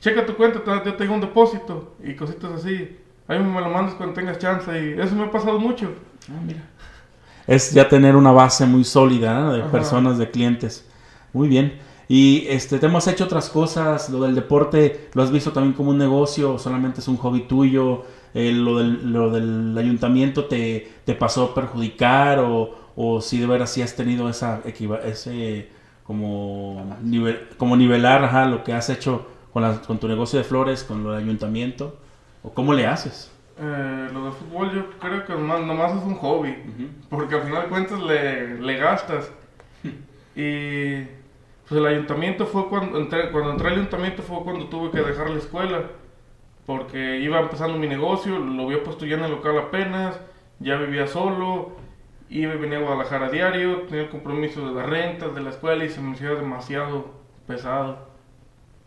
checa 0.00 0.26
tu 0.26 0.36
cuenta, 0.36 0.62
te, 0.62 0.70
yo 0.90 0.94
te 0.96 1.04
digo 1.04 1.14
un 1.14 1.20
depósito 1.22 1.94
y 2.04 2.14
cositas 2.14 2.52
así. 2.52 2.98
Ahí 3.28 3.38
me 3.40 3.60
lo 3.60 3.68
mandas 3.70 3.94
cuando 3.94 4.14
tengas 4.14 4.38
chance 4.38 4.70
y 4.70 5.00
eso 5.00 5.14
me 5.16 5.24
ha 5.24 5.30
pasado 5.30 5.58
mucho. 5.58 5.92
Ah, 6.28 6.40
mira. 6.44 6.62
Es 7.46 7.72
ya 7.72 7.88
tener 7.88 8.16
una 8.16 8.32
base 8.32 8.66
muy 8.66 8.84
sólida 8.84 9.40
¿no? 9.40 9.52
de 9.52 9.62
Ajá. 9.62 9.70
personas, 9.70 10.18
de 10.18 10.30
clientes. 10.30 10.88
Muy 11.32 11.48
bien. 11.48 11.78
Y 12.08 12.46
este, 12.48 12.78
te 12.78 12.86
hemos 12.86 13.06
hecho 13.08 13.24
otras 13.24 13.48
cosas. 13.50 14.10
Lo 14.10 14.22
del 14.22 14.34
deporte, 14.34 15.08
¿lo 15.14 15.22
has 15.22 15.30
visto 15.30 15.52
también 15.52 15.74
como 15.74 15.90
un 15.90 15.98
negocio 15.98 16.54
o 16.54 16.58
solamente 16.58 17.00
es 17.00 17.08
un 17.08 17.16
hobby 17.16 17.42
tuyo? 17.42 18.04
Eh, 18.34 18.52
lo, 18.52 18.78
del, 18.78 19.12
lo 19.12 19.30
del 19.30 19.76
ayuntamiento 19.78 20.44
te, 20.46 20.92
te 21.04 21.14
pasó 21.14 21.44
a 21.44 21.54
perjudicar 21.54 22.40
o, 22.40 22.74
o 22.96 23.20
si 23.20 23.38
de 23.38 23.46
veras 23.46 23.70
sí 23.72 23.80
has 23.82 23.96
tenido 23.96 24.28
esa 24.28 24.60
ese 24.66 25.70
como, 26.04 26.96
nivel, 27.02 27.48
como 27.56 27.76
nivelar 27.76 28.24
ajá, 28.24 28.44
lo 28.46 28.62
que 28.62 28.72
has 28.74 28.90
hecho 28.90 29.26
con, 29.52 29.62
la- 29.62 29.80
con 29.80 29.98
tu 29.98 30.06
negocio 30.08 30.38
de 30.38 30.44
flores, 30.44 30.84
con 30.84 31.02
lo 31.02 31.12
del 31.12 31.24
ayuntamiento? 31.24 31.96
¿O 32.42 32.52
cómo 32.52 32.72
le 32.72 32.86
haces? 32.86 33.32
Eh, 33.58 34.08
lo 34.12 34.26
de 34.26 34.32
fútbol 34.32 34.72
yo 34.74 34.90
creo 34.98 35.24
que 35.24 35.32
nomás, 35.32 35.60
nomás 35.62 35.96
es 35.96 36.02
un 36.02 36.14
hobby, 36.16 36.54
porque 37.08 37.36
al 37.36 37.42
final 37.42 37.62
de 37.62 37.68
cuentas 37.68 38.00
le, 38.02 38.60
le 38.60 38.76
gastas. 38.76 39.32
Y 40.38 41.00
pues 41.66 41.80
el 41.80 41.86
ayuntamiento 41.86 42.44
fue 42.44 42.68
cuando 42.68 42.98
entré, 42.98 43.30
cuando 43.30 43.52
entré 43.52 43.68
al 43.68 43.74
ayuntamiento 43.74 44.22
fue 44.22 44.42
cuando 44.44 44.66
tuve 44.66 44.90
que 44.90 45.00
dejar 45.00 45.30
la 45.30 45.38
escuela, 45.38 45.84
porque 46.66 47.20
iba 47.20 47.40
empezando 47.40 47.78
mi 47.78 47.86
negocio, 47.86 48.38
lo 48.38 48.64
había 48.64 48.84
puesto 48.84 49.06
ya 49.06 49.16
en 49.16 49.24
el 49.24 49.30
local 49.30 49.58
apenas, 49.58 50.20
ya 50.58 50.76
vivía 50.76 51.06
solo, 51.06 51.72
iba 52.28 52.54
y 52.54 52.58
venía 52.58 52.78
a 52.78 52.82
Guadalajara 52.82 53.26
a 53.26 53.30
diario, 53.30 53.82
tenía 53.88 54.02
el 54.02 54.10
compromiso 54.10 54.66
de 54.68 54.74
las 54.74 54.86
rentas 54.86 55.34
de 55.34 55.40
la 55.40 55.50
escuela 55.50 55.84
y 55.84 55.88
se 55.88 56.02
me 56.02 56.12
hacía 56.12 56.30
demasiado 56.30 57.06
pesado. 57.46 57.98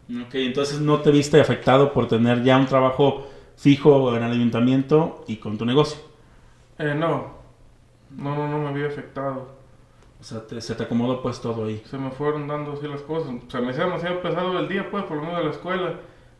Ok, 0.09 0.35
entonces 0.35 0.79
no 0.79 0.99
te 1.01 1.11
viste 1.11 1.39
afectado 1.39 1.93
por 1.93 2.07
tener 2.07 2.43
ya 2.43 2.57
un 2.57 2.65
trabajo 2.65 3.27
fijo 3.59 4.15
en 4.15 4.23
el 4.23 4.31
ayuntamiento 4.31 5.23
y 5.27 5.35
con 5.37 5.57
tu 5.57 5.65
negocio. 5.65 5.99
Eh, 6.77 6.95
no, 6.95 7.33
no, 8.15 8.35
no, 8.35 8.47
no 8.47 8.57
me 8.59 8.69
había 8.69 8.87
afectado. 8.87 9.49
O 10.19 10.23
sea, 10.23 10.45
te- 10.47 10.61
se 10.61 10.75
te 10.75 10.83
acomodó 10.83 11.21
pues 11.21 11.41
todo 11.41 11.65
ahí. 11.65 11.81
se 11.89 11.97
me 11.97 12.09
fueron 12.11 12.47
dando 12.47 12.73
así 12.73 12.87
las 12.87 13.01
cosas. 13.01 13.33
Se 13.49 13.59
me 13.59 13.69
hacía 13.71 13.85
demasiado 13.85 14.21
pesado 14.21 14.57
el 14.59 14.67
día, 14.69 14.89
pues, 14.89 15.03
por 15.05 15.17
lo 15.17 15.23
menos 15.23 15.37
de 15.39 15.43
la 15.45 15.51
escuela. 15.51 15.93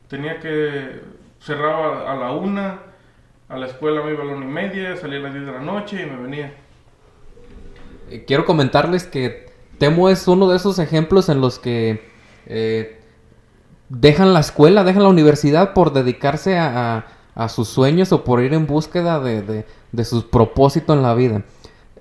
Tenía 0.08 0.40
que... 0.40 1.02
Cerraba 1.42 2.12
a 2.12 2.16
la 2.18 2.32
una, 2.34 2.80
a 3.48 3.58
la 3.58 3.68
escuela 3.68 4.02
me 4.04 4.12
iba 4.12 4.24
a 4.24 4.26
la 4.26 4.34
una 4.36 4.46
y 4.46 4.50
media, 4.50 4.98
salía 4.98 5.20
a 5.20 5.22
las 5.22 5.34
10 5.34 5.46
de 5.46 5.52
la 5.54 5.62
noche 5.62 6.02
y 6.02 6.06
me 6.06 6.18
venía. 6.22 6.54
Eh, 8.10 8.26
Quiero 8.28 8.44
comentarles 8.46 9.06
que 9.06 9.50
Temo 9.78 10.10
es 10.10 10.28
uno 10.28 10.50
de 10.50 10.58
esos 10.58 10.80
ejemplos 10.80 11.30
en 11.30 11.40
los 11.40 11.58
que 11.60 12.10
eh, 12.48 12.99
dejan 13.90 14.34
la 14.34 14.40
escuela, 14.42 14.84
dejan 14.84 15.04
la 15.04 15.10
universidad 15.10 15.74
por 15.74 15.94
dedicarse 15.94 16.58
a, 16.58 17.06
a- 17.36 17.50
sus 17.50 17.70
sueños 17.70 18.12
o 18.12 18.24
por 18.24 18.42
ir 18.42 18.54
en 18.54 18.68
búsqueda 18.68 19.20
de, 19.20 19.42
de, 19.42 19.66
de 19.92 20.04
su 20.06 20.30
propósito 20.30 20.94
en 20.94 21.02
la 21.04 21.14
vida. 21.16 21.44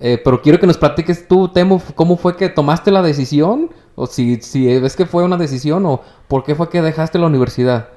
Eh, 0.01 0.19
pero 0.23 0.41
quiero 0.41 0.59
que 0.59 0.67
nos 0.67 0.77
platiques 0.77 1.27
tú, 1.27 1.49
Temo, 1.49 1.81
cómo 1.95 2.17
fue 2.17 2.35
que 2.37 2.49
tomaste 2.49 2.91
la 2.91 3.01
decisión, 3.01 3.69
o 3.95 4.05
si, 4.07 4.41
si 4.41 4.79
ves 4.79 4.95
que 4.95 5.05
fue 5.05 5.23
una 5.23 5.37
decisión, 5.37 5.85
o 5.85 6.01
por 6.27 6.43
qué 6.43 6.55
fue 6.55 6.69
que 6.69 6.81
dejaste 6.81 7.19
la 7.19 7.27
universidad. 7.27 7.89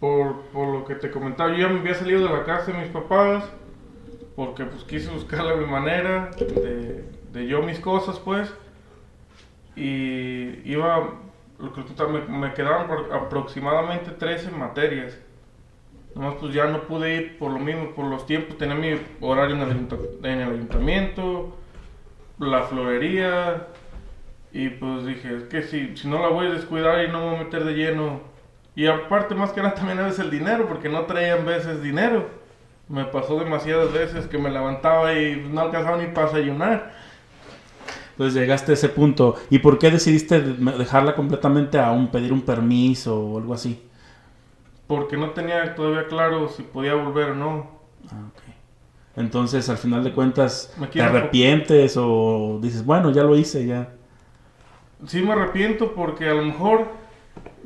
Por, 0.00 0.42
por 0.52 0.68
lo 0.68 0.84
que 0.84 0.94
te 0.94 1.10
comentaba, 1.10 1.50
yo 1.50 1.58
ya 1.58 1.68
me 1.68 1.80
había 1.80 1.94
salido 1.94 2.22
de 2.22 2.32
la 2.32 2.44
casa 2.44 2.70
de 2.72 2.78
mis 2.78 2.88
papás, 2.90 3.44
porque 4.36 4.64
pues 4.64 4.84
quise 4.84 5.10
buscarle 5.10 5.56
mi 5.56 5.66
manera 5.66 6.30
de, 6.38 7.04
de 7.32 7.46
yo 7.48 7.62
mis 7.62 7.80
cosas, 7.80 8.18
pues. 8.20 8.48
Y 9.76 10.60
iba, 10.70 11.10
me, 11.58 12.20
me 12.38 12.54
quedaban 12.54 12.86
por- 12.86 13.12
aproximadamente 13.12 14.10
13 14.12 14.50
materias. 14.50 15.18
Nomás 16.14 16.34
pues 16.40 16.52
ya 16.54 16.66
no 16.66 16.82
pude 16.82 17.14
ir 17.14 17.38
por 17.38 17.52
lo 17.52 17.58
mismo, 17.58 17.90
por 17.94 18.06
los 18.06 18.26
tiempos, 18.26 18.56
tenía 18.58 18.74
mi 18.74 18.98
horario 19.20 19.56
en 19.56 19.62
el, 19.62 19.70
en 20.24 20.40
el 20.40 20.50
ayuntamiento, 20.52 21.56
la 22.38 22.62
florería, 22.62 23.66
y 24.52 24.70
pues 24.70 25.04
dije, 25.06 25.36
es 25.36 25.44
que 25.44 25.62
si, 25.62 25.96
si 25.96 26.08
no 26.08 26.20
la 26.20 26.28
voy 26.28 26.46
a 26.46 26.50
descuidar 26.50 27.04
y 27.04 27.08
no 27.08 27.20
me 27.20 27.26
voy 27.26 27.36
a 27.36 27.44
meter 27.44 27.64
de 27.64 27.74
lleno. 27.74 28.20
Y 28.74 28.86
aparte, 28.86 29.34
más 29.34 29.52
que 29.52 29.60
nada, 29.62 29.74
también 29.76 29.98
a 29.98 30.04
veces 30.04 30.20
el 30.20 30.30
dinero, 30.30 30.66
porque 30.66 30.88
no 30.88 31.04
traían 31.04 31.44
veces 31.44 31.82
dinero. 31.82 32.26
Me 32.88 33.04
pasó 33.04 33.38
demasiadas 33.38 33.92
veces 33.92 34.26
que 34.26 34.38
me 34.38 34.50
levantaba 34.50 35.12
y 35.12 35.36
no 35.52 35.60
alcanzaba 35.60 35.98
ni 35.98 36.06
para 36.06 36.28
desayunar. 36.28 36.94
Entonces 38.18 38.34
llegaste 38.34 38.72
a 38.72 38.74
ese 38.74 38.88
punto. 38.88 39.36
¿Y 39.50 39.60
por 39.60 39.78
qué 39.78 39.90
decidiste 39.90 40.40
de- 40.40 40.72
dejarla 40.78 41.14
completamente 41.14 41.78
a 41.78 41.92
un 41.92 42.08
pedir 42.10 42.32
un 42.32 42.42
permiso 42.42 43.18
o 43.20 43.38
algo 43.38 43.54
así? 43.54 43.80
Porque 44.88 45.16
no 45.16 45.30
tenía 45.30 45.76
todavía 45.76 46.08
claro 46.08 46.48
si 46.48 46.64
podía 46.64 46.94
volver 46.94 47.30
o 47.30 47.34
no. 47.36 47.78
Ah, 48.10 48.26
ok. 48.28 48.42
Entonces, 49.16 49.68
al 49.68 49.78
final 49.78 50.04
de 50.04 50.12
cuentas, 50.12 50.74
¿te 50.96 51.04
arrepientes 51.04 51.96
o 51.98 52.58
dices, 52.62 52.84
bueno, 52.84 53.10
ya 53.12 53.24
lo 53.24 53.36
hice, 53.36 53.66
ya? 53.66 53.94
Sí 55.06 55.22
me 55.22 55.32
arrepiento 55.32 55.94
porque 55.94 56.28
a 56.28 56.34
lo 56.34 56.42
mejor 56.44 56.88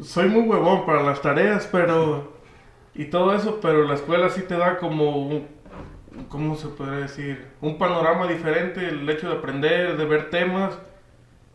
soy 0.03 0.29
muy 0.29 0.43
huevón 0.49 0.87
para 0.87 1.03
las 1.03 1.23
tareas, 1.23 1.69
pero... 1.71 2.33
Y 2.95 3.07
todo 3.07 3.35
eso, 3.35 3.61
pero 3.63 3.85
la 3.85 3.95
escuela 3.95 4.31
sí 4.31 4.43
te 4.43 4.57
da 4.57 4.79
como 4.79 5.19
un... 5.27 5.49
¿Cómo 6.29 6.57
se 6.57 6.69
podría 6.69 6.99
decir? 7.01 7.47
Un 7.61 7.79
panorama 7.79 8.27
diferente, 8.27 8.87
el 8.89 9.09
hecho 9.09 9.29
de 9.31 9.37
aprender, 9.39 9.97
de 9.97 10.05
ver 10.05 10.31
temas. 10.31 10.75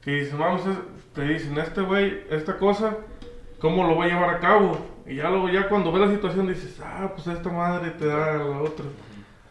Que 0.02 0.12
dicen, 0.12 0.40
vamos, 0.40 0.62
te 1.14 1.22
dicen, 1.24 1.58
este 1.58 1.82
güey, 1.82 2.24
esta 2.30 2.58
cosa, 2.58 2.96
¿cómo 3.60 3.86
lo 3.86 3.96
voy 3.96 4.08
a 4.08 4.14
llevar 4.14 4.30
a 4.36 4.40
cabo? 4.40 4.78
Y 5.06 5.16
ya 5.16 5.30
luego, 5.30 5.50
ya 5.50 5.68
cuando 5.68 5.92
ves 5.92 6.08
la 6.08 6.14
situación 6.16 6.48
dices, 6.48 6.80
ah, 6.84 7.12
pues 7.14 7.28
esta 7.28 7.50
madre 7.50 7.92
te 7.92 8.06
da 8.06 8.38
la 8.38 8.62
otra. 8.62 8.86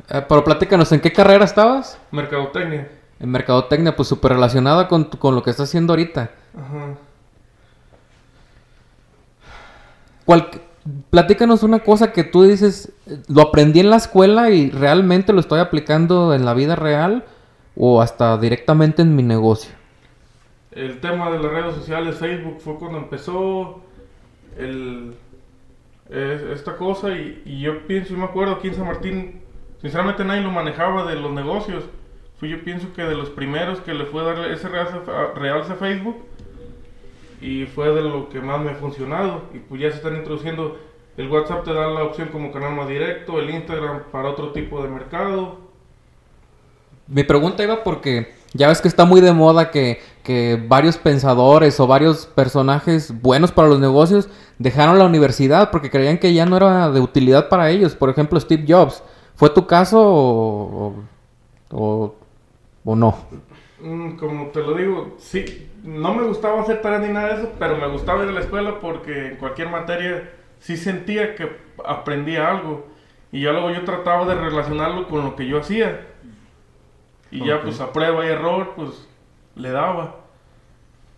Eh, 0.08 0.24
pero 0.28 0.44
platícanos, 0.44 0.90
¿en 0.92 1.00
qué 1.00 1.12
carrera 1.12 1.44
estabas? 1.44 1.98
Mercadotecnia. 2.10 2.88
En 3.18 3.30
mercadotecnia, 3.30 3.94
pues 3.96 4.08
súper 4.08 4.32
relacionada 4.32 4.88
con, 4.88 5.04
con 5.04 5.34
lo 5.34 5.42
que 5.42 5.50
estás 5.50 5.68
haciendo 5.68 5.92
ahorita. 5.92 6.30
Ajá. 6.56 6.94
¿Cuál- 10.24 10.50
platícanos 11.10 11.62
una 11.62 11.80
cosa 11.80 12.12
que 12.12 12.24
tú 12.24 12.44
dices, 12.44 12.92
lo 13.28 13.42
aprendí 13.42 13.80
en 13.80 13.90
la 13.90 13.96
escuela 13.96 14.50
y 14.50 14.70
realmente 14.70 15.32
lo 15.32 15.40
estoy 15.40 15.60
aplicando 15.60 16.34
en 16.34 16.44
la 16.44 16.54
vida 16.54 16.76
real 16.76 17.24
o 17.76 18.00
hasta 18.00 18.36
directamente 18.38 19.02
en 19.02 19.14
mi 19.16 19.22
negocio. 19.22 19.74
El 20.72 21.00
tema 21.00 21.30
de 21.30 21.38
las 21.38 21.52
redes 21.52 21.74
sociales, 21.74 22.16
Facebook, 22.16 22.60
fue 22.60 22.76
cuando 22.76 22.98
empezó 22.98 23.82
esta 26.10 26.76
cosa 26.76 27.10
y, 27.10 27.60
yo 27.60 27.86
pienso, 27.86 28.14
y 28.14 28.16
me 28.16 28.24
acuerdo 28.24 28.54
aquí 28.54 28.68
en 28.68 28.74
San 28.74 28.86
Martín, 28.86 29.40
sinceramente 29.80 30.24
nadie 30.24 30.42
lo 30.42 30.50
manejaba 30.50 31.04
de 31.10 31.16
los 31.16 31.32
negocios. 31.32 31.84
Fui 32.38 32.50
yo 32.50 32.62
pienso 32.62 32.92
que 32.94 33.02
de 33.02 33.14
los 33.14 33.30
primeros 33.30 33.80
que 33.80 33.94
le 33.94 34.04
fue 34.04 34.20
a 34.20 34.24
dar 34.24 34.50
ese 34.50 34.68
realce 34.68 35.72
a 35.72 35.76
Facebook 35.76 36.16
y 37.40 37.66
fue 37.66 37.90
de 37.94 38.02
lo 38.02 38.28
que 38.28 38.40
más 38.40 38.60
me 38.60 38.70
ha 38.70 38.74
funcionado. 38.74 39.42
Y 39.54 39.58
pues 39.58 39.80
ya 39.80 39.90
se 39.90 39.96
están 39.98 40.16
introduciendo, 40.16 40.78
el 41.16 41.28
WhatsApp 41.30 41.64
te 41.64 41.72
da 41.72 41.86
la 41.88 42.04
opción 42.04 42.28
como 42.28 42.52
canal 42.52 42.74
más 42.74 42.88
directo, 42.88 43.38
el 43.38 43.50
Instagram 43.50 44.04
para 44.12 44.30
otro 44.30 44.52
tipo 44.52 44.82
de 44.82 44.88
mercado. 44.88 45.58
Mi 47.08 47.22
pregunta 47.22 47.62
iba 47.62 47.84
porque 47.84 48.34
ya 48.52 48.68
ves 48.68 48.80
que 48.80 48.88
está 48.88 49.04
muy 49.04 49.20
de 49.20 49.32
moda 49.32 49.70
que, 49.70 50.00
que 50.24 50.60
varios 50.68 50.96
pensadores 50.96 51.78
o 51.78 51.86
varios 51.86 52.26
personajes 52.26 53.12
buenos 53.22 53.52
para 53.52 53.68
los 53.68 53.78
negocios 53.78 54.28
dejaron 54.58 54.98
la 54.98 55.04
universidad 55.04 55.70
porque 55.70 55.90
creían 55.90 56.18
que 56.18 56.34
ya 56.34 56.46
no 56.46 56.56
era 56.56 56.90
de 56.90 57.00
utilidad 57.00 57.48
para 57.48 57.70
ellos. 57.70 57.94
Por 57.94 58.10
ejemplo, 58.10 58.40
Steve 58.40 58.64
Jobs. 58.66 59.02
¿Fue 59.36 59.50
tu 59.50 59.66
caso 59.66 60.00
o, 60.02 60.94
o, 61.70 61.76
o- 61.78 62.14
o 62.84 62.96
no? 62.96 63.14
Mm, 63.80 64.16
Como 64.16 64.46
te 64.48 64.60
lo 64.62 64.74
digo, 64.74 65.16
sí, 65.18 65.70
no 65.82 66.14
me 66.14 66.22
gustaba 66.24 66.62
hacer 66.62 66.80
tareas 66.80 67.02
ni 67.02 67.08
nada 67.12 67.28
de 67.34 67.42
eso, 67.42 67.52
pero 67.58 67.76
me 67.76 67.88
gustaba 67.88 68.24
ir 68.24 68.30
a 68.30 68.32
la 68.32 68.40
escuela 68.40 68.80
porque 68.80 69.28
en 69.28 69.36
cualquier 69.36 69.68
materia 69.68 70.30
sí 70.60 70.76
sentía 70.76 71.34
que 71.34 71.50
aprendía 71.84 72.50
algo. 72.50 72.86
Y 73.32 73.42
ya 73.42 73.52
luego 73.52 73.70
yo 73.70 73.84
trataba 73.84 74.24
de 74.26 74.34
relacionarlo 74.34 75.08
con 75.08 75.24
lo 75.24 75.36
que 75.36 75.46
yo 75.46 75.58
hacía. 75.58 76.06
Y 77.30 77.44
ya 77.44 77.62
pues 77.62 77.80
a 77.80 77.92
prueba 77.92 78.24
y 78.24 78.28
error, 78.28 78.72
pues 78.76 79.06
le 79.56 79.70
daba. 79.70 80.16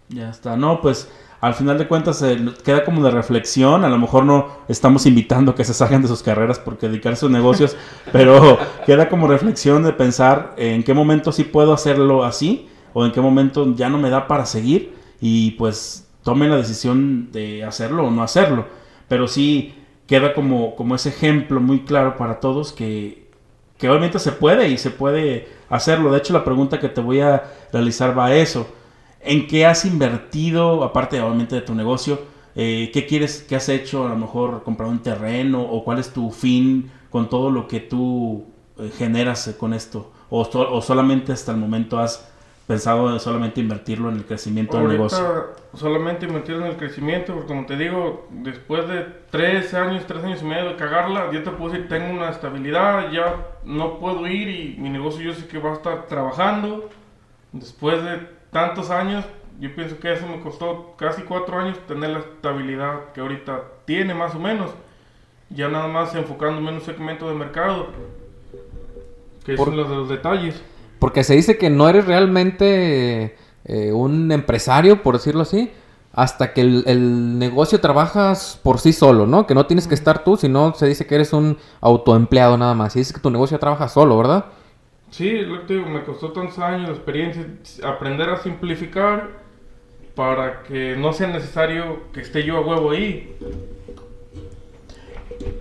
Ya 0.09 0.31
está, 0.31 0.57
no, 0.57 0.81
pues 0.81 1.11
al 1.41 1.55
final 1.55 1.79
de 1.79 1.87
cuentas 1.87 2.21
eh, 2.23 2.39
queda 2.65 2.85
como 2.85 3.03
de 3.03 3.11
reflexión, 3.11 3.85
a 3.85 3.89
lo 3.89 3.99
mejor 3.99 4.25
no 4.25 4.49
estamos 4.69 5.07
invitando 5.07 5.53
a 5.53 5.55
que 5.55 5.65
se 5.65 5.75
salgan 5.75 6.03
de 6.03 6.09
sus 6.09 6.23
carreras 6.23 6.59
porque 6.59 6.89
dedicar 6.89 7.13
a 7.13 7.17
sus 7.17 7.31
negocios, 7.31 7.77
pero 8.13 8.59
queda 8.87 9.09
como 9.09 9.29
reflexión 9.29 9.83
de 9.83 9.93
pensar 9.93 10.55
en 10.57 10.83
qué 10.83 10.95
momento 10.95 11.31
sí 11.31 11.45
puedo 11.45 11.73
hacerlo 11.73 12.25
así 12.25 12.69
o 12.93 13.07
en 13.07 13.13
qué 13.13 13.21
momento 13.21 13.75
ya 13.77 13.89
no 13.89 13.99
me 13.99 14.11
da 14.11 14.27
para 14.27 14.47
seguir 14.47 14.95
y 15.21 15.53
pues 15.53 16.09
tomen 16.25 16.51
la 16.51 16.57
decisión 16.57 17.31
de 17.31 17.65
hacerlo 17.65 18.07
o 18.07 18.11
no 18.11 18.23
hacerlo, 18.23 18.67
pero 19.07 19.29
sí 19.29 19.75
queda 20.09 20.35
como, 20.35 20.75
como 20.75 20.95
ese 20.95 21.11
ejemplo 21.11 21.61
muy 21.61 21.81
claro 21.81 22.17
para 22.17 22.41
todos 22.41 22.73
que, 22.73 23.29
que 23.77 23.89
obviamente 23.89 24.19
se 24.19 24.33
puede 24.33 24.69
y 24.69 24.79
se 24.79 24.91
puede 24.91 25.49
hacerlo. 25.69 26.11
De 26.11 26.19
hecho, 26.19 26.33
la 26.33 26.45
pregunta 26.45 26.81
que 26.81 26.89
te 26.89 27.01
voy 27.01 27.21
a 27.21 27.45
realizar 27.73 28.19
va 28.19 28.27
a 28.27 28.35
eso. 28.35 28.67
¿En 29.21 29.47
qué 29.47 29.67
has 29.67 29.85
invertido, 29.85 30.85
aparte 30.85 31.21
obviamente 31.21 31.57
de 31.57 31.63
tu 31.63 31.75
negocio? 31.75 32.21
eh, 32.55 32.91
¿Qué 32.93 33.07
quieres, 33.07 33.45
qué 33.49 33.57
has 33.57 33.69
hecho? 33.69 34.07
A 34.07 34.11
lo 34.11 34.17
mejor 34.17 34.63
comprar 34.65 34.89
un 34.89 35.01
terreno 35.03 35.63
o 35.63 35.85
cuál 35.85 35.99
es 35.99 36.13
tu 36.13 36.31
fin 36.31 36.91
con 37.11 37.29
todo 37.29 37.51
lo 37.51 37.69
que 37.69 37.81
tú 37.81 38.47
eh, 38.79 38.91
generas 38.97 39.47
eh, 39.49 39.57
con 39.57 39.75
esto? 39.75 40.13
O, 40.31 40.45
so- 40.45 40.73
o 40.73 40.81
solamente 40.83 41.33
hasta 41.33 41.53
el 41.53 41.59
momento 41.59 41.99
has 41.99 42.29
pensado 42.67 43.13
en 43.13 43.21
solamente 43.21 43.61
invertirlo 43.61 44.09
en 44.11 44.17
el 44.17 44.25
crecimiento 44.25 44.79
del 44.79 44.89
negocio? 44.89 45.27
Solamente 45.75 46.27
invertir 46.27 46.57
en 46.57 46.63
el 46.65 46.77
crecimiento, 46.77 47.35
porque 47.35 47.49
como 47.49 47.67
te 47.67 47.77
digo, 47.77 48.27
después 48.31 48.89
de 48.89 49.03
tres 49.31 49.75
años, 49.75 50.07
tres 50.07 50.25
años 50.25 50.41
y 50.43 50.47
medio 50.47 50.71
de 50.71 50.77
cagarla, 50.77 51.31
ya 51.31 51.43
te 51.43 51.51
puedo 51.51 51.73
decir, 51.73 51.89
tengo 51.89 52.11
una 52.13 52.31
estabilidad, 52.31 53.11
ya 53.13 53.47
no 53.65 53.99
puedo 53.99 54.27
ir 54.27 54.49
y 54.49 54.77
mi 54.79 54.89
negocio 54.89 55.23
yo 55.23 55.35
sé 55.35 55.47
que 55.47 55.59
va 55.59 55.71
a 55.73 55.75
estar 55.75 56.07
trabajando. 56.07 56.89
Después 57.53 58.03
de 58.05 58.29
tantos 58.59 58.91
años, 58.91 59.25
yo 59.61 59.75
pienso 59.75 59.99
que 59.99 60.13
eso 60.13 60.27
me 60.27 60.41
costó 60.41 60.95
casi 60.97 61.23
cuatro 61.23 61.59
años 61.59 61.79
tener 61.87 62.11
la 62.11 62.19
estabilidad 62.21 63.13
que 63.15 63.21
ahorita 63.21 63.63
tiene 63.85 64.15
más 64.15 64.35
o 64.35 64.39
menos. 64.39 64.71
Ya 65.51 65.69
nada 65.69 65.87
más 65.89 66.15
enfocándome 66.15 66.69
en 66.71 66.75
un 66.77 66.81
segmento 66.83 67.29
de 67.29 67.35
mercado, 67.35 67.87
que 69.45 69.55
Por- 69.55 69.69
son 69.69 69.77
los 69.77 69.89
los 69.89 70.09
detalles. 70.09 70.61
Porque 70.99 71.23
se 71.23 71.35
dice 71.35 71.57
que 71.57 71.71
no 71.71 71.89
eres 71.89 72.07
realmente 72.07 73.37
eh, 73.65 73.93
un 73.93 74.33
empresario, 74.33 75.03
por 75.03 75.15
decirlo 75.15 75.43
así, 75.43 75.71
hasta 76.13 76.53
que 76.53 76.63
el, 76.63 76.83
el 76.87 77.39
negocio 77.39 77.81
trabajas 77.81 78.59
por 78.63 78.81
sí 78.81 78.93
solo, 78.93 79.27
¿no? 79.27 79.47
Que 79.47 79.55
no 79.55 79.67
tienes 79.67 79.87
que 79.87 79.95
estar 79.95 80.25
tú, 80.25 80.37
sino 80.37 80.75
se 80.75 80.87
dice 80.87 81.07
que 81.07 81.15
eres 81.15 81.33
un 81.33 81.57
autoempleado 81.81 82.59
nada 82.59 82.75
más. 82.75 82.97
Y 82.97 82.99
dices 82.99 83.15
que 83.15 83.21
tu 83.21 83.31
negocio 83.31 83.59
trabaja 83.61 83.89
solo, 83.89 84.17
¿verdad? 84.19 84.47
Sí, 85.11 85.31
lo 85.41 85.61
que 85.63 85.67
te 85.67 85.75
digo, 85.75 85.87
me 85.89 86.05
costó 86.05 86.33
tantos 86.33 86.59
años 86.59 86.89
de 86.89 86.95
experiencia 86.95 87.47
aprender 87.85 88.29
a 88.31 88.37
simplificar 88.43 89.31
para 90.15 90.63
que 90.65 90.97
no 90.97 91.13
sea 91.13 91.29
necesario 91.29 92.03
que 92.13 92.21
esté 92.21 92.45
yo 92.45 92.57
a 92.59 92.61
huevo 92.61 92.91
ahí. 92.91 93.35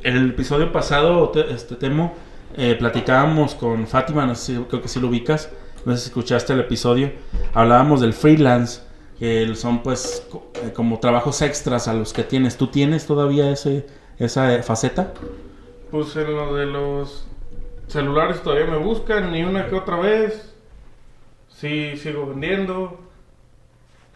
el 0.03 0.29
episodio 0.29 0.71
pasado, 0.71 1.29
te- 1.29 1.51
este 1.53 1.75
Temo, 1.75 2.13
eh, 2.55 2.75
platicábamos 2.79 3.55
con 3.55 3.87
Fátima, 3.87 4.25
no 4.25 4.35
sé 4.35 4.55
si, 4.55 4.61
creo 4.63 4.81
que 4.81 4.87
sí 4.87 4.99
lo 4.99 5.07
ubicas, 5.09 5.49
no 5.85 5.93
sé 5.93 5.99
si 6.03 6.07
escuchaste 6.09 6.53
el 6.53 6.61
episodio, 6.61 7.11
hablábamos 7.53 8.01
del 8.01 8.13
freelance, 8.13 8.81
que 9.19 9.53
son 9.55 9.83
pues 9.83 10.25
co- 10.29 10.47
eh, 10.63 10.71
como 10.73 10.99
trabajos 10.99 11.41
extras 11.41 11.87
a 11.87 11.93
los 11.93 12.13
que 12.13 12.23
tienes. 12.23 12.57
¿Tú 12.57 12.67
tienes 12.67 13.05
todavía 13.05 13.49
ese, 13.51 13.85
esa 14.19 14.53
eh, 14.55 14.63
faceta? 14.63 15.13
Pues 15.91 16.15
en 16.15 16.35
lo 16.35 16.55
de 16.55 16.65
los 16.65 17.27
celulares 17.87 18.41
todavía 18.41 18.67
me 18.67 18.77
buscan, 18.77 19.31
ni 19.31 19.43
una 19.43 19.67
que 19.67 19.75
otra 19.75 19.97
vez. 19.97 20.53
Sí, 21.49 21.97
sigo 21.97 22.27
vendiendo. 22.27 22.99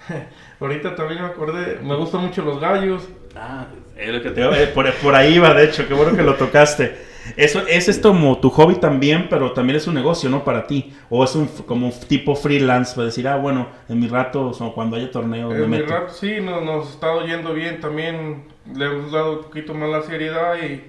Ahorita 0.60 0.96
también 0.96 1.22
me 1.22 1.28
acordé, 1.28 1.80
me 1.82 1.96
gustan 1.96 2.22
mucho 2.22 2.44
los 2.44 2.60
gallos. 2.60 3.08
Ah, 3.36 3.68
lo 3.96 4.22
que 4.22 4.32
te, 4.32 4.68
por, 4.68 4.92
por 4.96 5.16
ahí 5.16 5.40
va, 5.40 5.54
de 5.54 5.66
hecho, 5.66 5.88
qué 5.88 5.94
bueno 5.94 6.16
que 6.16 6.24
lo 6.24 6.36
tocaste. 6.36 7.12
Eso 7.38 7.62
es 7.68 7.88
esto 7.88 8.10
como 8.10 8.40
tu 8.40 8.50
hobby 8.50 8.76
también, 8.76 9.28
pero 9.30 9.54
también 9.54 9.78
es 9.78 9.88
un 9.88 9.94
negocio, 9.94 10.30
¿no? 10.30 10.44
Para 10.44 10.66
ti. 10.66 10.94
O 11.10 11.24
es 11.24 11.36
un 11.36 11.48
como 11.48 11.88
un 11.88 11.94
tipo 12.08 12.36
freelance, 12.36 12.96
para 12.96 13.06
decir, 13.06 13.28
ah, 13.28 13.38
bueno, 13.38 13.70
en 13.88 14.00
mi 14.00 14.08
rato, 14.08 14.48
o 14.48 14.74
cuando 14.74 14.98
haya 14.98 15.12
torneos, 15.12 15.54
me 15.54 15.64
En 15.64 15.70
mi 15.70 15.78
meto. 15.78 16.10
sí, 16.10 16.42
nos, 16.42 16.64
nos 16.64 16.90
estado 16.90 17.26
yendo 17.26 17.54
bien 17.54 17.80
también. 17.80 18.46
Le 18.76 18.86
hemos 18.86 19.12
dado 19.12 19.38
un 19.38 19.44
poquito 19.44 19.74
más 19.74 19.90
la 19.90 20.02
seriedad 20.02 20.56
y 20.62 20.84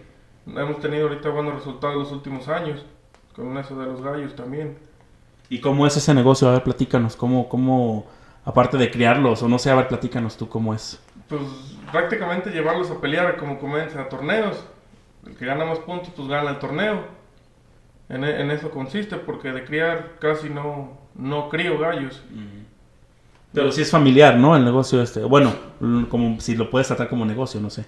hemos 0.47 0.81
tenido 0.81 1.09
ahorita 1.09 1.29
buenos 1.31 1.55
resultados 1.55 1.97
los 1.97 2.13
últimos 2.13 2.49
años. 2.49 2.85
Con 3.35 3.57
eso 3.57 3.79
de 3.79 3.87
los 3.87 4.03
gallos 4.03 4.35
también. 4.37 4.77
¿Y 5.49 5.61
cómo 5.61 5.87
es 5.87 5.97
ese 5.97 6.13
negocio? 6.15 6.49
A 6.49 6.53
ver, 6.53 6.63
platícanos. 6.63 7.17
¿Cómo, 7.17 7.49
cómo 7.49 8.07
aparte 8.45 8.77
de 8.77 8.91
criarlos, 8.91 9.43
o 9.43 9.49
no 9.49 9.59
sé, 9.59 9.71
a 9.71 9.75
ver, 9.75 9.89
platícanos 9.89 10.37
tú 10.37 10.49
cómo 10.49 10.75
es? 10.75 11.01
Pues 11.29 11.43
prácticamente 11.91 12.51
llevarlos 12.51 12.91
a 12.91 13.01
pelear 13.01 13.37
como 13.37 13.59
comienza 13.59 14.01
a 14.03 14.09
torneos. 14.09 14.63
El 15.27 15.37
que 15.37 15.47
gana 15.47 15.65
más 15.65 15.79
puntos, 15.79 16.11
pues 16.17 16.29
gana 16.29 16.51
el 16.51 16.59
torneo. 16.59 17.05
En, 18.09 18.25
e- 18.25 18.41
en 18.41 18.51
eso 18.51 18.71
consiste, 18.71 19.17
porque 19.17 19.53
de 19.53 19.65
criar 19.65 20.17
casi 20.21 20.51
no, 20.51 20.99
no 21.15 21.49
crío 21.49 21.79
gallos. 21.79 22.23
Pero 23.53 23.71
sí 23.71 23.83
es 23.83 23.91
familiar, 23.91 24.37
¿no? 24.37 24.57
El 24.57 24.65
negocio 24.65 25.03
este. 25.03 25.23
Bueno, 25.25 25.53
como 26.09 26.41
si 26.41 26.57
lo 26.57 26.71
puedes 26.71 26.89
tratar 26.89 27.09
como 27.09 27.25
negocio, 27.25 27.61
no 27.61 27.71
sé. 27.71 27.85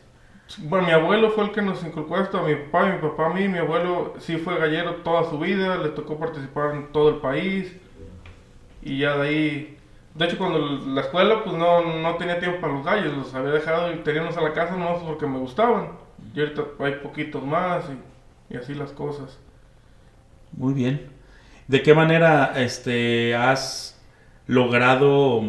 Bueno, 0.58 0.86
mi 0.86 0.92
abuelo 0.92 1.30
fue 1.30 1.44
el 1.44 1.52
que 1.52 1.62
nos 1.62 1.82
inculcó 1.82 2.18
esto, 2.18 2.42
mi 2.42 2.54
papá 2.54 2.92
mi 2.92 2.98
papá 2.98 3.26
a 3.26 3.34
mí. 3.34 3.48
Mi 3.48 3.58
abuelo 3.58 4.14
sí 4.18 4.36
fue 4.36 4.58
gallero 4.58 4.96
toda 4.96 5.28
su 5.28 5.38
vida, 5.38 5.76
le 5.78 5.88
tocó 5.90 6.18
participar 6.18 6.74
en 6.74 6.92
todo 6.92 7.08
el 7.08 7.16
país. 7.16 7.74
Y 8.82 8.98
ya 8.98 9.16
de 9.16 9.28
ahí... 9.28 9.78
De 10.14 10.26
hecho, 10.26 10.38
cuando 10.38 10.60
la 10.60 11.00
escuela, 11.00 11.42
pues 11.42 11.56
no, 11.56 11.82
no 11.82 12.14
tenía 12.16 12.38
tiempo 12.38 12.60
para 12.60 12.74
los 12.74 12.84
gallos, 12.84 13.16
los 13.16 13.34
había 13.34 13.50
dejado 13.50 13.92
y 13.92 13.96
teníamos 13.96 14.36
a 14.36 14.42
la 14.42 14.52
casa 14.52 14.76
no 14.76 15.02
porque 15.04 15.26
me 15.26 15.38
gustaban. 15.38 15.88
Y 16.34 16.40
ahorita 16.40 16.62
hay 16.78 16.94
poquitos 16.96 17.42
más 17.42 17.84
y, 18.50 18.54
y 18.54 18.56
así 18.56 18.74
las 18.74 18.92
cosas. 18.92 19.38
Muy 20.52 20.72
bien. 20.72 21.10
¿De 21.66 21.82
qué 21.82 21.94
manera 21.94 22.52
este 22.56 23.34
has 23.34 24.00
logrado 24.46 25.42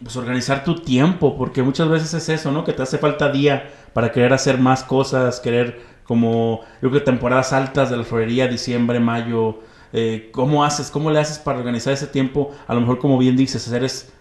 pues, 0.00 0.14
organizar 0.16 0.62
tu 0.62 0.76
tiempo? 0.76 1.36
Porque 1.36 1.62
muchas 1.62 1.88
veces 1.88 2.14
es 2.14 2.28
eso, 2.28 2.52
¿no? 2.52 2.62
Que 2.62 2.72
te 2.72 2.82
hace 2.82 2.98
falta 2.98 3.32
día 3.32 3.72
para 3.96 4.12
querer 4.12 4.34
hacer 4.34 4.58
más 4.60 4.84
cosas, 4.84 5.40
querer 5.40 5.80
como, 6.04 6.60
yo 6.82 6.90
creo 6.90 6.92
que 6.92 7.00
temporadas 7.00 7.52
altas 7.54 7.90
de 7.90 7.96
la 7.96 8.04
florería, 8.04 8.46
diciembre, 8.48 9.00
mayo. 9.00 9.60
eh, 9.94 10.30
¿Cómo 10.34 10.64
haces? 10.64 10.90
¿Cómo 10.92 11.10
le 11.10 11.18
haces 11.20 11.38
para 11.40 11.58
organizar 11.58 11.94
ese 11.94 12.06
tiempo? 12.08 12.52
A 12.68 12.74
lo 12.74 12.80
mejor, 12.82 12.98
como 13.00 13.18
bien 13.18 13.36
dices, 13.36 13.66
eres, 13.72 14.12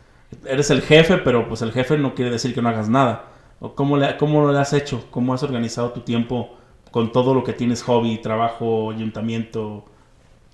eres 0.46 0.70
el 0.72 0.82
jefe, 0.82 1.18
pero 1.18 1.48
pues 1.50 1.62
el 1.62 1.74
jefe 1.74 1.98
no 1.98 2.16
quiere 2.16 2.32
decir 2.32 2.54
que 2.56 2.62
no 2.62 2.70
hagas 2.70 2.90
nada. 2.90 3.26
¿O 3.60 3.76
¿Cómo, 3.76 3.98
le, 3.98 4.18
¿Cómo 4.18 4.42
lo 4.50 4.58
has 4.58 4.74
hecho? 4.74 5.06
¿Cómo 5.12 5.34
has 5.34 5.44
organizado 5.44 5.92
tu 5.92 6.02
tiempo 6.02 6.58
con 6.92 7.12
todo 7.12 7.34
lo 7.36 7.44
que 7.44 7.54
tienes, 7.54 7.84
hobby, 7.84 8.18
trabajo, 8.22 8.92
ayuntamiento? 8.92 9.86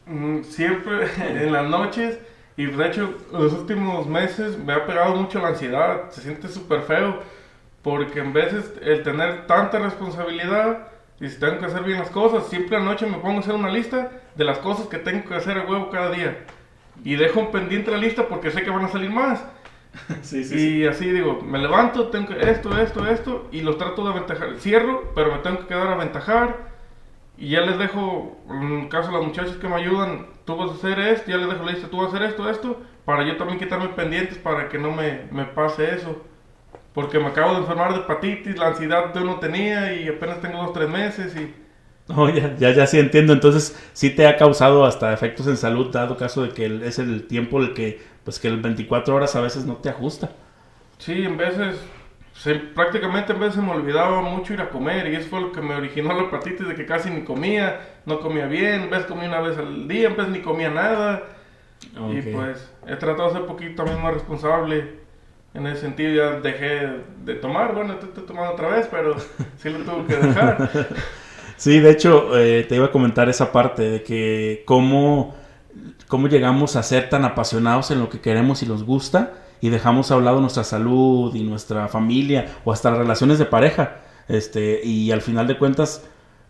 Mm, 0.05 0.43
Siempre 0.43 1.07
en 1.45 1.51
las 1.51 1.69
noches 1.69 2.19
y 2.57 2.65
de 2.65 2.87
hecho 2.87 3.13
los 3.31 3.53
últimos 3.53 4.07
meses 4.07 4.57
me 4.57 4.73
ha 4.73 4.85
pegado 4.85 5.15
mucho 5.15 5.39
la 5.39 5.49
ansiedad, 5.49 6.09
se 6.11 6.21
siente 6.21 6.47
súper 6.49 6.81
feo 6.81 7.21
porque 7.81 8.19
en 8.19 8.33
veces 8.33 8.73
el 8.81 9.03
tener 9.03 9.47
tanta 9.47 9.79
responsabilidad 9.79 10.87
y 11.19 11.29
si 11.29 11.39
tengo 11.39 11.59
que 11.59 11.65
hacer 11.65 11.83
bien 11.83 11.99
las 11.99 12.09
cosas, 12.09 12.47
siempre 12.47 12.77
anoche 12.77 13.05
me 13.05 13.17
pongo 13.17 13.37
a 13.37 13.39
hacer 13.39 13.53
una 13.53 13.69
lista 13.69 14.11
de 14.35 14.43
las 14.43 14.57
cosas 14.59 14.87
que 14.87 14.97
tengo 14.97 15.27
que 15.27 15.35
hacer 15.35 15.57
a 15.57 15.65
huevo 15.65 15.89
cada 15.89 16.11
día. 16.11 16.45
Y 17.03 17.15
dejo 17.15 17.51
pendiente 17.51 17.91
la 17.91 17.97
lista 17.97 18.27
porque 18.27 18.51
sé 18.51 18.63
que 18.63 18.69
van 18.69 18.85
a 18.85 18.89
salir 18.89 19.11
más. 19.11 19.43
Sí, 20.21 20.43
y 20.55 20.85
así 20.87 21.11
digo, 21.11 21.41
me 21.41 21.59
levanto, 21.59 22.07
tengo 22.07 22.29
que 22.29 22.49
esto, 22.49 22.79
esto, 22.79 23.05
esto 23.05 23.49
y 23.51 23.59
los 23.59 23.77
trato 23.77 24.03
de 24.05 24.11
aventajar, 24.11 24.55
cierro, 24.57 25.11
pero 25.13 25.33
me 25.33 25.39
tengo 25.39 25.59
que 25.59 25.67
quedar 25.67 25.87
a 25.87 25.93
aventajar. 25.93 26.71
Y 27.37 27.49
ya 27.49 27.61
les 27.61 27.77
dejo, 27.77 28.37
en 28.49 28.83
el 28.83 28.89
caso 28.89 29.09
de 29.11 29.17
las 29.17 29.27
muchachas 29.27 29.57
que 29.57 29.67
me 29.67 29.75
ayudan, 29.75 30.27
tú 30.45 30.55
vas 30.55 30.71
a 30.71 30.75
hacer 30.75 30.99
esto, 30.99 31.29
ya 31.29 31.37
les 31.37 31.49
dejo 31.49 31.65
la 31.65 31.71
lista, 31.71 31.89
tú 31.89 31.97
vas 31.97 32.13
a 32.13 32.15
hacer 32.15 32.29
esto, 32.29 32.49
esto, 32.49 32.79
para 33.03 33.25
yo 33.25 33.35
también 33.35 33.59
quitarme 33.59 33.89
pendientes 33.89 34.37
para 34.37 34.69
que 34.69 34.77
no 34.77 34.91
me, 34.91 35.23
me 35.31 35.45
pase 35.45 35.93
eso. 35.93 36.21
Porque 36.93 37.19
me 37.19 37.27
acabo 37.27 37.53
de 37.53 37.59
enfermar 37.59 37.93
de 37.93 37.99
hepatitis, 38.01 38.57
la 38.57 38.67
ansiedad 38.67 39.13
de 39.13 39.21
uno 39.21 39.39
tenía 39.39 39.93
y 39.93 40.07
apenas 40.09 40.41
tengo 40.41 40.59
dos, 40.59 40.73
tres 40.73 40.89
meses 40.89 41.35
y... 41.35 41.53
Oh, 42.09 42.27
ya, 42.29 42.55
ya, 42.57 42.71
ya 42.71 42.87
sí 42.87 42.99
entiendo. 42.99 43.31
Entonces, 43.33 43.77
sí 43.93 44.09
te 44.09 44.27
ha 44.27 44.35
causado 44.37 44.85
hasta 44.85 45.13
efectos 45.13 45.47
en 45.47 45.55
salud, 45.57 45.91
dado 45.91 46.17
caso 46.17 46.43
de 46.43 46.53
que 46.53 46.65
es 46.85 46.99
el 46.99 47.27
tiempo 47.27 47.59
el 47.59 47.73
que, 47.73 48.01
pues 48.23 48.39
que 48.39 48.47
el 48.49 48.57
24 48.61 49.15
horas 49.15 49.35
a 49.35 49.41
veces 49.41 49.65
no 49.65 49.77
te 49.77 49.89
ajusta. 49.89 50.31
Sí, 50.97 51.23
en 51.25 51.37
veces, 51.37 51.77
se- 52.33 52.55
prácticamente 52.55 53.33
en 53.33 53.39
veces 53.39 53.61
me 53.63 53.71
olvidaba 53.71 54.21
mucho 54.21 54.53
ir 54.53 54.61
a 54.61 54.69
comer 54.69 55.07
y 55.07 55.15
eso 55.15 55.29
fue 55.29 55.41
lo 55.41 55.51
que 55.51 55.61
me 55.61 55.75
originó 55.75 56.13
la 56.13 56.23
hepatitis 56.23 56.67
de 56.67 56.75
que 56.75 56.85
casi 56.85 57.09
ni 57.09 57.23
comía, 57.23 57.79
no 58.05 58.19
comía 58.19 58.45
bien, 58.47 58.83
en 58.83 58.89
vez 58.89 59.05
comía 59.05 59.27
una 59.27 59.41
vez 59.41 59.57
al 59.57 59.87
día, 59.87 60.07
en 60.09 60.15
vez 60.17 60.27
ni 60.29 60.41
comía 60.41 60.69
nada 60.69 61.23
Y 62.07 62.21
Ok. 62.21 62.23
pues 62.23 62.71
he 62.87 62.97
tratado 62.97 63.29
de 63.29 63.33
ser 63.33 63.41
un 63.43 63.47
poquito 63.47 63.83
también 63.83 64.01
más 64.03 64.13
responsable. 64.15 65.00
En 65.53 65.67
ese 65.67 65.81
sentido 65.81 66.13
ya 66.13 66.39
dejé 66.39 67.03
de 67.25 67.35
tomar. 67.35 67.75
Bueno, 67.75 67.93
estoy, 67.93 68.09
estoy 68.09 68.25
tomando 68.25 68.53
otra 68.53 68.69
vez, 68.69 68.87
pero 68.89 69.15
sí 69.57 69.69
lo 69.69 69.79
tuve 69.79 70.05
que 70.07 70.15
dejar. 70.15 70.69
Sí, 71.61 71.79
de 71.79 71.91
hecho, 71.91 72.35
eh, 72.39 72.63
te 72.67 72.77
iba 72.77 72.87
a 72.87 72.91
comentar 72.91 73.29
esa 73.29 73.51
parte 73.51 73.83
de 73.83 74.01
que 74.01 74.63
cómo, 74.65 75.35
cómo 76.07 76.27
llegamos 76.27 76.75
a 76.75 76.81
ser 76.81 77.07
tan 77.07 77.23
apasionados 77.23 77.91
en 77.91 77.99
lo 77.99 78.09
que 78.09 78.19
queremos 78.19 78.63
y 78.63 78.65
nos 78.65 78.83
gusta 78.83 79.33
y 79.61 79.69
dejamos 79.69 80.09
a 80.09 80.17
un 80.17 80.25
lado 80.25 80.41
nuestra 80.41 80.63
salud 80.63 81.35
y 81.35 81.43
nuestra 81.43 81.87
familia 81.87 82.47
o 82.65 82.73
hasta 82.73 82.89
las 82.89 82.97
relaciones 82.97 83.37
de 83.37 83.45
pareja. 83.45 83.97
Este, 84.27 84.81
y 84.83 85.11
al 85.11 85.21
final 85.21 85.45
de 85.45 85.59
cuentas 85.59 86.03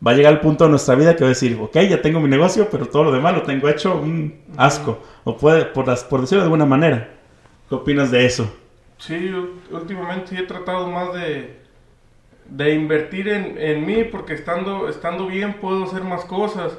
va 0.06 0.12
a 0.12 0.14
llegar 0.14 0.32
el 0.32 0.40
punto 0.40 0.64
de 0.64 0.70
nuestra 0.70 0.96
vida 0.96 1.18
que 1.18 1.26
va 1.26 1.28
a 1.28 1.36
decir, 1.36 1.60
ok, 1.62 1.78
ya 1.90 2.02
tengo 2.02 2.22
mi 2.22 2.30
negocio, 2.30 2.70
pero 2.72 2.86
todo 2.88 3.04
lo 3.04 3.12
demás 3.12 3.36
lo 3.36 3.42
tengo 3.44 3.68
hecho 3.68 4.00
un 4.00 4.40
asco. 4.56 5.04
O 5.26 5.36
puede, 5.36 5.66
por, 5.66 5.90
las, 5.90 6.06
por 6.06 6.22
decirlo 6.22 6.44
de 6.44 6.46
alguna 6.46 6.66
manera. 6.66 7.10
¿Qué 7.68 7.76
opinas 7.76 8.12
de 8.12 8.26
eso? 8.26 8.50
Sí, 9.02 9.32
últimamente 9.72 10.28
sí 10.28 10.38
he 10.38 10.44
tratado 10.44 10.88
más 10.88 11.12
de, 11.14 11.60
de 12.46 12.74
invertir 12.76 13.28
en, 13.30 13.58
en 13.58 13.86
mí 13.86 14.04
porque 14.04 14.34
estando, 14.34 14.88
estando 14.88 15.26
bien 15.26 15.56
puedo 15.60 15.86
hacer 15.86 16.04
más 16.04 16.24
cosas. 16.24 16.78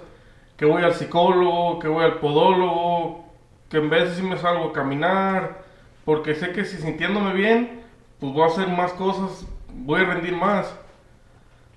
Que 0.57 0.65
voy 0.65 0.83
al 0.85 0.95
psicólogo, 0.95 1.81
que 1.81 1.89
voy 1.89 2.05
al 2.05 2.21
podólogo, 2.21 3.25
que 3.69 3.79
en 3.79 3.91
vez 3.91 4.11
de 4.11 4.15
si 4.15 4.23
me 4.23 4.37
salgo 4.39 4.69
a 4.69 4.73
caminar, 4.73 5.65
porque 6.05 6.37
sé 6.37 6.53
que 6.53 6.65
si 6.65 6.77
sintiéndome 6.77 7.33
bien, 7.33 7.83
pues 8.21 8.33
voy 8.33 8.43
a 8.45 8.47
hacer 8.47 8.69
más 8.69 8.93
cosas, 8.93 9.45
voy 9.75 10.03
a 10.03 10.05
rendir 10.05 10.37
más. 10.37 10.73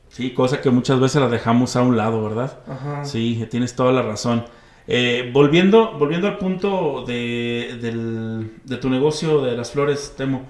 Sí, 0.10 0.32
cosa 0.36 0.62
que 0.62 0.70
muchas 0.70 1.00
veces 1.00 1.20
la 1.20 1.30
dejamos 1.30 1.76
a 1.76 1.82
un 1.82 1.98
lado, 1.98 2.22
¿verdad? 2.22 2.60
Ajá. 2.70 3.04
Sí, 3.04 3.48
tienes 3.50 3.76
toda 3.76 3.92
la 3.92 4.04
razón. 4.04 4.46
Eh, 4.88 5.32
volviendo, 5.34 5.94
volviendo 5.98 6.28
al 6.28 6.38
punto 6.38 7.04
de, 7.06 7.78
del- 7.82 8.52
de 8.64 8.78
tu 8.78 8.90
negocio 8.90 9.42
de 9.42 9.58
las 9.58 9.72
flores, 9.72 10.14
Temo, 10.16 10.44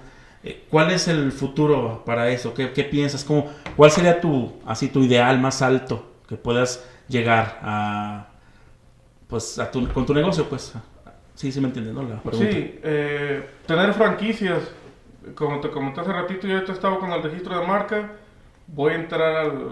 eh, 0.44 0.64
¿cuál 0.68 0.90
es 0.90 1.08
el 1.08 1.32
futuro 1.32 2.02
para 2.04 2.28
eso? 2.28 2.52
¿Qué, 2.52 2.72
qué 2.72 2.84
piensas? 2.84 3.24
¿Cómo, 3.24 3.50
¿Cuál 3.76 3.90
sería 3.90 4.20
tu, 4.20 4.52
así, 4.66 4.88
tu 4.88 5.02
ideal 5.02 5.38
más 5.40 5.62
alto 5.62 6.12
que 6.28 6.36
puedas 6.36 6.86
llegar 7.08 7.58
a, 7.62 8.26
pues, 9.28 9.58
a 9.58 9.70
tu, 9.70 9.88
con 9.88 10.04
tu 10.04 10.12
negocio? 10.14 10.44
Pues, 10.48 10.74
sí, 11.34 11.50
sí 11.50 11.60
me 11.60 11.68
entiendes, 11.68 11.94
¿no? 11.94 12.02
Sí, 12.32 12.78
eh, 12.82 13.48
tener 13.66 13.92
franquicias. 13.94 14.70
Como 15.34 15.60
te 15.60 15.70
comenté 15.70 16.00
hace 16.00 16.12
ratito, 16.12 16.46
yo 16.46 16.54
ahorita 16.54 16.72
estaba 16.72 17.00
con 17.00 17.10
el 17.10 17.22
registro 17.22 17.58
de 17.58 17.66
marca. 17.66 18.12
Voy 18.68 18.92
a 18.92 18.96
entrar 18.96 19.36
al 19.36 19.68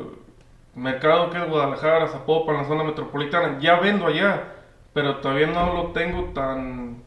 mercado 0.75 1.31
que 1.31 1.39
es 1.39 1.49
Guadalajara, 1.49 2.09
Zapopan, 2.09 2.57
la 2.57 2.64
zona 2.64 2.85
metropolitana. 2.85 3.59
Ya 3.61 3.79
vendo 3.79 4.07
allá, 4.07 4.55
pero 4.93 5.16
todavía 5.16 5.47
no 5.47 5.75
lo 5.75 5.87
tengo 5.93 6.33
tan 6.35 7.03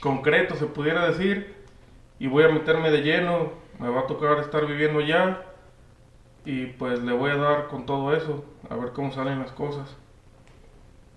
concreto, 0.00 0.54
se 0.56 0.66
pudiera 0.66 1.06
decir. 1.06 1.54
Y 2.18 2.26
voy 2.26 2.44
a 2.44 2.48
meterme 2.48 2.90
de 2.90 3.02
lleno. 3.02 3.52
Me 3.78 3.88
va 3.88 4.00
a 4.00 4.06
tocar 4.06 4.38
estar 4.38 4.66
viviendo 4.66 5.00
allá. 5.00 5.42
Y 6.44 6.66
pues 6.66 7.02
le 7.02 7.12
voy 7.12 7.30
a 7.30 7.36
dar 7.36 7.66
con 7.66 7.86
todo 7.86 8.14
eso, 8.14 8.44
a 8.70 8.76
ver 8.76 8.92
cómo 8.92 9.10
salen 9.12 9.40
las 9.40 9.50
cosas. 9.50 9.96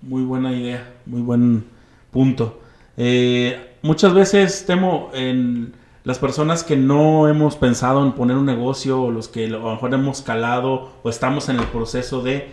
Muy 0.01 0.23
buena 0.23 0.51
idea, 0.51 0.91
muy 1.05 1.21
buen 1.21 1.65
punto. 2.11 2.59
Eh, 2.97 3.75
muchas 3.83 4.13
veces 4.13 4.65
temo 4.65 5.11
en 5.13 5.73
las 6.03 6.17
personas 6.19 6.63
que 6.63 6.75
no 6.77 7.27
hemos 7.27 7.55
pensado 7.55 8.05
en 8.05 8.13
poner 8.13 8.37
un 8.37 8.45
negocio 8.45 9.01
o 9.03 9.11
los 9.11 9.27
que 9.27 9.45
a 9.45 9.49
lo 9.49 9.71
mejor 9.71 9.93
hemos 9.93 10.21
calado 10.21 10.93
o 11.03 11.09
estamos 11.09 11.49
en 11.49 11.57
el 11.59 11.65
proceso 11.67 12.21
de 12.21 12.49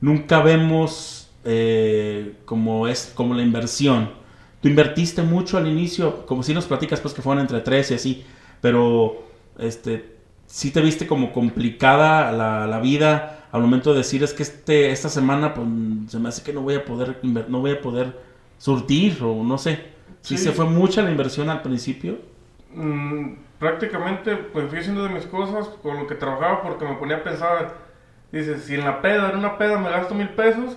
nunca 0.00 0.40
vemos 0.40 1.30
eh, 1.44 2.34
como 2.44 2.86
es 2.88 3.12
como 3.14 3.34
la 3.34 3.42
inversión. 3.42 4.10
Tú 4.60 4.68
invertiste 4.68 5.22
mucho 5.22 5.56
al 5.56 5.66
inicio, 5.66 6.26
como 6.26 6.42
si 6.42 6.52
nos 6.52 6.66
platicas 6.66 7.00
pues 7.00 7.14
que 7.14 7.22
fueron 7.22 7.40
entre 7.40 7.60
tres 7.60 7.90
y 7.90 7.94
así, 7.94 8.24
pero 8.60 9.22
este 9.58 10.16
sí 10.46 10.70
te 10.70 10.80
viste 10.80 11.06
como 11.06 11.32
complicada 11.32 12.30
la, 12.32 12.66
la 12.66 12.80
vida 12.80 13.46
al 13.52 13.62
momento 13.62 13.92
de 13.92 13.98
decir 13.98 14.22
es 14.22 14.34
que 14.34 14.42
este 14.42 14.90
esta 14.90 15.08
semana 15.08 15.54
pues 15.54 15.66
se 16.08 16.18
me 16.18 16.28
hace 16.28 16.42
que 16.42 16.52
no 16.52 16.60
voy 16.62 16.74
a 16.74 16.84
poder 16.84 17.18
no 17.22 17.60
voy 17.60 17.72
a 17.72 17.80
poder 17.80 18.18
surtir 18.58 19.18
o 19.22 19.42
no 19.42 19.56
sé. 19.58 19.90
Si 20.22 20.36
Sí. 20.36 20.44
se 20.44 20.52
fue 20.52 20.66
mucha 20.66 21.02
la 21.02 21.10
inversión 21.10 21.48
al 21.50 21.62
principio. 21.62 22.18
Mm, 22.72 23.34
prácticamente 23.58 24.36
pues 24.36 24.68
fui 24.68 24.78
haciendo 24.78 25.04
de 25.04 25.10
mis 25.10 25.26
cosas 25.26 25.68
con 25.82 25.98
lo 25.98 26.06
que 26.06 26.14
trabajaba 26.14 26.62
porque 26.62 26.84
me 26.84 26.94
ponía 26.94 27.16
a 27.16 27.24
pensar, 27.24 27.74
dices, 28.32 28.64
si 28.64 28.74
en 28.74 28.84
la 28.84 29.02
peda, 29.02 29.30
en 29.30 29.38
una 29.38 29.58
peda 29.58 29.78
me 29.78 29.90
gasto 29.90 30.14
mil 30.14 30.28
pesos, 30.30 30.76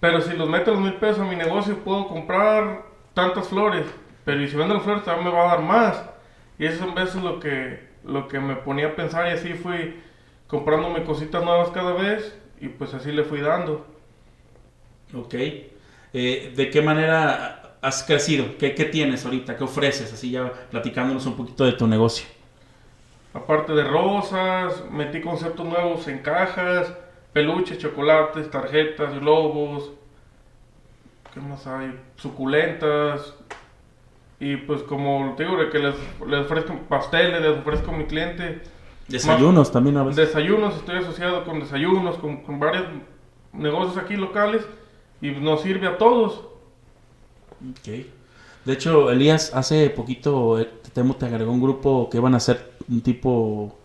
pero 0.00 0.20
si 0.20 0.36
los 0.36 0.48
meto 0.48 0.72
los 0.72 0.80
mil 0.80 0.94
pesos 0.94 1.20
a 1.20 1.24
mi 1.24 1.36
negocio 1.36 1.78
puedo 1.78 2.08
comprar 2.08 2.82
tantas 3.14 3.48
flores, 3.48 3.86
pero 4.24 4.46
si 4.46 4.56
vendo 4.56 4.74
las 4.74 4.82
flores 4.82 5.04
también 5.04 5.28
me 5.28 5.32
va 5.32 5.44
a 5.44 5.56
dar 5.56 5.62
más. 5.62 6.02
Y 6.58 6.66
eso 6.66 6.84
en 6.84 6.94
veces 6.94 7.22
lo 7.22 7.40
que, 7.40 7.88
lo 8.04 8.28
que 8.28 8.38
me 8.40 8.56
ponía 8.56 8.88
a 8.88 8.96
pensar 8.96 9.26
y 9.28 9.30
así 9.30 9.54
fui 9.54 10.00
comprándome 10.46 11.04
cositas 11.04 11.42
nuevas 11.44 11.70
cada 11.70 11.92
vez 11.94 12.38
y 12.60 12.68
pues 12.68 12.94
así 12.94 13.10
le 13.10 13.24
fui 13.24 13.40
dando. 13.40 13.86
Ok. 15.14 15.34
Eh, 16.14 16.52
¿De 16.54 16.70
qué 16.70 16.82
manera 16.82 17.61
has 17.82 18.04
crecido? 18.04 18.56
¿Qué, 18.58 18.74
¿Qué 18.74 18.84
tienes 18.84 19.24
ahorita? 19.24 19.56
¿Qué 19.56 19.64
ofreces? 19.64 20.12
Así 20.12 20.30
ya 20.30 20.50
platicándonos 20.70 21.26
un 21.26 21.36
poquito 21.36 21.64
de 21.64 21.72
tu 21.72 21.86
negocio. 21.86 22.26
Aparte 23.34 23.72
de 23.72 23.82
rosas, 23.82 24.84
metí 24.90 25.20
conceptos 25.20 25.66
nuevos 25.66 26.06
en 26.06 26.18
cajas, 26.20 26.94
peluches, 27.32 27.78
chocolates, 27.78 28.50
tarjetas, 28.50 29.18
globos. 29.18 29.90
¿Qué 31.34 31.40
más 31.40 31.66
hay? 31.66 31.98
Suculentas. 32.16 33.34
Y 34.38 34.56
pues 34.56 34.82
como 34.82 35.34
te 35.36 35.44
digo, 35.44 35.56
que 35.70 35.78
les, 35.78 35.94
les 36.26 36.40
ofrezco 36.40 36.76
pasteles, 36.88 37.40
les 37.40 37.58
ofrezco 37.58 37.90
a 37.90 37.96
mi 37.96 38.04
cliente. 38.04 38.62
Desayunos 39.08 39.72
también 39.72 39.96
a 39.96 40.04
veces. 40.04 40.28
Desayunos, 40.28 40.76
estoy 40.76 40.98
asociado 40.98 41.44
con 41.44 41.58
desayunos, 41.58 42.16
con, 42.18 42.42
con 42.42 42.60
varios 42.60 42.84
negocios 43.52 43.96
aquí 43.96 44.14
locales. 44.14 44.64
Y 45.20 45.30
nos 45.30 45.62
sirve 45.62 45.88
a 45.88 45.98
todos. 45.98 46.51
Ok. 47.70 47.88
De 48.64 48.72
hecho, 48.72 49.10
Elías, 49.10 49.52
hace 49.54 49.90
poquito 49.90 50.58
eh, 50.60 50.68
Temo 50.92 51.14
te 51.16 51.26
agregó 51.26 51.50
un 51.52 51.60
grupo 51.60 52.08
que 52.10 52.18
iban 52.18 52.34
a 52.34 52.36
hacer 52.36 52.72
un 52.88 53.00
tipo, 53.00 53.76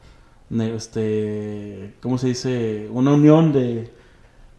este, 0.52 1.94
¿cómo 2.02 2.18
se 2.18 2.28
dice? 2.28 2.88
Una 2.92 3.14
unión 3.14 3.54
de, 3.54 3.92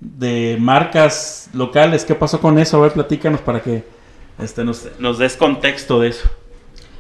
de 0.01 0.57
marcas 0.61 1.51
locales. 1.53 2.05
¿Qué 2.05 2.15
pasó 2.15 2.41
con 2.41 2.59
eso? 2.59 2.79
A 2.79 2.81
ver, 2.81 2.93
platícanos 2.93 3.41
para 3.41 3.63
que 3.63 3.85
este, 4.39 4.65
nos, 4.65 4.89
nos 4.99 5.19
des 5.19 5.37
contexto 5.37 6.01
de 6.01 6.09
eso. 6.09 6.29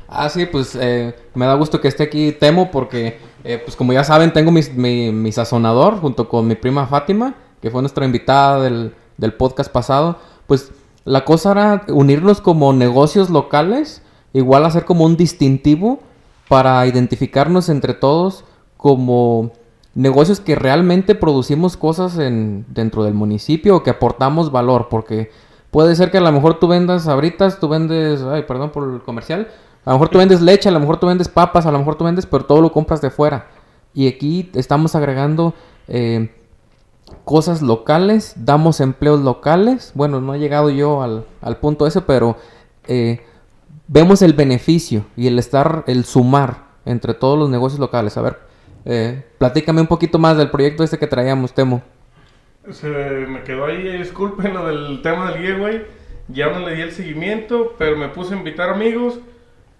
Ah, 0.09 0.29
sí, 0.29 0.47
pues 0.47 0.77
eh, 0.81 1.14
me 1.35 1.47
da 1.47 1.55
gusto 1.55 1.81
que 1.81 1.89
esté 1.89 2.05
aquí 2.05 2.33
Temo 2.33 2.71
porque, 2.71 3.19
eh, 3.45 3.61
pues 3.62 3.77
como 3.77 3.93
ya 3.93 4.05
saben, 4.05 4.33
tengo 4.33 4.51
mis- 4.51 4.73
mi, 4.73 5.12
mi 5.12 5.33
sazonador 5.33 5.99
junto 6.01 6.29
con 6.29 6.47
mi 6.47 6.55
prima 6.55 6.87
Fátima, 6.87 7.35
que 7.61 7.71
fue 7.71 7.83
nuestra 7.83 8.05
invitada 8.07 8.62
del, 8.62 8.95
del 9.16 9.35
podcast 9.35 9.71
pasado. 9.71 10.19
Pues 10.47 10.71
la 11.09 11.25
cosa 11.25 11.53
era 11.53 11.85
unirlos 11.89 12.43
como 12.43 12.73
negocios 12.75 13.31
locales, 13.31 14.03
igual 14.35 14.67
hacer 14.67 14.85
como 14.85 15.07
un 15.07 15.17
distintivo 15.17 16.01
para 16.49 16.87
identificarnos 16.87 17.71
entre 17.71 17.95
todos 17.95 18.45
como 18.77 19.53
negocios 19.95 20.39
que 20.39 20.55
realmente 20.55 21.15
producimos 21.15 21.79
cosas 21.79 22.19
en, 22.19 22.67
dentro 22.69 23.05
del 23.05 23.15
municipio 23.15 23.77
o 23.77 23.83
que 23.83 23.91
aportamos 23.91 24.53
valor, 24.53 24.89
porque 24.91 25.31
puede 25.71 25.97
ser 25.97 26.11
que 26.11 26.19
a 26.19 26.21
lo 26.21 26.31
mejor 26.31 26.61
tú 26.61 26.69
vendas 26.69 27.05
sabritas, 27.05 27.59
tú 27.59 27.69
vendes, 27.69 28.23
ay, 28.23 28.43
perdón 28.43 28.71
por 28.71 28.93
el 28.93 29.01
comercial, 29.01 29.49
a 29.87 29.91
lo 29.91 29.97
mejor 29.97 30.11
tú 30.11 30.19
vendes 30.19 30.43
leche, 30.43 30.69
a 30.69 30.73
lo 30.73 30.81
mejor 30.81 31.01
tú 31.01 31.07
vendes 31.07 31.29
papas, 31.29 31.65
a 31.65 31.73
lo 31.73 31.79
mejor 31.79 31.95
tú 31.97 32.05
vendes, 32.05 32.27
pero 32.27 32.45
todo 32.45 32.61
lo 32.61 32.71
compras 32.71 33.01
de 33.01 33.11
fuera. 33.11 33.47
Y 33.95 34.09
aquí 34.09 34.51
estamos 34.55 34.95
agregando 34.95 35.55
eh, 35.89 36.31
cosas 37.25 37.63
locales, 37.63 38.35
damos 38.37 38.81
empleos 38.81 39.21
locales. 39.21 39.93
Bueno, 39.95 40.21
no 40.21 40.35
he 40.35 40.39
llegado 40.39 40.71
yo 40.71 41.03
al, 41.03 41.27
al 41.41 41.57
punto 41.59 41.87
ese, 41.87 42.01
pero 42.01 42.37
eh, 42.87 43.21
vemos 43.87 44.23
el 44.23 44.33
beneficio 44.33 45.05
y 45.17 45.27
el 45.27 45.39
estar, 45.39 45.85
el 45.87 46.05
sumar 46.05 46.69
entre 46.85 47.15
todos 47.15 47.39
los 47.39 47.51
negocios 47.51 47.81
locales. 47.81 48.17
A 48.17 48.23
ver, 48.23 48.39
eh, 48.85 49.25
platícame 49.39 49.81
un 49.81 49.87
poquito 49.87 50.19
más 50.19 50.37
del 50.37 50.51
proyecto 50.51 50.85
este 50.85 50.99
que 50.99 51.07
traíamos, 51.07 51.53
Temo. 51.53 51.83
Se 52.71 52.89
me 52.89 53.43
quedó 53.45 53.67
ahí, 53.67 53.99
disculpen 53.99 54.55
lo 54.55 54.67
del 54.67 55.03
tema 55.03 55.31
del 55.31 55.41
giveaway. 55.41 55.87
Ya 56.29 56.51
no 56.51 56.61
le 56.61 56.75
di 56.75 56.83
el 56.83 56.93
seguimiento, 56.93 57.75
pero 57.79 57.97
me 57.97 58.09
puse 58.09 58.35
a 58.35 58.39
invitar 58.39 58.69
amigos 58.69 59.19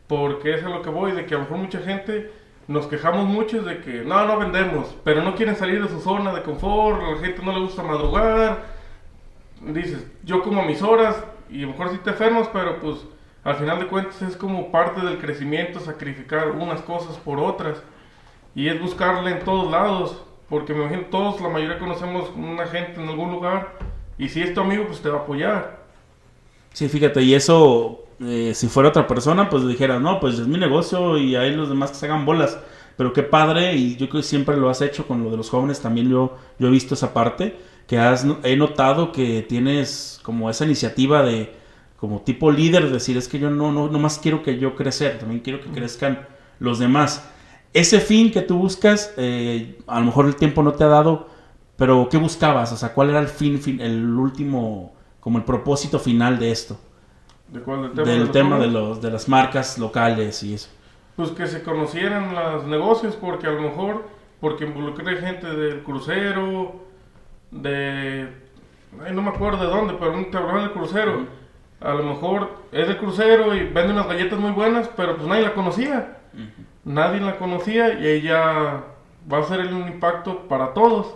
porque 0.07 0.55
es 0.55 0.65
a 0.65 0.71
lo 0.71 0.81
que 0.81 0.89
voy, 0.89 1.13
de 1.13 1.27
que 1.27 1.35
a 1.35 1.39
lo 1.39 1.45
mejor 1.45 1.59
mucha 1.59 1.81
gente 1.81 2.31
nos 2.69 2.87
quejamos 2.87 3.27
mucho 3.27 3.63
de 3.63 3.81
que 3.81 4.03
no, 4.03 4.25
no 4.27 4.39
vendemos, 4.39 4.95
pero 5.03 5.23
no 5.23 5.35
quieren 5.35 5.57
salir 5.57 5.83
de 5.83 5.89
su 5.89 6.01
zona 6.01 6.35
de 6.35 6.43
confort, 6.43 7.01
la 7.03 7.19
gente 7.19 7.43
no 7.43 7.53
le 7.53 7.61
gusta 7.61 7.83
madrugar. 7.83 8.67
Dices, 9.63 10.07
yo 10.23 10.43
como 10.43 10.63
a 10.63 10.65
mis 10.67 10.83
horas 10.83 11.17
y 11.51 11.63
a 11.63 11.67
lo 11.67 11.73
mejor 11.73 11.91
sí 11.91 11.99
te 12.05 12.11
enfermas, 12.11 12.49
pero 12.53 12.79
pues 12.79 12.99
al 13.43 13.57
final 13.57 13.79
de 13.79 13.87
cuentas 13.87 14.21
es 14.21 14.37
como 14.37 14.71
parte 14.71 15.01
del 15.01 15.19
crecimiento 15.19 15.81
sacrificar 15.81 16.51
unas 16.51 16.83
cosas 16.83 17.17
por 17.17 17.41
otras. 17.41 17.83
Y 18.55 18.69
es 18.69 18.81
buscarle 18.81 19.31
en 19.31 19.41
todos 19.41 19.71
lados. 19.71 20.23
Porque 20.49 20.73
me 20.73 20.81
imagino 20.81 21.07
todos, 21.11 21.41
la 21.41 21.49
mayoría 21.49 21.79
conocemos 21.79 22.31
una 22.35 22.67
gente 22.67 23.01
en 23.01 23.09
algún 23.09 23.31
lugar. 23.31 23.79
Y 24.17 24.29
si 24.29 24.43
es 24.43 24.55
tu 24.55 24.61
amigo, 24.61 24.85
pues 24.87 25.01
te 25.01 25.09
va 25.09 25.19
a 25.19 25.23
apoyar. 25.23 25.79
Sí, 26.73 26.89
fíjate, 26.89 27.23
y 27.23 27.35
eso 27.35 28.08
eh, 28.21 28.53
si 28.55 28.69
fuera 28.69 28.89
otra 28.89 29.07
persona, 29.07 29.49
pues 29.49 29.67
dijera, 29.67 29.99
no, 30.01 30.21
pues 30.21 30.39
es 30.39 30.47
mi 30.47 30.59
negocio 30.59 31.19
y 31.19 31.37
ahí 31.37 31.55
los 31.55 31.69
demás 31.69 31.91
que 31.91 31.97
se 31.97 32.07
hagan 32.07 32.27
bolas. 32.27 32.59
Pero 32.97 33.13
qué 33.13 33.23
padre, 33.23 33.75
y 33.77 33.97
yo 33.97 34.09
creo 34.09 34.23
que 34.23 34.29
siempre 34.29 34.57
lo 34.57 34.69
has 34.69 34.83
hecho 34.83 35.07
con 35.07 35.23
lo 35.23 35.31
de 35.31 35.37
los 35.37 35.51
jóvenes, 35.51 35.81
también 35.81 36.09
yo, 36.09 36.37
yo 36.59 36.69
he 36.69 36.71
visto 36.71 36.95
esa 36.95 37.15
parte, 37.15 37.57
que 37.87 37.99
has, 37.99 38.27
he 38.43 38.57
notado 38.57 39.13
que 39.13 39.43
tienes 39.43 40.19
como 40.25 40.51
esa 40.51 40.65
iniciativa 40.65 41.23
de, 41.23 41.55
como 41.97 42.23
tipo 42.23 42.51
líder, 42.51 42.91
decir, 42.91 43.17
es 43.17 43.29
que 43.29 43.39
yo 43.39 43.51
no, 43.51 43.71
no, 43.71 43.89
no 43.89 43.99
más 44.01 44.19
quiero 44.19 44.43
que 44.43 44.59
yo 44.59 44.75
crecer, 44.75 45.19
también 45.19 45.41
quiero 45.41 45.61
que 45.61 45.71
crezcan 45.71 46.27
los 46.59 46.81
demás. 46.81 47.29
Ese 47.73 48.01
fin 48.01 48.33
que 48.33 48.43
tú 48.43 48.59
buscas, 48.59 49.15
eh, 49.17 49.79
a 49.87 50.01
lo 50.01 50.07
mejor 50.07 50.27
el 50.27 50.37
tiempo 50.37 50.63
no 50.65 50.73
te 50.73 50.85
ha 50.85 50.89
dado, 50.89 51.29
pero 51.77 52.09
¿qué 52.11 52.17
buscabas? 52.17 52.73
O 52.73 52.77
sea, 52.77 52.95
¿cuál 52.95 53.11
era 53.11 53.21
el 53.21 53.29
fin, 53.29 53.61
fin 53.61 53.81
el 53.81 54.05
último, 54.05 54.95
como 55.21 55.39
el 55.39 55.45
propósito 55.45 56.01
final 56.01 56.39
de 56.39 56.51
esto? 56.51 56.81
¿De 57.49 57.61
cuál? 57.61 57.83
¿Del 57.83 57.93
tema, 57.95 58.05
Del 58.07 58.19
de, 58.19 58.25
los 58.25 58.33
tema 58.33 58.59
de, 58.59 58.67
los, 58.69 59.01
de 59.03 59.11
las 59.11 59.29
marcas 59.29 59.79
locales 59.79 60.43
y 60.43 60.55
eso. 60.55 60.69
Pues 61.17 61.31
que 61.31 61.47
se 61.47 61.63
conocieran 61.63 62.35
los 62.35 62.65
negocios, 62.67 63.17
porque 63.17 63.47
a 63.47 63.51
lo 63.51 63.63
mejor, 63.63 64.07
porque 64.41 64.65
involucré 64.65 65.17
gente 65.17 65.47
del 65.49 65.83
crucero, 65.83 66.77
de... 67.51 68.29
ay, 69.05 69.13
no 69.15 69.23
me 69.23 69.31
acuerdo 69.31 69.59
de 69.65 69.67
dónde, 69.69 69.95
pero 69.99 70.13
un 70.13 70.27
cabrón 70.27 70.61
del 70.63 70.73
crucero. 70.73 71.27
A 71.81 71.93
lo 71.95 72.03
mejor 72.03 72.51
es 72.73 72.87
del 72.87 72.99
crucero 72.99 73.55
y 73.55 73.65
vende 73.65 73.93
unas 73.93 74.07
galletas 74.09 74.39
muy 74.39 74.51
buenas, 74.53 74.89
pero 74.97 75.17
pues 75.17 75.27
nadie 75.29 75.43
la 75.43 75.55
conocía. 75.55 76.19
Nadie 76.85 77.21
la 77.21 77.37
conocía 77.39 77.99
y 77.99 78.07
ella 78.07 78.83
va 79.33 79.39
a 79.39 79.43
ser 79.45 79.61
un 79.73 79.89
impacto 79.89 80.47
para 80.49 80.73
todos. 80.75 81.15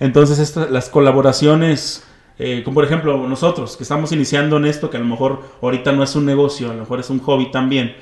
Entonces, 0.00 0.38
esta- 0.38 0.66
las 0.66 0.88
colaboraciones, 0.88 2.06
eh, 2.38 2.62
como 2.64 2.76
por 2.76 2.84
ejemplo 2.84 3.26
nosotros, 3.28 3.76
que 3.76 3.82
estamos 3.82 4.12
iniciando 4.12 4.56
en 4.56 4.66
esto, 4.66 4.90
que 4.90 4.96
a 4.96 5.00
lo 5.00 5.06
mejor 5.06 5.40
ahorita 5.62 5.92
no 5.92 6.02
es 6.02 6.14
un 6.16 6.24
negocio, 6.24 6.70
a 6.70 6.74
lo 6.74 6.80
mejor 6.80 7.00
es 7.00 7.10
un 7.10 7.20
hobby 7.20 7.50
también, 7.50 7.94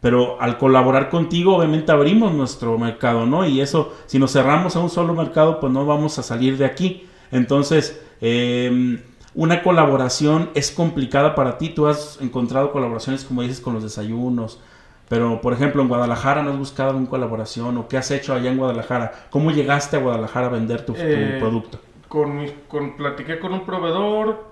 pero 0.00 0.40
al 0.40 0.58
colaborar 0.58 1.08
contigo, 1.08 1.56
obviamente 1.56 1.90
abrimos 1.92 2.32
nuestro 2.34 2.76
mercado, 2.78 3.26
¿no? 3.26 3.46
Y 3.46 3.60
eso, 3.60 3.92
si 4.06 4.18
nos 4.18 4.32
cerramos 4.32 4.76
a 4.76 4.80
un 4.80 4.90
solo 4.90 5.14
mercado, 5.14 5.58
pues 5.60 5.72
no 5.72 5.86
vamos 5.86 6.18
a 6.18 6.22
salir 6.22 6.58
de 6.58 6.64
aquí. 6.64 7.06
Entonces, 7.32 8.00
eh, 8.20 9.02
una 9.34 9.62
colaboración 9.62 10.50
es 10.54 10.70
complicada 10.70 11.34
para 11.34 11.58
ti. 11.58 11.70
Tú 11.70 11.86
has 11.86 12.18
encontrado 12.20 12.72
colaboraciones, 12.72 13.24
como 13.24 13.42
dices, 13.42 13.60
con 13.60 13.74
los 13.74 13.82
desayunos. 13.82 14.60
Pero, 15.08 15.40
por 15.40 15.52
ejemplo, 15.52 15.82
en 15.82 15.88
Guadalajara 15.88 16.42
no 16.42 16.50
has 16.50 16.58
buscado 16.58 16.90
alguna 16.90 17.08
colaboración 17.08 17.76
o 17.78 17.88
qué 17.88 17.96
has 17.96 18.10
hecho 18.10 18.34
allá 18.34 18.50
en 18.50 18.58
Guadalajara. 18.58 19.26
¿Cómo 19.30 19.50
llegaste 19.50 19.96
a 19.96 20.00
Guadalajara 20.00 20.46
a 20.46 20.50
vender 20.50 20.84
tu, 20.84 20.92
tu 20.92 20.98
Eh, 21.02 21.36
producto? 21.38 21.80
Con, 22.16 22.38
mis- 22.38 22.54
con 22.68 22.96
platiqué 22.96 23.38
con 23.38 23.52
un 23.52 23.66
proveedor 23.66 24.42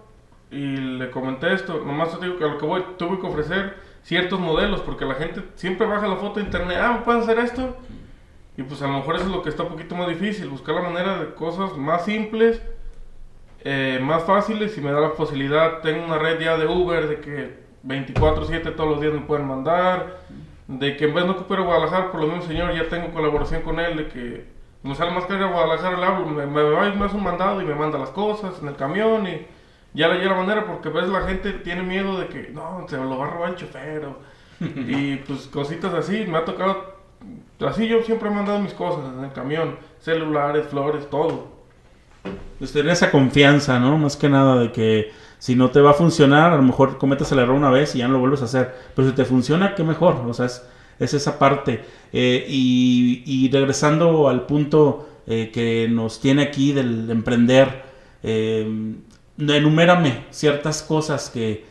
y 0.51 0.77
le 0.77 1.11
comenté 1.11 1.55
esto. 1.55 1.83
Nomás 1.83 2.19
te 2.19 2.27
digo 2.27 2.37
que 2.37 2.45
a 2.45 2.49
lo 2.49 2.59
que 2.59 2.67
voy, 2.67 2.85
tuve 2.99 3.19
que 3.19 3.27
ofrecer 3.27 3.77
ciertos 4.03 4.39
modelos 4.39 4.83
porque 4.83 5.07
la 5.07 5.15
gente 5.15 5.43
siempre 5.55 5.87
baja 5.87 6.07
la 6.07 6.17
foto 6.17 6.41
de 6.41 6.43
internet. 6.45 6.77
Ah, 6.79 6.93
¿me 6.99 7.05
pueden 7.07 7.23
hacer 7.23 7.39
esto? 7.39 7.75
Y 8.59 8.65
pues 8.65 8.83
a 8.83 8.87
lo 8.87 8.99
mejor 8.99 9.15
eso 9.17 9.25
es 9.25 9.31
lo 9.31 9.41
que 9.41 9.49
está 9.49 9.62
un 9.62 9.71
poquito 9.71 9.95
más 9.95 10.09
difícil. 10.09 10.51
Buscar 10.51 10.75
la 10.75 10.83
manera 10.83 11.19
de 11.21 11.33
cosas 11.33 11.75
más 11.79 12.05
simples, 12.05 12.61
eh, 13.65 13.99
más 14.03 14.25
fáciles 14.25 14.77
y 14.77 14.83
me 14.83 14.93
da 14.93 15.01
la 15.01 15.11
facilidad. 15.12 15.81
Tengo 15.81 16.05
una 16.05 16.19
red 16.19 16.39
ya 16.41 16.59
de 16.59 16.67
Uber 16.67 17.09
de 17.09 17.21
que 17.21 17.65
24/7 17.83 18.73
todos 18.77 18.91
los 18.91 19.01
días 19.01 19.15
me 19.15 19.21
pueden 19.23 19.47
mandar. 19.49 20.19
De 20.69 20.99
que 20.99 21.07
en 21.07 21.15
vez 21.15 21.25
de 21.25 21.31
no 21.31 21.37
ocupar 21.39 21.62
Guadalajara, 21.62 22.12
por 22.12 22.21
lo 22.21 22.27
mismo 22.27 22.43
señor, 22.43 22.75
ya 22.75 22.91
tengo 22.91 23.11
colaboración 23.11 23.62
con 23.62 23.81
él. 23.81 23.97
De 23.97 24.09
que 24.09 24.54
me 24.85 24.95
sale 24.95 25.12
más 25.12 25.24
caro 25.24 25.41
ir 25.41 25.45
a 25.45 25.51
Guadalajara, 25.51 25.99
le 25.99 26.07
hablo, 26.07 26.26
me, 26.26 26.47
me, 26.47 26.62
va 26.62 26.89
y 26.89 26.97
me 26.97 27.07
hace 27.07 27.16
un 27.16 27.24
mandado 27.24 27.61
y 27.62 27.64
me 27.64 27.74
manda 27.74 27.99
las 27.99 28.11
cosas 28.11 28.55
en 28.61 28.68
el 28.68 28.76
camión. 28.76 29.26
Y 29.26 29.47
ya 29.95 30.09
le 30.09 30.22
la 30.22 30.35
manera 30.35 30.66
porque 30.66 30.91
a 30.91 30.93
veces 30.93 31.11
la 31.11 31.22
gente 31.22 31.53
tiene 31.53 31.82
miedo 31.82 32.18
de 32.18 32.26
que 32.26 32.51
no, 32.53 32.85
se 32.87 32.99
lo 32.99 33.16
va 33.16 33.26
a 33.26 33.30
robar 33.30 33.51
el 33.51 33.57
chofer. 33.57 34.07
y 34.61 35.16
pues 35.16 35.47
cositas 35.47 35.95
así. 35.95 36.26
Me 36.26 36.37
ha 36.37 36.45
tocado. 36.45 36.95
Así 37.61 37.89
yo 37.89 38.03
siempre 38.03 38.28
he 38.28 38.32
mandado 38.32 38.61
mis 38.61 38.74
cosas 38.74 39.11
en 39.16 39.24
el 39.24 39.32
camión: 39.32 39.78
celulares, 40.01 40.66
flores, 40.66 41.09
todo. 41.09 41.55
Pues 42.59 42.72
tener 42.72 42.93
esa 42.93 43.11
confianza, 43.11 43.78
¿no? 43.78 43.97
Más 43.97 44.16
que 44.16 44.28
nada 44.28 44.57
de 44.57 44.70
que 44.70 45.12
si 45.39 45.57
no 45.57 45.70
te 45.70 45.80
va 45.80 45.93
a 45.93 45.95
funcionar, 45.95 46.53
a 46.53 46.57
lo 46.57 46.62
mejor 46.62 46.99
cometes 46.99 47.32
el 47.32 47.39
error 47.39 47.57
una 47.57 47.70
vez 47.70 47.95
y 47.95 47.99
ya 47.99 48.07
no 48.07 48.14
lo 48.14 48.20
vuelves 48.20 48.43
a 48.43 48.45
hacer. 48.45 48.74
Pero 48.95 49.09
si 49.09 49.14
te 49.14 49.24
funciona, 49.24 49.74
qué 49.74 49.82
mejor. 49.82 50.16
O 50.26 50.35
sea, 50.35 50.45
es, 50.45 50.66
es 50.99 51.15
esa 51.15 51.39
parte. 51.39 51.85
Eh, 52.13 52.47
y, 52.49 53.51
regresando 53.53 54.29
al 54.29 54.47
punto 54.47 55.09
eh, 55.27 55.51
que 55.53 55.89
nos 55.89 56.21
tiene 56.21 56.43
aquí 56.43 56.73
del 56.73 57.11
emprender, 57.11 57.83
eh, 58.23 58.95
enumérame 59.39 60.27
ciertas 60.31 60.83
cosas 60.83 61.31
que 61.31 61.65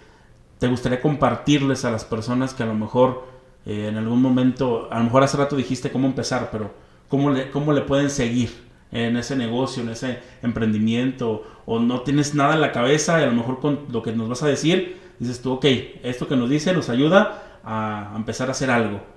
te 0.59 0.67
gustaría 0.67 1.01
compartirles 1.01 1.85
a 1.85 1.91
las 1.91 2.05
personas 2.05 2.53
que 2.53 2.63
a 2.63 2.65
lo 2.65 2.75
mejor 2.75 3.31
en 3.65 3.95
algún 3.95 4.21
momento, 4.21 4.89
a 4.91 4.97
lo 4.97 5.05
mejor 5.05 5.23
hace 5.23 5.37
rato 5.37 5.55
dijiste 5.55 5.89
cómo 5.89 6.05
empezar, 6.05 6.49
pero 6.51 6.73
cómo 7.07 7.29
le, 7.29 7.49
cómo 7.49 7.71
le 7.71 7.81
pueden 7.81 8.09
seguir 8.09 8.49
en 8.91 9.15
ese 9.15 9.37
negocio, 9.37 9.83
en 9.83 9.89
ese 9.89 10.19
emprendimiento, 10.41 11.43
o 11.65 11.79
no 11.79 12.01
tienes 12.01 12.35
nada 12.35 12.55
en 12.55 12.61
la 12.61 12.73
cabeza 12.73 13.19
y 13.19 13.23
a 13.23 13.27
lo 13.27 13.33
mejor 13.33 13.61
con 13.61 13.85
lo 13.89 14.03
que 14.03 14.11
nos 14.11 14.27
vas 14.27 14.43
a 14.43 14.47
decir, 14.47 14.97
dices 15.19 15.41
tú, 15.41 15.53
ok, 15.53 15.65
esto 16.03 16.27
que 16.27 16.35
nos 16.35 16.49
dice 16.49 16.73
nos 16.73 16.89
ayuda 16.89 17.59
a 17.63 18.13
empezar 18.15 18.49
a 18.49 18.51
hacer 18.51 18.69
algo. 18.69 19.12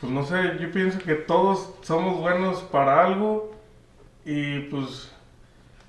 Pues 0.00 0.10
no 0.12 0.24
sé, 0.24 0.56
yo 0.58 0.70
pienso 0.72 0.98
que 0.98 1.14
todos 1.14 1.74
somos 1.82 2.18
buenos 2.18 2.62
para 2.62 3.04
algo 3.04 3.54
y 4.24 4.60
pues 4.60 5.12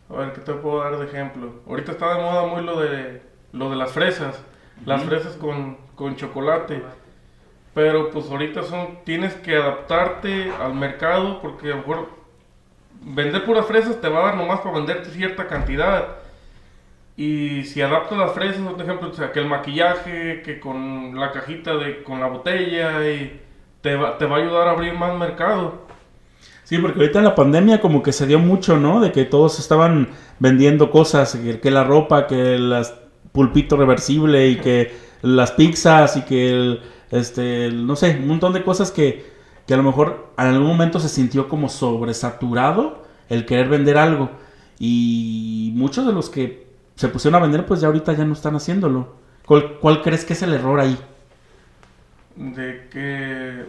a 0.10 0.16
ver 0.16 0.34
qué 0.34 0.42
te 0.42 0.54
puedo 0.54 0.84
dar 0.84 0.98
de 0.98 1.06
ejemplo. 1.06 1.54
Ahorita 1.66 1.94
está 1.94 2.16
de 2.16 2.22
moda 2.22 2.46
muy 2.48 2.64
lo 2.64 2.80
de 2.80 3.22
lo 3.54 3.70
de 3.70 3.76
las 3.78 3.92
fresas, 3.94 4.44
las 4.86 5.04
fresas 5.04 5.36
con, 5.38 5.78
con 5.96 6.18
chocolate. 6.18 6.84
Pero 7.74 8.10
pues 8.10 8.30
ahorita 8.30 8.64
son 8.64 9.00
tienes 9.06 9.34
que 9.36 9.56
adaptarte 9.56 10.52
al 10.60 10.74
mercado 10.74 11.42
porque 11.42 11.68
a 11.68 11.76
lo 11.76 11.78
mejor 11.78 12.10
vender 13.02 13.46
puras 13.46 13.66
fresas 13.66 14.02
te 14.02 14.10
va 14.10 14.20
a 14.20 14.26
dar 14.26 14.36
nomás 14.36 14.60
para 14.60 14.76
venderte 14.76 15.10
cierta 15.12 15.48
cantidad. 15.48 16.18
Y 17.16 17.64
si 17.64 17.82
adaptas 17.82 18.18
las 18.18 18.34
fresas, 18.34 18.62
por 18.62 18.82
ejemplo, 18.82 19.10
o 19.10 19.14
sea, 19.14 19.32
que 19.32 19.40
el 19.40 19.48
maquillaje, 19.48 20.42
que 20.42 20.60
con 20.60 21.18
la 21.18 21.32
cajita 21.32 21.76
de 21.76 22.04
con 22.04 22.20
la 22.20 22.28
botella 22.28 23.08
y 23.10 23.42
te 23.82 23.96
va, 23.96 24.18
te 24.18 24.26
va 24.26 24.38
a 24.38 24.40
ayudar 24.40 24.68
a 24.68 24.72
abrir 24.72 24.94
más 24.94 25.18
mercado. 25.18 25.92
Sí, 26.64 26.78
porque 26.78 27.00
ahorita 27.00 27.20
en 27.20 27.26
la 27.26 27.36
pandemia 27.36 27.82
como 27.82 28.02
que 28.02 28.14
se 28.14 28.28
dio 28.28 28.40
mucho, 28.40 28.78
¿no? 28.78 29.02
De 29.02 29.12
que 29.12 29.26
todos 29.26 29.60
estaban 29.60 30.10
vendiendo 30.40 30.90
cosas, 30.90 31.38
que, 31.62 31.72
la 31.72 31.84
ropa, 31.84 32.28
que 32.28 32.58
las 32.58 32.96
pulpito 33.34 33.76
reversible 33.76 34.48
y 34.48 34.56
que 34.58 34.96
las 35.22 35.52
pizzas 35.52 36.16
y 36.18 36.22
que 36.22 36.50
el, 36.50 36.82
este, 37.12 37.72
no 37.74 37.96
sé, 37.96 38.18
un 38.22 38.28
montón 38.28 38.54
de 38.54 38.64
cosas 38.64 38.92
que, 38.92 39.26
que 39.68 39.74
a 39.74 39.78
lo 39.78 39.84
mejor 39.84 40.32
en 40.38 40.46
algún 40.46 40.68
momento 40.68 41.00
se 41.00 41.10
sintió 41.10 41.50
como 41.50 41.68
sobresaturado 41.68 43.04
el 43.28 43.46
querer 43.46 43.68
vender 43.68 43.98
algo. 43.98 44.30
Y 44.80 45.74
muchos 45.76 46.06
de 46.06 46.14
los 46.14 46.30
que 46.30 46.68
se 46.96 47.10
pusieron 47.10 47.40
a 47.42 47.44
vender, 47.44 47.66
pues 47.66 47.82
ya 47.82 47.88
ahorita 47.88 48.14
ya 48.14 48.24
no 48.24 48.34
están 48.34 48.56
haciéndolo. 48.56 49.16
¿Cuál, 49.46 49.78
cuál 49.80 50.02
crees 50.02 50.24
que 50.24 50.34
es 50.34 50.42
el 50.42 50.54
error 50.54 50.80
ahí? 50.80 50.98
De 52.36 52.88
que 52.90 53.66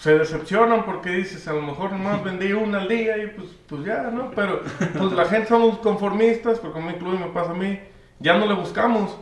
se 0.00 0.18
decepcionan 0.18 0.84
porque 0.84 1.10
dices, 1.10 1.46
a 1.48 1.52
lo 1.52 1.62
mejor 1.62 1.92
nomás 1.92 2.22
vendí 2.24 2.52
una 2.52 2.78
al 2.78 2.88
día 2.88 3.18
y 3.18 3.28
pues, 3.28 3.48
pues 3.66 3.84
ya, 3.84 4.10
¿no? 4.12 4.30
Pero 4.32 4.62
pues 4.96 5.12
la 5.12 5.24
gente 5.24 5.48
somos 5.48 5.78
conformistas, 5.78 6.58
porque 6.58 6.80
me 6.80 6.92
incluye, 6.92 7.18
me 7.18 7.26
pasa 7.26 7.52
a 7.52 7.54
mí, 7.54 7.78
ya 8.18 8.36
no 8.38 8.46
le 8.46 8.54
buscamos. 8.54 9.18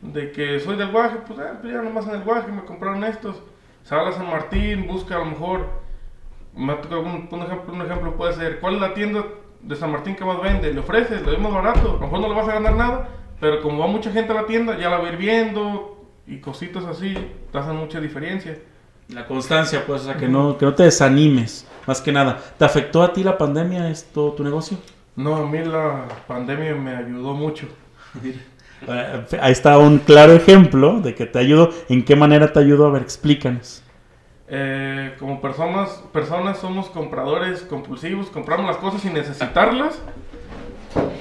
De 0.00 0.32
que 0.32 0.58
soy 0.58 0.76
del 0.76 0.90
Guaje, 0.90 1.18
pues, 1.24 1.38
ah, 1.38 1.58
pues 1.60 1.72
ya 1.72 1.80
nomás 1.80 2.06
en 2.08 2.16
el 2.16 2.24
Guaje 2.24 2.50
me 2.50 2.64
compraron 2.64 3.04
estos. 3.04 3.40
Sale 3.84 4.08
a 4.08 4.12
San 4.12 4.28
Martín, 4.28 4.88
busca 4.88 5.14
a 5.14 5.18
lo 5.18 5.26
mejor, 5.26 5.68
me 6.54 6.74
un, 6.74 7.28
un 7.30 7.42
ejemplo, 7.42 7.72
un 7.72 7.82
ejemplo 7.82 8.16
puede 8.16 8.32
ser, 8.32 8.58
¿cuál 8.60 8.74
es 8.74 8.80
la 8.80 8.94
tienda 8.94 9.24
de 9.60 9.76
San 9.76 9.92
Martín 9.92 10.16
que 10.16 10.24
más 10.24 10.40
vende? 10.40 10.72
Le 10.72 10.80
ofreces, 10.80 11.20
le 11.20 11.32
doy 11.32 11.38
más 11.38 11.52
barato, 11.52 11.90
a 11.90 11.92
lo 11.94 12.00
mejor 12.00 12.20
no 12.20 12.28
le 12.28 12.34
vas 12.34 12.48
a 12.48 12.54
ganar 12.54 12.74
nada, 12.74 13.08
pero 13.40 13.62
como 13.62 13.78
va 13.78 13.86
mucha 13.86 14.10
gente 14.10 14.32
a 14.32 14.34
la 14.34 14.46
tienda, 14.46 14.76
ya 14.76 14.90
la 14.90 14.98
va 14.98 15.08
a 15.08 15.12
ir 15.12 15.16
viendo 15.16 16.01
y 16.26 16.38
cositas 16.38 16.84
así, 16.84 17.14
te 17.50 17.58
hacen 17.58 17.76
mucha 17.76 18.00
diferencia. 18.00 18.58
La 19.08 19.26
constancia, 19.26 19.84
pues, 19.86 20.02
o 20.02 20.04
sea, 20.04 20.16
que 20.16 20.28
no, 20.28 20.56
que 20.56 20.64
no 20.64 20.74
te 20.74 20.84
desanimes, 20.84 21.66
más 21.86 22.00
que 22.00 22.12
nada. 22.12 22.40
¿Te 22.56 22.64
afectó 22.64 23.02
a 23.02 23.12
ti 23.12 23.22
la 23.22 23.36
pandemia, 23.36 23.90
esto, 23.90 24.32
tu 24.32 24.44
negocio? 24.44 24.78
No, 25.16 25.36
a 25.36 25.46
mí 25.46 25.58
la 25.64 26.06
pandemia 26.26 26.74
me 26.74 26.96
ayudó 26.96 27.34
mucho. 27.34 27.66
Ahí 29.40 29.52
está 29.52 29.78
un 29.78 29.98
claro 29.98 30.32
ejemplo 30.32 31.00
de 31.00 31.14
que 31.14 31.26
te 31.26 31.38
ayudó. 31.38 31.70
¿En 31.88 32.04
qué 32.04 32.16
manera 32.16 32.52
te 32.52 32.60
ayudó? 32.60 32.86
A 32.86 32.90
ver, 32.90 33.02
explícanos. 33.02 33.82
Eh, 34.48 35.14
como 35.18 35.40
personas, 35.40 36.02
personas 36.12 36.58
somos 36.58 36.88
compradores 36.88 37.62
compulsivos, 37.62 38.28
compramos 38.28 38.66
las 38.66 38.76
cosas 38.76 39.02
sin 39.02 39.14
necesitarlas. 39.14 40.00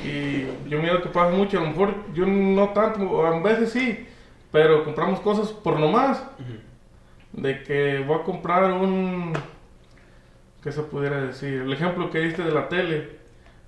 Y 0.03 0.69
yo 0.69 0.81
miedo 0.81 1.01
que 1.01 1.09
pasa 1.09 1.31
mucho, 1.31 1.59
a 1.59 1.61
lo 1.61 1.67
mejor 1.67 1.95
yo 2.13 2.25
no 2.25 2.69
tanto, 2.69 3.25
a 3.25 3.39
veces 3.39 3.71
sí, 3.71 4.05
pero 4.51 4.83
compramos 4.83 5.19
cosas 5.21 5.49
por 5.51 5.79
nomás. 5.79 6.23
De 7.33 7.63
que 7.63 8.03
voy 8.05 8.19
a 8.19 8.23
comprar 8.23 8.71
un... 8.73 9.33
¿Qué 10.61 10.71
se 10.71 10.83
pudiera 10.83 11.21
decir? 11.21 11.61
El 11.61 11.73
ejemplo 11.73 12.09
que 12.09 12.19
diste 12.19 12.43
de 12.43 12.51
la 12.51 12.69
tele. 12.69 13.19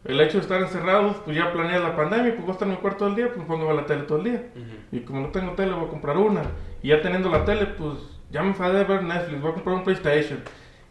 el 0.05 0.19
hecho 0.19 0.37
de 0.37 0.41
estar 0.41 0.61
encerrados, 0.61 1.15
pues 1.23 1.37
ya 1.37 1.51
planeé 1.53 1.79
la 1.79 1.95
pandemia, 1.95 2.31
pues 2.33 2.41
voy 2.41 2.49
a 2.49 2.53
estar 2.53 2.67
en 2.67 2.73
mi 2.73 2.79
cuarto 2.79 2.99
todo 2.99 3.09
el 3.09 3.15
día, 3.15 3.27
pues 3.27 3.39
me 3.39 3.45
pongo 3.45 3.63
a 3.63 3.67
ver 3.67 3.75
la 3.77 3.85
tele 3.85 4.03
todo 4.03 4.17
el 4.17 4.23
día. 4.25 4.43
Y 4.91 4.99
como 4.99 5.21
no 5.21 5.29
tengo 5.29 5.53
tele, 5.53 5.73
voy 5.73 5.85
a 5.85 5.89
comprar 5.89 6.17
una. 6.17 6.41
Y 6.81 6.89
ya 6.89 7.01
teniendo 7.01 7.29
la 7.29 7.45
tele, 7.45 7.65
pues 7.67 7.97
ya 8.29 8.41
me 8.41 8.49
enfadé 8.49 8.79
de 8.79 8.83
ver 8.83 9.03
Netflix, 9.03 9.41
voy 9.41 9.51
a 9.51 9.53
comprar 9.53 9.75
un 9.77 9.83
PlayStation. 9.83 10.39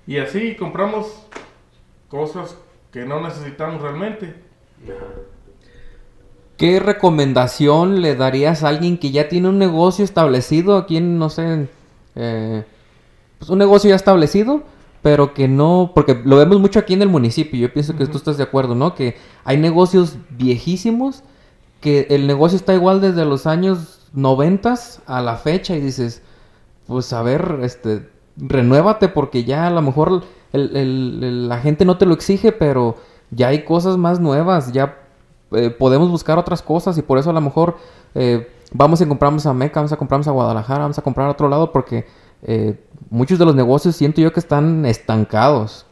Y 0.07 0.18
así 0.18 0.57
compramos 0.57 1.26
cosas 2.09 2.59
que 2.90 3.05
no 3.05 3.20
necesitamos 3.20 3.82
realmente. 3.82 4.34
¿Qué 6.62 6.78
recomendación 6.78 8.02
le 8.02 8.14
darías 8.14 8.62
a 8.62 8.68
alguien 8.68 8.96
que 8.96 9.10
ya 9.10 9.28
tiene 9.28 9.48
un 9.48 9.58
negocio 9.58 10.04
establecido 10.04 10.76
aquí 10.76 10.96
en, 10.96 11.18
no 11.18 11.28
sé, 11.28 11.68
eh, 12.14 12.62
pues 13.40 13.50
un 13.50 13.58
negocio 13.58 13.90
ya 13.90 13.96
establecido, 13.96 14.62
pero 15.02 15.34
que 15.34 15.48
no, 15.48 15.90
porque 15.92 16.22
lo 16.24 16.36
vemos 16.36 16.60
mucho 16.60 16.78
aquí 16.78 16.94
en 16.94 17.02
el 17.02 17.08
municipio, 17.08 17.58
yo 17.58 17.72
pienso 17.72 17.96
que 17.96 18.06
tú 18.06 18.16
estás 18.16 18.36
de 18.36 18.44
acuerdo, 18.44 18.76
¿no? 18.76 18.94
Que 18.94 19.16
hay 19.42 19.56
negocios 19.56 20.18
viejísimos, 20.30 21.24
que 21.80 22.06
el 22.10 22.28
negocio 22.28 22.54
está 22.54 22.74
igual 22.74 23.00
desde 23.00 23.24
los 23.24 23.48
años 23.48 24.08
noventas 24.12 25.02
a 25.06 25.20
la 25.20 25.34
fecha 25.38 25.74
y 25.74 25.80
dices, 25.80 26.22
pues 26.86 27.12
a 27.12 27.22
ver, 27.22 27.58
este, 27.64 28.08
renuévate 28.36 29.08
porque 29.08 29.42
ya 29.42 29.66
a 29.66 29.70
lo 29.70 29.82
mejor 29.82 30.22
el- 30.52 30.76
el- 30.76 31.24
el- 31.24 31.48
la 31.48 31.58
gente 31.58 31.84
no 31.84 31.98
te 31.98 32.06
lo 32.06 32.14
exige, 32.14 32.52
pero 32.52 32.98
ya 33.32 33.48
hay 33.48 33.64
cosas 33.64 33.96
más 33.96 34.20
nuevas, 34.20 34.70
ya 34.70 35.01
eh, 35.55 35.70
podemos 35.70 36.11
buscar 36.11 36.38
otras 36.38 36.62
cosas 36.62 36.96
y 36.98 37.03
por 37.03 37.18
eso 37.18 37.30
a 37.30 37.32
lo 37.32 37.40
mejor 37.40 37.76
eh, 38.14 38.50
vamos 38.72 39.00
y 39.00 39.07
compramos 39.07 39.46
a 39.46 39.55
Meca, 39.55 39.80
vamos 39.80 39.92
a 39.92 39.96
compramos 39.96 40.28
a 40.28 40.32
Guadalajara, 40.32 40.80
vamos 40.80 40.98
a 40.98 41.03
comprar 41.03 41.28
a 41.28 41.30
otro 41.30 41.48
lado 41.48 41.72
porque 41.72 42.07
eh, 42.42 42.78
muchos 43.11 43.38
de 43.38 43.44
los 43.44 43.55
negocios 43.55 43.96
siento 43.96 44.20
yo 44.20 44.32
que 44.32 44.40
están 44.40 44.84
estancados. 44.86 45.86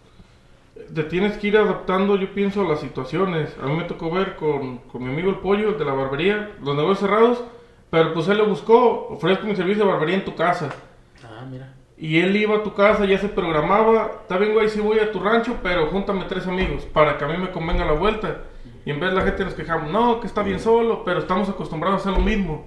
Te 0.94 1.04
tienes 1.04 1.38
que 1.38 1.48
ir 1.48 1.56
adaptando, 1.56 2.16
yo 2.16 2.34
pienso, 2.34 2.62
a 2.62 2.68
las 2.68 2.80
situaciones. 2.80 3.54
A 3.62 3.66
mí 3.66 3.76
me 3.76 3.84
tocó 3.84 4.11
ver 4.11 4.34
con, 4.34 4.78
con 4.78 5.04
mi 5.04 5.11
amigo 5.11 5.30
el 5.30 5.38
pollo, 5.38 5.70
el 5.70 5.78
de 5.78 5.84
la 5.84 5.92
barbería, 5.92 6.50
los 6.61 6.74
negocios 6.74 6.98
cerrados, 6.98 7.44
pero 7.90 8.12
pues 8.12 8.26
él 8.28 8.38
le 8.38 8.44
buscó, 8.44 9.08
ofrezco 9.08 9.46
mi 9.46 9.54
servicio 9.54 9.84
de 9.84 9.90
barbería 9.90 10.16
en 10.16 10.24
tu 10.24 10.34
casa. 10.34 10.70
Ah, 11.22 11.46
mira. 11.48 11.74
Y 11.96 12.18
él 12.18 12.34
iba 12.34 12.56
a 12.56 12.62
tu 12.62 12.72
casa, 12.72 13.04
ya 13.04 13.18
se 13.18 13.28
programaba, 13.28 14.11
está 14.22 14.38
bien 14.38 14.54
güey, 14.54 14.70
sí 14.70 14.80
voy 14.80 14.98
a 14.98 15.12
tu 15.12 15.20
rancho, 15.20 15.58
pero 15.62 15.88
júntame 15.88 16.24
tres 16.24 16.46
amigos 16.46 16.86
para 16.86 17.18
que 17.18 17.24
a 17.24 17.28
mí 17.28 17.36
me 17.36 17.50
convenga 17.50 17.84
la 17.84 17.92
vuelta. 17.92 18.38
Y 18.84 18.90
en 18.90 19.00
vez 19.00 19.12
la 19.12 19.22
gente 19.22 19.44
nos 19.44 19.54
quejamos, 19.54 19.90
no, 19.90 20.20
que 20.20 20.26
está 20.26 20.42
bien 20.42 20.60
solo, 20.60 21.04
pero 21.04 21.20
estamos 21.20 21.48
acostumbrados 21.48 21.98
a 21.98 22.10
hacer 22.10 22.18
lo 22.18 22.24
mismo. 22.24 22.64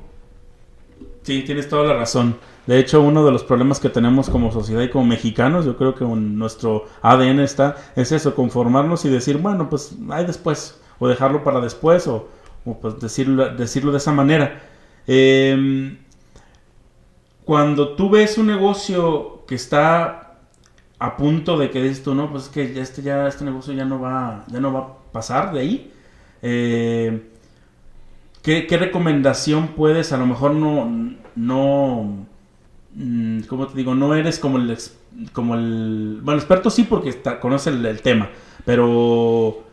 Sí, 1.23 1.43
tienes 1.43 1.69
toda 1.69 1.85
la 1.85 1.93
razón. 1.93 2.37
De 2.67 2.79
hecho, 2.79 3.01
uno 3.01 3.25
de 3.25 3.31
los 3.31 3.43
problemas 3.43 3.79
que 3.79 3.89
tenemos 3.89 4.29
como 4.29 4.51
sociedad 4.51 4.81
y 4.81 4.89
como 4.89 5.05
mexicanos, 5.05 5.65
yo 5.65 5.77
creo 5.77 5.95
que 5.95 6.03
en 6.03 6.37
nuestro 6.37 6.85
ADN 7.01 7.39
está, 7.39 7.75
es 7.95 8.11
eso, 8.11 8.35
conformarnos 8.35 9.05
y 9.05 9.09
decir, 9.09 9.37
bueno, 9.37 9.69
pues 9.69 9.95
hay 10.09 10.25
después, 10.25 10.79
o 10.99 11.07
dejarlo 11.07 11.43
para 11.43 11.59
después, 11.61 12.07
o, 12.07 12.27
o, 12.65 12.79
pues 12.79 12.99
decirlo, 12.99 13.49
decirlo 13.55 13.91
de 13.91 13.97
esa 13.97 14.11
manera. 14.11 14.61
Eh, 15.07 15.97
cuando 17.45 17.95
tú 17.95 18.09
ves 18.09 18.37
un 18.37 18.47
negocio 18.47 19.43
que 19.45 19.55
está 19.55 20.37
a 20.99 21.17
punto 21.17 21.57
de 21.57 21.69
que 21.69 21.81
dices 21.81 22.03
tú, 22.03 22.15
no, 22.15 22.31
pues 22.31 22.43
es 22.43 22.49
que 22.49 22.73
ya 22.73 22.81
este, 22.81 23.01
ya, 23.01 23.27
este 23.27 23.43
negocio 23.43 23.73
ya 23.73 23.83
no 23.83 23.99
va, 23.99 24.45
ya 24.47 24.59
no 24.59 24.71
va 24.71 24.79
a 24.79 25.11
pasar 25.11 25.51
de 25.51 25.59
ahí. 25.59 25.92
Eh, 26.45 27.21
¿Qué, 28.43 28.67
recomendación 28.77 29.69
puedes? 29.69 30.11
A 30.11 30.17
lo 30.17 30.25
mejor 30.25 30.53
no, 30.53 31.15
no, 31.35 32.27
mm, 32.93 33.43
¿cómo 33.43 33.67
te 33.67 33.77
digo? 33.77 33.95
No 33.95 34.13
eres 34.13 34.37
como 34.37 34.57
el, 34.57 34.77
como 35.31 35.55
el, 35.55 36.19
bueno, 36.21 36.39
experto 36.41 36.69
sí 36.69 36.83
porque 36.83 37.15
conoce 37.39 37.69
el, 37.69 38.01
tema, 38.01 38.29
pero 38.65 39.63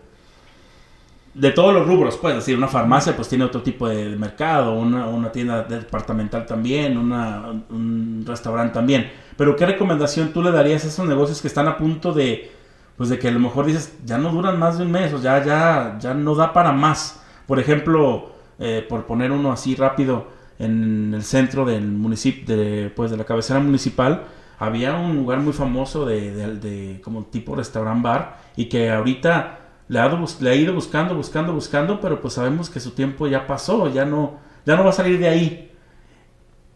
de 1.35 1.51
todos 1.51 1.75
los 1.75 1.85
rubros, 1.85 2.17
puedes 2.17 2.39
decir, 2.39 2.57
una 2.57 2.69
farmacia 2.69 3.17
pues 3.17 3.29
tiene 3.29 3.45
otro 3.45 3.63
tipo 3.63 3.89
de 3.89 4.11
mercado, 4.11 4.75
una, 4.75 5.09
una 5.09 5.33
tienda 5.33 5.65
departamental 5.65 6.47
también, 6.47 6.97
una, 6.97 7.65
un 7.71 8.23
restaurante 8.25 8.75
también, 8.75 9.11
pero 9.37 9.57
¿qué 9.57 9.67
recomendación 9.67 10.33
tú 10.33 10.45
le 10.45 10.53
darías 10.53 10.85
a 10.85 10.89
esos 10.89 11.09
negocios 11.09 11.43
que 11.43 11.49
están 11.49 11.67
a 11.67 11.77
punto 11.77 12.13
de, 12.13 12.53
pues 13.01 13.09
de 13.09 13.19
que 13.19 13.29
a 13.29 13.31
lo 13.31 13.41
mejor 13.41 13.65
dices, 13.65 13.97
ya 14.05 14.19
no 14.19 14.31
duran 14.31 14.59
más 14.59 14.77
de 14.77 14.85
un 14.85 14.91
mes, 14.93 15.11
o 15.15 15.21
ya, 15.23 15.43
ya, 15.43 15.97
ya 15.99 16.13
no 16.13 16.35
da 16.35 16.53
para 16.53 16.71
más? 16.73 17.23
Por 17.47 17.59
ejemplo, 17.59 18.33
eh, 18.59 18.85
por 18.87 19.07
poner 19.07 19.33
uno 19.33 19.53
así 19.53 19.75
rápido, 19.75 20.29
en 20.59 21.15
el 21.15 21.23
centro 21.25 21.65
del 21.65 21.87
municipio, 21.91 22.55
de, 22.55 22.93
pues 22.95 23.11
de 23.11 23.17
la 23.17 23.25
cabecera 23.25 23.59
municipal, 23.61 24.25
había 24.59 24.95
un 24.97 25.17
lugar 25.17 25.39
muy 25.41 25.55
famoso 25.55 26.05
de, 26.05 26.33
de- 26.57 27.01
como 27.03 27.25
tipo 27.25 27.55
restaurant 27.57 28.03
bar 28.03 28.39
y 28.57 28.67
que 28.67 28.91
ahorita 28.91 29.59
le 29.89 29.99
ha, 29.99 30.09
le 30.41 30.51
ha 30.51 30.55
ido 30.55 30.75
buscando, 30.75 31.15
buscando, 31.15 31.55
buscando, 31.55 31.99
pero 32.01 32.21
pues 32.21 32.35
sabemos 32.35 32.69
que 32.69 32.81
su 32.81 32.91
tiempo 32.91 33.27
ya 33.27 33.47
pasó, 33.47 33.89
ya 33.89 34.05
no, 34.05 34.35
ya 34.67 34.77
no 34.77 34.85
va 34.85 34.91
a 34.91 34.93
salir 34.93 35.19
de 35.19 35.29
ahí. 35.29 35.71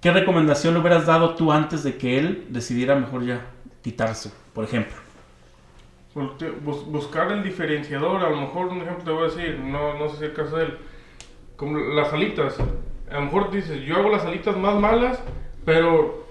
¿Qué 0.00 0.12
recomendación 0.12 0.74
le 0.74 0.80
hubieras 0.80 1.06
dado 1.06 1.34
tú 1.34 1.52
antes 1.52 1.82
de 1.84 1.96
que 1.98 2.18
él 2.18 2.46
decidiera 2.50 2.94
mejor 2.96 3.24
ya 3.26 3.46
quitarse, 3.82 4.30
por 4.54 4.64
ejemplo? 4.64 5.03
Bus- 6.14 6.86
buscar 6.86 7.32
el 7.32 7.42
diferenciador, 7.42 8.22
a 8.22 8.30
lo 8.30 8.36
mejor 8.36 8.66
un 8.66 8.82
ejemplo 8.82 9.04
te 9.04 9.10
voy 9.10 9.22
a 9.22 9.34
decir, 9.34 9.58
no, 9.58 9.98
no 9.98 10.08
sé 10.08 10.18
si 10.18 10.24
el 10.26 10.32
caso 10.32 10.56
de 10.58 10.64
él, 10.66 10.78
como 11.56 11.78
las 11.78 12.12
alitas. 12.12 12.56
A 13.10 13.14
lo 13.14 13.22
mejor 13.22 13.50
dices, 13.50 13.82
yo 13.82 13.96
hago 13.96 14.10
las 14.10 14.24
alitas 14.24 14.56
más 14.56 14.76
malas, 14.76 15.20
pero 15.64 16.24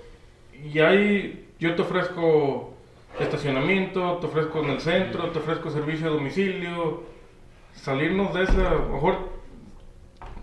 y 0.63 0.79
ahí 0.79 1.49
yo 1.59 1.75
te 1.75 1.81
ofrezco 1.81 2.73
estacionamiento, 3.19 4.17
te 4.21 4.27
ofrezco 4.27 4.59
en 4.59 4.69
el 4.69 4.79
centro, 4.79 5.29
te 5.31 5.39
ofrezco 5.39 5.69
servicio 5.69 6.07
a 6.07 6.11
domicilio, 6.11 7.03
salirnos 7.73 8.33
de 8.33 8.43
esa, 8.43 8.69
a 8.69 8.73
lo 8.75 8.87
mejor 8.93 9.17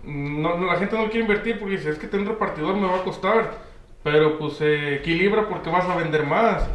no, 0.03 0.57
no, 0.57 0.65
la 0.67 0.75
gente 0.77 0.95
no 0.97 1.05
quiere 1.05 1.21
invertir 1.21 1.59
porque 1.59 1.77
dice, 1.77 1.89
es 1.89 1.99
que 1.99 2.07
tener 2.07 2.27
repartidor 2.27 2.75
me 2.75 2.87
va 2.87 2.97
a 2.97 3.03
costar, 3.03 3.57
pero 4.03 4.37
pues 4.37 4.53
se 4.53 4.95
equilibra 4.95 5.47
porque 5.47 5.69
vas 5.69 5.85
a 5.85 5.95
vender 5.95 6.25
más 6.25 6.69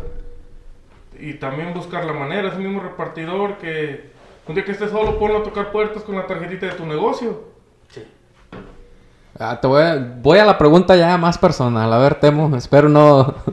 y 1.21 1.35
también 1.35 1.75
buscar 1.75 2.05
la 2.05 2.13
manera, 2.13 2.49
ese 2.49 2.59
mismo 2.59 2.81
repartidor 2.81 3.59
que 3.59 4.11
un 4.49 4.55
día 4.55 4.65
que 4.65 4.73
estés 4.73 4.91
solo 4.91 5.19
ponlo 5.19 5.39
a 5.39 5.43
tocar 5.43 5.73
puertas 5.73 6.03
con 6.03 6.15
la 6.17 6.27
tarjetita 6.27 6.67
de 6.67 6.73
tu 6.73 6.87
negocio. 6.87 7.45
Ah, 9.39 9.61
te 9.61 9.67
voy, 9.67 9.83
a, 9.83 9.97
voy 10.23 10.39
a 10.39 10.45
la 10.47 10.57
pregunta 10.57 10.97
ya 10.97 11.17
más 11.19 11.37
personal. 11.37 11.93
A 11.93 11.99
ver, 11.99 12.15
Temo, 12.21 12.55
espero 12.57 12.89
no... 12.89 13.35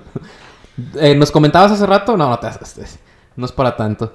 Eh, 0.99 1.13
Nos 1.13 1.29
comentabas 1.29 1.71
hace 1.71 1.85
rato... 1.85 2.17
No, 2.17 2.29
no 2.29 2.39
te 2.39 2.47
haces. 2.47 2.97
No 3.35 3.45
es 3.45 3.51
para 3.51 3.75
tanto. 3.75 4.11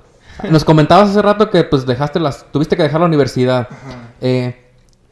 Nos 0.51 0.65
comentabas 0.65 1.11
hace 1.11 1.23
rato 1.23 1.51
que 1.51 1.63
pues 1.63 1.87
dejaste 1.87 2.19
las... 2.19 2.51
Tuviste 2.51 2.77
que 2.77 2.83
dejar 2.83 2.99
la 3.01 3.07
universidad. 3.07 3.69
Eh, 4.21 4.65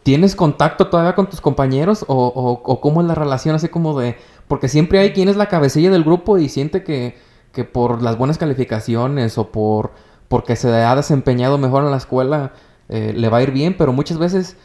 ¿Tienes 0.02 0.34
contacto 0.34 0.88
todavía 0.88 1.14
con 1.14 1.28
tus 1.30 1.40
compañeros? 1.40 2.04
O, 2.08 2.26
o- 2.26 2.50
o 2.72 2.80
cómo 2.80 3.00
es 3.00 3.06
la 3.06 3.14
relación 3.14 3.54
así 3.54 3.68
como 3.68 3.96
de...? 4.00 4.16
Porque 4.48 4.66
siempre 4.68 4.98
hay 4.98 5.12
quien 5.12 5.28
es 5.28 5.36
la 5.36 5.46
cabecilla 5.46 5.88
del 5.90 6.02
grupo 6.02 6.36
y 6.38 6.48
siente 6.48 6.82
que, 6.82 7.16
que 7.56 7.64
por 7.64 8.02
las 8.02 8.18
buenas 8.18 8.36
calificaciones 8.36 9.38
o 9.38 9.50
por 9.50 9.92
porque 10.28 10.56
se 10.56 10.68
ha 10.68 10.94
desempeñado 10.94 11.56
mejor 11.56 11.84
en 11.84 11.90
la 11.90 11.96
escuela 11.96 12.52
eh, 12.90 13.14
le 13.16 13.30
va 13.30 13.38
a 13.38 13.42
ir 13.42 13.50
bien, 13.50 13.74
pero 13.78 13.94
muchas 13.94 14.18
veces 14.18 14.58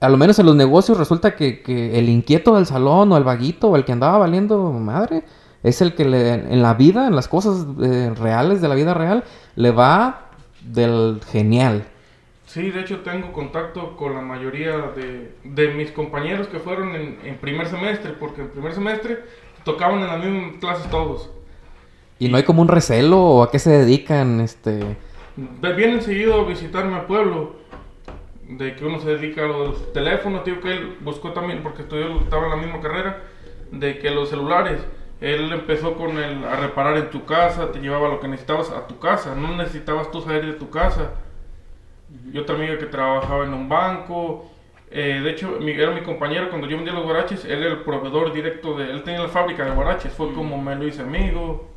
a 0.00 0.08
lo 0.10 0.18
menos 0.18 0.38
en 0.38 0.44
los 0.44 0.54
negocios 0.54 0.98
resulta 0.98 1.34
que, 1.34 1.62
el 1.98 2.10
inquieto 2.10 2.56
del 2.56 2.66
salón 2.66 3.10
o 3.10 3.16
el 3.16 3.24
vaguito 3.24 3.70
o 3.70 3.76
el 3.76 3.86
que 3.86 3.92
andaba 3.92 4.18
valiendo 4.18 4.70
madre 4.72 5.24
es 5.62 5.80
el 5.80 5.94
que 5.94 6.04
le, 6.04 6.34
en 6.34 6.60
la 6.60 6.74
vida, 6.74 7.06
en 7.06 7.16
las 7.16 7.26
cosas 7.26 7.66
eh, 7.82 8.12
reales 8.14 8.60
de 8.60 8.68
la 8.68 8.74
vida 8.74 8.92
real, 8.92 9.24
le 9.56 9.70
va 9.70 10.26
del 10.62 11.22
genial. 11.32 11.86
Sí, 12.44 12.70
de 12.70 12.80
hecho 12.80 13.00
tengo 13.00 13.32
contacto 13.32 13.96
con 13.96 14.12
la 14.12 14.20
mayoría 14.20 14.92
de, 14.94 15.68
mis 15.74 15.90
compañeros 15.92 16.48
que 16.48 16.58
fueron 16.58 16.94
en, 16.94 17.18
en 17.24 17.38
primer 17.38 17.66
semestre, 17.66 18.12
porque 18.12 18.42
en 18.42 18.50
primer 18.50 18.74
semestre 18.74 19.20
tocaban 19.64 20.00
en 20.00 20.06
las 20.06 20.22
mismas 20.22 20.60
clases 20.60 20.90
todos. 20.90 21.30
Y 22.20 22.28
no 22.28 22.36
hay 22.36 22.42
como 22.42 22.60
un 22.62 22.68
recelo 22.68 23.18
o 23.18 23.42
a 23.42 23.50
qué 23.50 23.58
se 23.58 23.70
dedican, 23.70 24.40
este... 24.40 24.96
Vienen 25.74 26.02
seguido 26.02 26.42
a 26.42 26.44
visitarme 26.44 26.94
al 26.94 27.06
pueblo, 27.06 27.56
de 28.46 28.76
que 28.76 28.84
uno 28.84 29.00
se 29.00 29.16
dedica 29.16 29.44
a 29.44 29.48
los 29.48 29.92
teléfonos, 29.94 30.44
digo 30.44 30.60
que 30.60 30.70
él 30.70 30.96
buscó 31.00 31.32
también, 31.32 31.62
porque 31.62 31.82
estudió, 31.82 32.20
estaba 32.20 32.44
en 32.44 32.50
la 32.50 32.56
misma 32.56 32.80
carrera, 32.80 33.22
de 33.72 33.98
que 33.98 34.10
los 34.10 34.28
celulares, 34.28 34.80
él 35.22 35.50
empezó 35.50 35.94
con 35.94 36.18
el 36.18 36.44
a 36.44 36.56
reparar 36.56 36.98
en 36.98 37.08
tu 37.08 37.24
casa, 37.24 37.72
te 37.72 37.78
llevaba 37.80 38.08
lo 38.08 38.20
que 38.20 38.28
necesitabas 38.28 38.70
a 38.70 38.86
tu 38.86 38.98
casa, 38.98 39.34
no 39.34 39.56
necesitabas 39.56 40.10
tú 40.10 40.20
salir 40.20 40.44
de 40.44 40.52
tu 40.54 40.68
casa. 40.68 41.12
Y 42.34 42.36
otra 42.38 42.54
amiga 42.56 42.76
que 42.76 42.86
trabajaba 42.86 43.44
en 43.44 43.54
un 43.54 43.66
banco, 43.68 44.50
eh, 44.90 45.20
de 45.22 45.30
hecho 45.30 45.56
mi- 45.60 45.70
era 45.72 45.92
mi 45.92 46.02
compañero 46.02 46.50
cuando 46.50 46.66
yo 46.68 46.76
vendía 46.76 46.92
los 46.92 47.04
guaraches, 47.04 47.44
él 47.46 47.62
era 47.62 47.70
el 47.72 47.78
proveedor 47.80 48.32
directo 48.34 48.76
de, 48.76 48.90
él 48.90 49.04
tenía 49.04 49.20
la 49.20 49.28
fábrica 49.28 49.64
de 49.64 49.70
guaraches, 49.70 50.12
fue 50.12 50.34
como 50.34 50.60
me 50.60 50.74
lo 50.76 50.86
hice 50.86 51.00
amigo. 51.02 51.70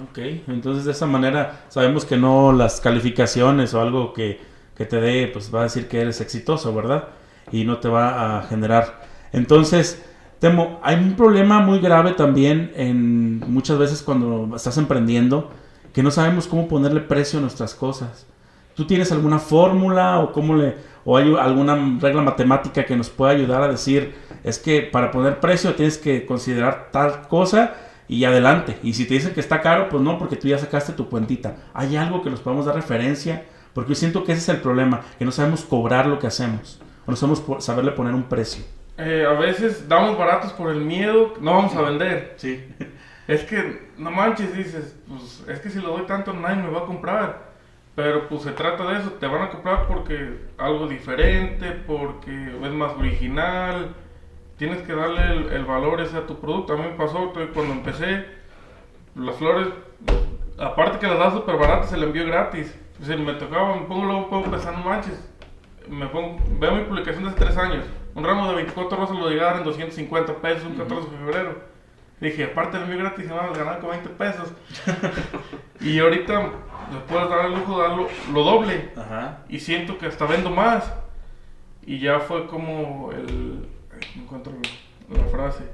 Ok, 0.00 0.18
entonces 0.48 0.84
de 0.86 0.92
esa 0.92 1.06
manera 1.06 1.64
sabemos 1.68 2.06
que 2.06 2.16
no 2.16 2.52
las 2.52 2.80
calificaciones 2.80 3.74
o 3.74 3.80
algo 3.80 4.14
que, 4.14 4.40
que 4.74 4.86
te 4.86 5.00
dé, 5.00 5.28
pues 5.28 5.54
va 5.54 5.60
a 5.60 5.64
decir 5.64 5.86
que 5.86 6.00
eres 6.00 6.20
exitoso, 6.20 6.74
¿verdad? 6.74 7.08
Y 7.50 7.64
no 7.64 7.78
te 7.78 7.88
va 7.88 8.38
a 8.38 8.42
generar. 8.44 9.02
Entonces, 9.32 10.02
Temo, 10.38 10.80
hay 10.82 10.96
un 10.96 11.14
problema 11.14 11.60
muy 11.60 11.78
grave 11.78 12.12
también 12.12 12.72
en 12.74 13.40
muchas 13.52 13.78
veces 13.78 14.02
cuando 14.02 14.56
estás 14.56 14.76
emprendiendo, 14.78 15.50
que 15.92 16.02
no 16.02 16.10
sabemos 16.10 16.46
cómo 16.48 16.68
ponerle 16.68 17.00
precio 17.00 17.38
a 17.38 17.42
nuestras 17.42 17.74
cosas. 17.74 18.26
¿Tú 18.74 18.86
tienes 18.86 19.12
alguna 19.12 19.38
fórmula 19.38 20.20
o 20.20 20.32
cómo 20.32 20.56
le 20.56 20.74
o 21.04 21.16
hay 21.16 21.34
alguna 21.38 21.98
regla 22.00 22.22
matemática 22.22 22.84
que 22.84 22.96
nos 22.96 23.10
pueda 23.10 23.32
ayudar 23.32 23.62
a 23.62 23.68
decir 23.68 24.14
es 24.44 24.58
que 24.58 24.82
para 24.82 25.10
poner 25.10 25.40
precio 25.40 25.74
tienes 25.74 25.98
que 25.98 26.24
considerar 26.26 26.88
tal 26.92 27.28
cosa 27.28 27.74
y 28.08 28.24
adelante. 28.24 28.78
Y 28.82 28.94
si 28.94 29.06
te 29.06 29.14
dicen 29.14 29.34
que 29.34 29.40
está 29.40 29.60
caro, 29.60 29.88
pues 29.88 30.02
no, 30.02 30.18
porque 30.18 30.36
tú 30.36 30.48
ya 30.48 30.58
sacaste 30.58 30.92
tu 30.92 31.08
cuentita. 31.08 31.56
Hay 31.74 31.96
algo 31.96 32.22
que 32.22 32.30
nos 32.30 32.40
podamos 32.40 32.66
dar 32.66 32.74
referencia, 32.74 33.44
porque 33.72 33.90
yo 33.90 33.94
siento 33.94 34.24
que 34.24 34.32
ese 34.32 34.42
es 34.42 34.48
el 34.48 34.60
problema, 34.60 35.00
que 35.18 35.24
no 35.24 35.32
sabemos 35.32 35.64
cobrar 35.64 36.06
lo 36.06 36.18
que 36.18 36.26
hacemos, 36.26 36.80
o 37.06 37.10
no 37.10 37.16
sabemos 37.16 37.42
saberle 37.64 37.92
poner 37.92 38.14
un 38.14 38.24
precio. 38.24 38.64
Eh, 38.98 39.24
a 39.26 39.32
veces 39.32 39.88
damos 39.88 40.18
baratos 40.18 40.52
por 40.52 40.70
el 40.70 40.80
miedo, 40.80 41.34
no 41.40 41.54
vamos 41.54 41.74
a 41.74 41.82
vender. 41.82 42.34
Sí. 42.36 42.64
Es 43.28 43.44
que, 43.44 43.90
no 43.98 44.10
manches, 44.10 44.54
dices, 44.54 44.98
pues 45.06 45.44
es 45.48 45.60
que 45.60 45.70
si 45.70 45.80
lo 45.80 45.96
doy 45.96 46.06
tanto 46.06 46.32
nadie 46.32 46.60
me 46.60 46.70
va 46.70 46.80
a 46.80 46.86
comprar. 46.86 47.52
Pero 47.94 48.28
pues 48.28 48.42
se 48.42 48.52
trata 48.52 48.84
de 48.84 48.98
eso, 48.98 49.12
te 49.12 49.26
van 49.26 49.42
a 49.42 49.50
comprar 49.50 49.86
porque 49.86 50.38
algo 50.58 50.88
diferente, 50.88 51.70
porque 51.86 52.56
es 52.62 52.72
más 52.72 52.94
original, 52.94 53.94
tienes 54.62 54.82
que 54.82 54.94
darle 54.94 55.56
el, 55.56 55.64
valor 55.64 56.00
ese 56.00 56.16
a 56.16 56.24
tu 56.24 56.38
producto. 56.38 56.74
A 56.74 56.76
mí 56.76 56.84
me 56.84 56.94
pasó 56.94 57.32
cuando 57.52 57.72
empecé, 57.72 58.24
las 59.16 59.34
flores, 59.34 59.66
aparte 60.56 61.00
que 61.00 61.08
las 61.08 61.18
das 61.18 61.32
súper 61.32 61.56
baratas, 61.56 61.90
se 61.90 61.96
le 61.96 62.06
envió 62.06 62.24
gratis. 62.24 62.72
Me 63.00 63.34
tocaba, 63.34 63.74
me 63.74 63.86
pongo 63.86 64.04
luego, 64.04 64.28
puedo 64.28 64.44
pensar, 64.44 64.78
no 64.78 64.84
manches, 64.84 65.18
me 65.88 66.06
pongo, 66.06 66.38
veo 66.60 66.76
mi 66.76 66.84
publicación 66.84 67.24
de 67.24 67.30
hace 67.30 67.40
3 67.40 67.56
años, 67.56 67.84
un 68.14 68.22
ramo 68.22 68.46
de 68.50 68.54
24 68.54 68.96
rosas 68.96 69.18
lo 69.18 69.28
llegaron 69.30 69.58
en 69.58 69.64
250 69.64 70.34
pesos 70.36 70.64
un 70.64 70.76
14 70.76 71.10
de 71.10 71.16
febrero. 71.16 71.58
Dije, 72.20 72.44
aparte 72.44 72.78
del 72.78 72.86
envío 72.86 73.00
gratis, 73.00 73.26
se 73.26 73.32
van 73.32 73.46
a 73.46 73.58
ganar 73.58 73.80
con 73.80 73.90
20 73.90 74.10
pesos. 74.10 74.52
y 75.80 75.98
ahorita 75.98 76.40
me 76.92 77.00
puedo 77.08 77.28
dar 77.28 77.46
el 77.46 77.54
lujo 77.54 77.82
de 77.82 77.88
darlo 77.88 78.08
lo 78.32 78.44
doble. 78.44 78.92
Y 79.48 79.58
siento 79.58 79.98
que 79.98 80.06
hasta 80.06 80.24
vendo 80.24 80.50
más. 80.50 80.94
Y 81.84 81.98
ya 81.98 82.20
fue 82.20 82.46
como 82.46 83.10
el. 83.10 83.66
No 84.16 84.22
encuentro 84.22 84.52
la 85.10 85.24
frase. 85.26 85.64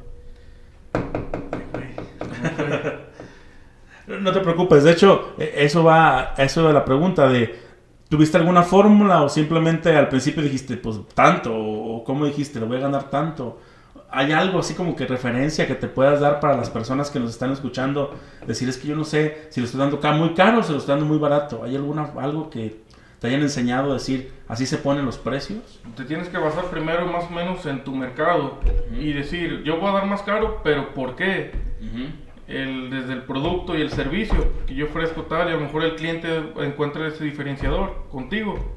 No 4.09 4.33
te 4.33 4.41
preocupes, 4.41 4.85
de 4.85 4.93
hecho, 4.93 5.35
e, 5.37 5.66
eso 5.66 5.85
va 5.85 6.33
a 6.35 6.43
eso 6.43 6.66
de 6.66 6.72
la 6.72 6.83
pregunta 6.83 7.29
de 7.29 7.55
¿tuviste 8.09 8.39
alguna 8.39 8.62
fórmula 8.62 9.22
o 9.22 9.29
simplemente 9.29 9.95
al 9.95 10.09
principio 10.09 10.43
dijiste, 10.43 10.76
pues 10.76 10.99
tanto 11.14 11.55
o 11.55 12.03
cómo 12.05 12.24
dijiste, 12.24 12.59
lo 12.59 12.66
voy 12.66 12.79
a 12.79 12.81
ganar 12.81 13.11
tanto? 13.11 13.59
¿Hay 14.11 14.33
algo 14.33 14.61
así 14.61 14.72
como 14.72 14.97
que 14.97 15.07
referencia 15.07 15.66
que 15.66 15.74
te 15.74 15.87
puedas 15.87 16.20
dar 16.20 16.41
para 16.41 16.57
las 16.57 16.70
personas 16.70 17.11
que 17.11 17.20
nos 17.20 17.31
están 17.31 17.53
escuchando? 17.53 18.14
Decir, 18.47 18.68
es 18.68 18.79
que 18.79 18.89
yo 18.89 18.97
no 18.97 19.05
sé 19.05 19.49
si 19.51 19.61
lo 19.61 19.66
estoy 19.66 19.81
dando 19.81 20.01
muy 20.14 20.33
caro 20.33 20.61
o 20.61 20.62
si 20.62 20.72
lo 20.72 20.79
estoy 20.79 20.93
dando 20.93 21.05
muy 21.05 21.18
barato. 21.18 21.62
¿Hay 21.62 21.76
alguna, 21.76 22.11
algo 22.16 22.49
que 22.49 22.81
te 23.21 23.29
hayan 23.29 23.43
enseñado 23.43 23.91
a 23.91 23.95
decir, 23.95 24.33
así 24.47 24.66
se 24.66 24.79
ponen 24.79 25.05
los 25.05 25.19
precios? 25.19 25.81
Te 25.97 26.05
tienes 26.05 26.29
que 26.29 26.39
basar 26.39 26.66
primero 26.66 27.07
más 27.07 27.25
o 27.25 27.31
menos 27.31 27.64
en 27.66 27.85
tu 27.85 27.95
mercado 27.95 28.59
y 28.93 29.12
decir, 29.12 29.62
yo 29.64 29.79
voy 29.79 29.91
a 29.91 29.93
dar 29.95 30.07
más 30.07 30.23
caro, 30.23 30.61
pero 30.62 30.95
¿por 30.95 31.16
qué? 31.16 31.53
el, 32.49 32.91
desde 32.91 33.12
el 33.12 33.23
producto 33.23 33.77
y 33.77 33.83
el 33.83 33.91
servicio 33.91 34.53
que 34.66 34.75
yo 34.75 34.87
ofrezco 34.87 35.23
tal 35.23 35.49
y 35.49 35.53
a 35.53 35.55
lo 35.55 35.61
mejor 35.61 35.85
el 35.85 35.97
cliente 35.97 36.29
encuentra 36.57 37.07
ese 37.07 37.25
diferenciador 37.25 38.07
contigo. 38.11 38.77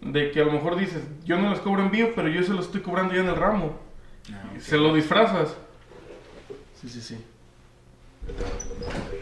De 0.00 0.32
que 0.32 0.40
a 0.40 0.44
lo 0.44 0.50
mejor 0.50 0.76
dices, 0.76 1.04
yo 1.24 1.38
no 1.38 1.50
les 1.50 1.60
cobro 1.60 1.82
envío, 1.82 2.16
pero 2.16 2.28
yo 2.28 2.42
se 2.42 2.52
lo 2.52 2.60
estoy 2.60 2.80
cobrando 2.80 3.14
ya 3.14 3.20
en 3.20 3.28
el 3.28 3.36
ramo. 3.36 3.76
Ah, 4.32 4.42
se 4.58 4.76
lo 4.76 4.92
disfrazas. 4.92 5.56
Sí, 6.80 6.88
sí, 6.88 7.00
sí. 7.00 7.16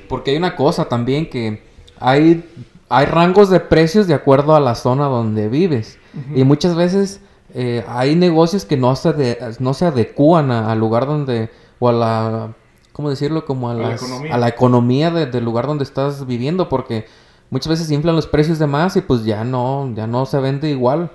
Porque 0.09 0.31
hay 0.31 0.39
una 0.39 0.57
cosa 0.57 0.89
también 0.89 1.29
que 1.29 1.63
hay, 1.99 2.43
hay 2.91 3.07
rangos 3.07 3.49
de 3.51 3.61
precios 3.61 4.09
de 4.09 4.15
acuerdo 4.15 4.55
a 4.55 4.61
la 4.61 4.75
zona 4.75 5.05
donde 5.07 5.49
vives. 5.49 5.99
Y 6.35 6.43
muchas 6.43 6.75
veces 6.75 7.21
eh, 7.55 7.85
hay 7.89 8.17
negocios 8.17 8.65
que 8.65 8.77
no 8.77 8.95
se, 8.97 9.39
no 9.61 9.75
se 9.75 9.87
adecúan 9.87 10.51
al 10.51 10.79
lugar 10.81 11.07
donde, 11.07 11.51
o 11.79 11.89
a 11.89 11.93
la, 11.93 12.53
¿cómo 12.93 13.09
decirlo? 13.09 13.45
Como 13.45 13.71
a, 13.71 13.75
la, 13.75 13.95
economía, 13.95 14.35
a 14.35 14.39
la 14.39 14.49
economía 14.49 15.11
del 15.11 15.45
lugar 15.45 15.69
donde 15.69 15.85
estás 15.85 16.27
viviendo. 16.27 16.69
Porque 16.69 17.07
muchas 17.49 17.69
veces 17.69 17.91
inflan 17.93 18.17
los 18.17 18.27
precios 18.27 18.59
de 18.59 18.67
más 18.67 18.97
y 18.97 19.03
pues 19.03 19.25
ya 19.25 19.45
no, 19.45 19.93
ya 19.95 20.09
no 20.09 20.27
se 20.27 20.41
vende 20.41 20.69
igual. 20.69 21.11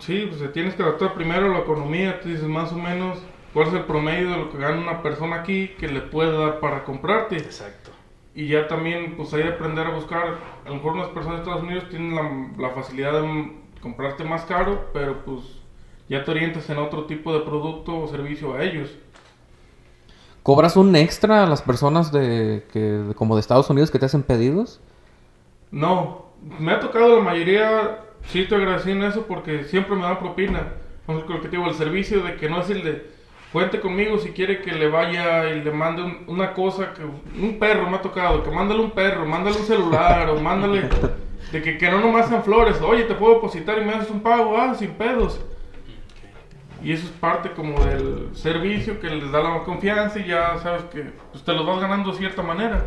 Sí, 0.00 0.28
pues 0.28 0.52
tienes 0.52 0.74
que 0.74 0.82
adaptar 0.82 1.14
primero 1.14 1.48
la 1.52 1.60
economía, 1.60 2.20
tú 2.20 2.28
dices 2.28 2.46
más 2.46 2.70
o 2.70 2.76
menos 2.76 3.18
cuál 3.54 3.68
es 3.68 3.74
el 3.74 3.84
promedio 3.84 4.30
de 4.30 4.36
lo 4.36 4.50
que 4.50 4.58
gana 4.58 4.78
una 4.78 5.02
persona 5.02 5.36
aquí 5.36 5.72
que 5.78 5.88
le 5.88 6.02
puede 6.02 6.36
dar 6.36 6.60
para 6.60 6.84
comprarte. 6.84 7.38
Exacto. 7.38 7.83
Y 8.34 8.48
ya 8.48 8.66
también, 8.66 9.16
pues 9.16 9.32
hay 9.32 9.42
que 9.42 9.50
aprender 9.50 9.86
a 9.86 9.94
buscar, 9.94 10.38
a 10.64 10.68
lo 10.68 10.74
mejor 10.74 10.94
unas 10.94 11.08
personas 11.08 11.38
de 11.38 11.42
Estados 11.44 11.62
Unidos 11.62 11.88
tienen 11.88 12.14
la, 12.14 12.68
la 12.68 12.74
facilidad 12.74 13.20
de 13.20 13.52
comprarte 13.80 14.24
más 14.24 14.44
caro, 14.44 14.90
pero 14.92 15.24
pues 15.24 15.40
ya 16.08 16.24
te 16.24 16.30
orientas 16.30 16.68
en 16.68 16.78
otro 16.78 17.04
tipo 17.04 17.32
de 17.32 17.40
producto 17.40 17.96
o 17.96 18.08
servicio 18.08 18.54
a 18.54 18.62
ellos. 18.64 18.90
¿Cobras 20.42 20.76
un 20.76 20.94
extra 20.96 21.44
a 21.44 21.46
las 21.46 21.62
personas 21.62 22.12
de, 22.12 22.66
que, 22.72 23.12
como 23.14 23.36
de 23.36 23.40
Estados 23.40 23.70
Unidos 23.70 23.90
que 23.90 23.98
te 23.98 24.06
hacen 24.06 24.22
pedidos? 24.22 24.80
No, 25.70 26.26
me 26.58 26.72
ha 26.72 26.80
tocado 26.80 27.16
la 27.18 27.22
mayoría 27.22 28.00
Sí, 28.28 28.40
estoy 28.40 28.62
agradecido 28.62 28.96
en 28.96 29.02
eso 29.04 29.26
porque 29.26 29.64
siempre 29.64 29.96
me 29.96 30.02
dan 30.02 30.18
propina. 30.18 30.74
Con 31.06 31.16
lo 31.16 31.40
que 31.40 31.48
te 31.48 31.56
digo, 31.56 31.66
el 31.66 31.74
servicio 31.74 32.22
de 32.22 32.36
que 32.36 32.48
no 32.48 32.60
es 32.60 32.70
el 32.70 32.82
de 32.82 33.13
cuente 33.54 33.78
conmigo 33.78 34.18
si 34.18 34.30
quiere 34.30 34.60
que 34.62 34.72
le 34.72 34.88
vaya 34.88 35.48
y 35.48 35.62
le 35.62 35.70
mande 35.70 36.02
una 36.26 36.52
cosa 36.52 36.92
que 36.92 37.04
un 37.04 37.56
perro 37.56 37.88
me 37.88 37.98
ha 37.98 38.02
tocado, 38.02 38.42
que 38.42 38.50
mándale 38.50 38.80
un 38.80 38.90
perro, 38.90 39.24
mándale 39.24 39.56
un 39.56 39.64
celular 39.64 40.28
o 40.30 40.40
mándale 40.40 40.88
de 41.52 41.62
que, 41.62 41.78
que 41.78 41.88
no 41.88 42.00
nomás 42.00 42.28
sean 42.28 42.42
flores, 42.42 42.80
oye, 42.82 43.04
te 43.04 43.14
puedo 43.14 43.34
depositar 43.34 43.80
y 43.80 43.84
me 43.84 43.92
haces 43.92 44.10
un 44.10 44.22
pago, 44.22 44.56
ah, 44.56 44.74
sin 44.74 44.90
pedos. 44.90 45.40
Y 46.82 46.90
eso 46.90 47.06
es 47.06 47.12
parte 47.12 47.52
como 47.52 47.78
del 47.84 48.30
servicio 48.32 48.98
que 48.98 49.08
les 49.08 49.30
da 49.30 49.40
la 49.40 49.62
confianza 49.62 50.18
y 50.18 50.26
ya 50.26 50.58
sabes 50.60 50.82
que 50.92 51.12
pues, 51.30 51.44
te 51.44 51.52
los 51.52 51.64
vas 51.64 51.80
ganando 51.80 52.10
de 52.10 52.18
cierta 52.18 52.42
manera. 52.42 52.84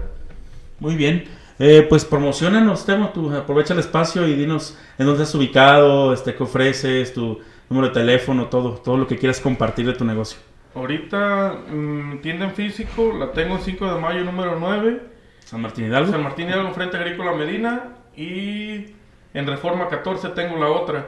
Muy 0.79 0.97
bien. 0.97 1.29
Eh, 1.59 1.85
pues 1.87 2.03
promocionanos, 2.03 2.85
Temo, 2.85 3.11
tú 3.11 3.33
aprovecha 3.33 3.73
el 3.73 3.79
espacio 3.79 4.27
y 4.27 4.33
dinos 4.33 4.77
en 4.97 5.05
dónde 5.05 5.23
estás 5.23 5.33
ubicado, 5.33 6.11
este, 6.11 6.35
qué 6.35 6.43
ofreces, 6.43 7.13
tu 7.13 7.39
número 7.69 7.87
de 7.87 7.93
teléfono, 7.93 8.47
todo, 8.47 8.71
todo 8.73 8.97
lo 8.97 9.07
que 9.07 9.17
quieras 9.17 9.39
compartir 9.39 9.85
de 9.85 9.93
tu 9.93 10.03
negocio. 10.03 10.39
Ahorita 10.77 11.55
mm, 11.69 12.19
tienda 12.21 12.45
en 12.45 12.51
físico, 12.51 13.11
la 13.11 13.31
tengo 13.31 13.55
en 13.55 13.61
5 13.61 13.93
de 13.95 13.99
mayo 13.99 14.23
número 14.23 14.57
9. 14.59 15.01
San 15.39 15.61
Martín 15.61 15.85
Hidalgo. 15.85 16.11
San 16.11 16.21
Martín 16.21 16.49
Hidalgo, 16.49 16.71
frente 16.71 16.97
Agrícola 16.97 17.33
Medina. 17.33 17.95
Y 18.15 18.93
en 19.33 19.47
Reforma 19.47 19.87
14 19.87 20.29
tengo 20.29 20.57
la 20.57 20.67
otra. 20.69 21.07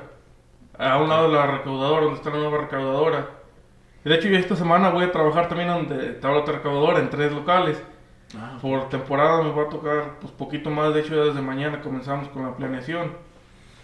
A 0.78 0.98
un 0.98 1.10
lado 1.10 1.30
de 1.30 1.36
la 1.36 1.46
recaudadora, 1.46 2.02
donde 2.02 2.18
está 2.18 2.32
la 2.32 2.38
nueva 2.38 2.58
recaudadora. 2.62 3.30
De 4.04 4.16
hecho, 4.16 4.28
yo 4.28 4.38
esta 4.38 4.56
semana 4.56 4.90
voy 4.90 5.04
a 5.04 5.12
trabajar 5.12 5.48
también 5.50 5.70
donde 5.70 6.12
está 6.12 6.30
la 6.30 6.40
otra 6.40 6.56
recaudadora, 6.56 7.00
en 7.00 7.10
tres 7.12 7.32
locales. 7.32 7.80
Ah, 8.36 8.58
Por 8.62 8.90
temporada 8.90 9.44
me 9.44 9.52
va 9.52 9.64
a 9.64 9.70
tocar 9.70 10.20
pues 10.20 10.32
poquito 10.32 10.70
más, 10.70 10.94
de 10.94 11.02
hecho 11.02 11.16
ya 11.16 11.26
desde 11.26 11.42
mañana 11.42 11.82
comenzamos 11.82 12.30
con 12.30 12.44
la 12.44 12.56
planeación. 12.56 13.12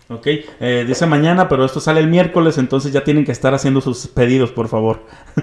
Ok, 0.07 0.27
eh, 0.59 0.85
dice 0.87 1.05
mañana, 1.07 1.49
pero 1.49 1.65
esto 1.65 1.79
sale 1.79 1.99
el 1.99 2.07
miércoles, 2.07 2.57
entonces 2.59 2.93
ya 2.93 3.03
tienen 3.03 3.25
que 3.25 3.31
estar 3.31 3.53
haciendo 3.55 3.81
sus 3.81 4.07
pedidos, 4.07 4.51
por 4.51 4.67
favor. 4.67 5.03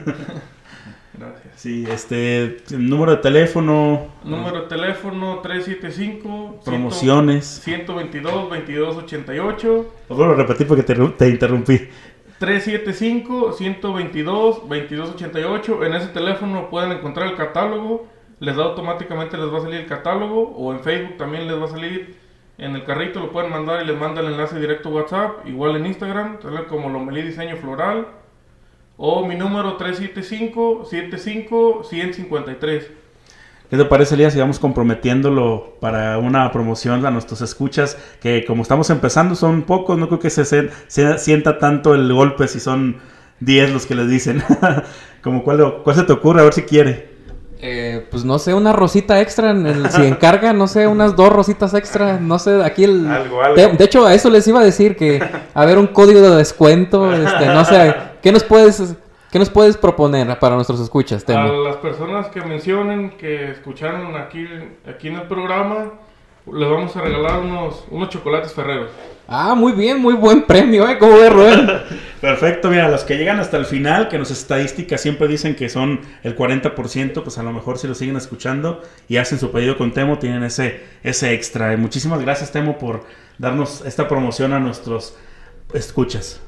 Gracias. 1.15 1.55
Sí, 1.57 1.85
este, 1.91 2.59
número 2.71 3.13
de 3.13 3.17
teléfono. 3.19 4.07
Número 4.25 4.63
de 4.63 4.69
teléfono 4.69 5.41
375. 5.41 6.61
Promociones. 6.65 7.45
122 7.65 8.33
2288. 8.33 9.95
Vuelvo 10.09 10.33
a 10.33 10.37
repetir 10.37 10.67
porque 10.67 10.83
te, 10.83 10.95
te 10.95 11.29
interrumpí. 11.29 11.89
375 12.39 13.53
122 13.53 14.69
2288. 14.69 15.85
En 15.85 15.95
ese 15.95 16.09
teléfono 16.09 16.71
pueden 16.71 16.93
encontrar 16.93 17.29
el 17.29 17.37
catálogo 17.37 18.07
les 18.43 18.57
da 18.57 18.65
automáticamente, 18.65 19.37
les 19.37 19.53
va 19.53 19.59
a 19.59 19.61
salir 19.61 19.81
el 19.83 19.87
catálogo 19.87 20.43
o 20.57 20.73
en 20.73 20.81
Facebook 20.81 21.17
también 21.17 21.47
les 21.47 21.57
va 21.61 21.67
a 21.67 21.69
salir 21.69 22.17
en 22.59 22.77
el 22.77 22.85
carrito, 22.85 23.21
lo 23.21 23.33
pueden 23.33 23.51
mandar 23.51 23.83
y 23.83 23.87
les 23.87 23.99
manda 23.99 24.21
el 24.21 24.29
enlace 24.29 24.59
directo 24.61 24.89
a 24.89 24.93
WhatsApp, 24.93 25.47
igual 25.47 25.77
en 25.77 25.87
Instagram, 25.87 26.39
como 26.69 26.89
Lomelí 26.91 27.23
Diseño 27.23 27.57
Floral 27.57 28.07
o 28.97 29.27
mi 29.27 29.35
número 29.35 29.77
375 29.77 30.85
75 30.85 31.85
153. 31.85 32.91
¿Qué 33.71 33.77
te 33.79 33.85
parece, 33.87 34.15
Elías, 34.15 34.35
si 34.35 34.39
vamos 34.39 34.59
comprometiéndolo 34.59 35.77
para 35.81 36.19
una 36.19 36.53
promoción 36.53 37.07
a 37.07 37.11
nuestros 37.11 37.41
escuchas? 37.41 37.97
Que 38.21 38.45
como 38.45 38.63
estamos 38.63 38.91
empezando 38.91 39.35
son 39.35 39.63
pocos, 39.63 39.97
no 39.97 40.09
creo 40.09 40.21
que 40.21 40.29
se, 40.29 40.45
se 40.45 41.19
sienta 41.19 41.59
tanto 41.59 41.95
el 41.95 42.13
golpe 42.13 42.49
si 42.49 42.61
son 42.61 42.99
10 43.41 43.73
los 43.73 43.87
que 43.87 43.95
les 43.95 44.11
dicen. 44.11 44.43
como 45.23 45.43
cuál, 45.43 45.83
cuál 45.83 45.97
se 45.97 46.03
te 46.03 46.13
ocurre, 46.13 46.43
a 46.43 46.45
ver 46.45 46.53
si 46.53 46.63
quiere. 46.63 47.12
Eh, 47.65 48.05
pues 48.11 48.25
no 48.25 48.41
sé, 48.41 48.55
una 48.55 48.73
rosita 48.73 49.21
extra, 49.21 49.51
en 49.51 49.65
el, 49.69 49.89
si 49.89 50.03
encarga, 50.03 50.53
no 50.53 50.67
sé, 50.67 50.89
unas 50.89 51.15
dos 51.15 51.33
rositas 51.33 51.73
extra, 51.75 52.19
no 52.19 52.41
sé, 52.41 52.61
aquí 52.65 52.83
el... 52.83 53.09
De, 53.55 53.85
hecho, 53.85 54.05
a 54.05 54.15
eso 54.15 54.31
les 54.31 54.49
iba 54.49 54.59
a 54.59 54.65
decir 54.65 54.97
que, 54.97 55.23
a 55.55 55.65
ver, 55.65 55.79
un 55.79 55.87
código 55.87 56.21
de 56.21 56.39
descuento, 56.39 57.13
este, 57.13 57.47
no 57.47 57.65
sé, 57.65 57.95
¿qué 58.21 58.33
nos 58.33 58.43
puedes, 58.43 58.97
qué 59.31 59.39
nos 59.39 59.49
puedes 59.49 59.77
proponer 59.77 60.37
para 60.41 60.57
nuestros 60.57 60.81
escuchas, 60.81 61.25
A 61.29 61.45
las 61.45 61.77
personas 61.77 62.27
que 62.31 62.41
mencionen, 62.41 63.11
que 63.11 63.53
escucharon 63.53 64.17
aquí, 64.17 64.45
aquí 64.85 65.07
en 65.07 65.15
el 65.15 65.29
programa, 65.29 65.93
les 66.51 66.69
vamos 66.69 66.97
a 66.97 67.01
regalar 67.01 67.41
unos, 67.41 67.85
unos 67.91 68.09
chocolates 68.09 68.53
ferreros. 68.53 68.91
Ah, 69.29 69.55
muy 69.55 69.73
bien, 69.73 70.01
muy 70.01 70.15
buen 70.15 70.43
premio, 70.43 70.89
¿eh? 70.89 70.99
¿Cómo 70.99 71.17
ves, 71.19 71.33
Rubén? 71.33 71.71
Perfecto, 72.21 72.69
mira, 72.69 72.89
los 72.89 73.05
que 73.05 73.17
llegan 73.17 73.39
hasta 73.39 73.57
el 73.57 73.65
final, 73.65 74.09
que 74.09 74.19
nos 74.19 74.31
estadísticas 74.31 75.01
siempre 75.01 75.29
dicen 75.29 75.55
que 75.55 75.69
son 75.69 76.01
el 76.23 76.37
40%, 76.37 77.23
pues 77.23 77.39
a 77.39 77.43
lo 77.43 77.53
mejor 77.53 77.79
si 77.79 77.87
lo 77.87 77.95
siguen 77.95 78.17
escuchando 78.17 78.83
y 79.09 79.19
hacen 79.19 79.39
su 79.39 79.51
pedido 79.53 79.77
con 79.79 79.93
Temo, 79.93 80.19
tienen 80.19 80.43
ese, 80.43 80.83
ese 81.03 81.33
extra. 81.33 81.73
Y 81.73 81.77
muchísimas 81.77 82.21
gracias, 82.21 82.51
Temo, 82.51 82.79
por 82.79 83.05
darnos 83.39 83.83
esta 83.87 84.09
promoción 84.09 84.53
a 84.53 84.59
nuestros 84.59 85.17
escuchas. 85.73 86.41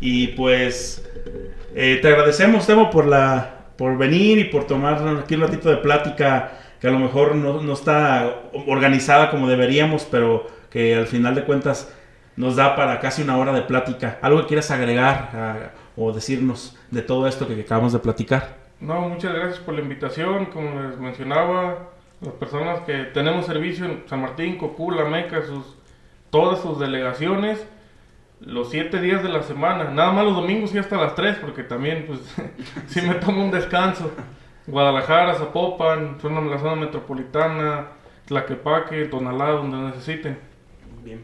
Y 0.00 0.28
pues 0.28 1.04
eh, 1.74 1.98
te 2.00 2.08
agradecemos, 2.08 2.66
Temo, 2.66 2.90
por, 2.90 3.06
la, 3.06 3.66
por 3.76 3.98
venir 3.98 4.38
y 4.38 4.44
por 4.44 4.66
tomar 4.66 5.06
aquí 5.18 5.34
un 5.34 5.42
ratito 5.42 5.68
de 5.68 5.76
plática 5.78 6.52
que 6.84 6.88
a 6.88 6.92
lo 6.92 6.98
mejor 6.98 7.34
no, 7.34 7.62
no 7.62 7.72
está 7.72 8.42
organizada 8.66 9.30
como 9.30 9.48
deberíamos, 9.48 10.04
pero 10.04 10.46
que 10.68 10.94
al 10.94 11.06
final 11.06 11.34
de 11.34 11.44
cuentas 11.44 11.90
nos 12.36 12.56
da 12.56 12.76
para 12.76 13.00
casi 13.00 13.22
una 13.22 13.38
hora 13.38 13.54
de 13.54 13.62
plática. 13.62 14.18
¿Algo 14.20 14.42
que 14.42 14.48
quieras 14.48 14.70
agregar 14.70 15.30
ah, 15.32 15.56
o 15.96 16.12
decirnos 16.12 16.76
de 16.90 17.00
todo 17.00 17.26
esto 17.26 17.48
que 17.48 17.58
acabamos 17.58 17.94
de 17.94 18.00
platicar? 18.00 18.56
No, 18.80 19.00
muchas 19.08 19.32
gracias 19.32 19.60
por 19.60 19.72
la 19.72 19.80
invitación. 19.80 20.44
Como 20.52 20.82
les 20.82 20.98
mencionaba, 20.98 21.88
las 22.20 22.34
personas 22.34 22.80
que 22.80 23.04
tenemos 23.14 23.46
servicio 23.46 23.86
en 23.86 24.02
San 24.06 24.20
Martín, 24.20 24.58
Cocula, 24.58 25.06
Meca, 25.06 25.40
sus, 25.40 25.64
todas 26.28 26.60
sus 26.60 26.78
delegaciones, 26.78 27.66
los 28.40 28.68
siete 28.68 29.00
días 29.00 29.22
de 29.22 29.30
la 29.30 29.42
semana. 29.42 29.84
Nada 29.84 30.12
más 30.12 30.24
los 30.26 30.36
domingos 30.36 30.74
y 30.74 30.78
hasta 30.78 30.98
las 30.98 31.14
tres, 31.14 31.38
porque 31.40 31.62
también, 31.62 32.04
pues, 32.06 32.20
sí 32.88 33.00
me 33.00 33.14
tomo 33.14 33.42
un 33.42 33.50
descanso. 33.50 34.10
Guadalajara, 34.66 35.34
Zapopan, 35.34 36.18
zona, 36.20 36.40
la 36.40 36.58
zona 36.58 36.76
metropolitana, 36.76 37.88
Tlaquepaque, 38.26 39.04
Tonalá, 39.06 39.50
donde 39.50 39.76
necesiten. 39.76 40.38
Bien. 41.04 41.20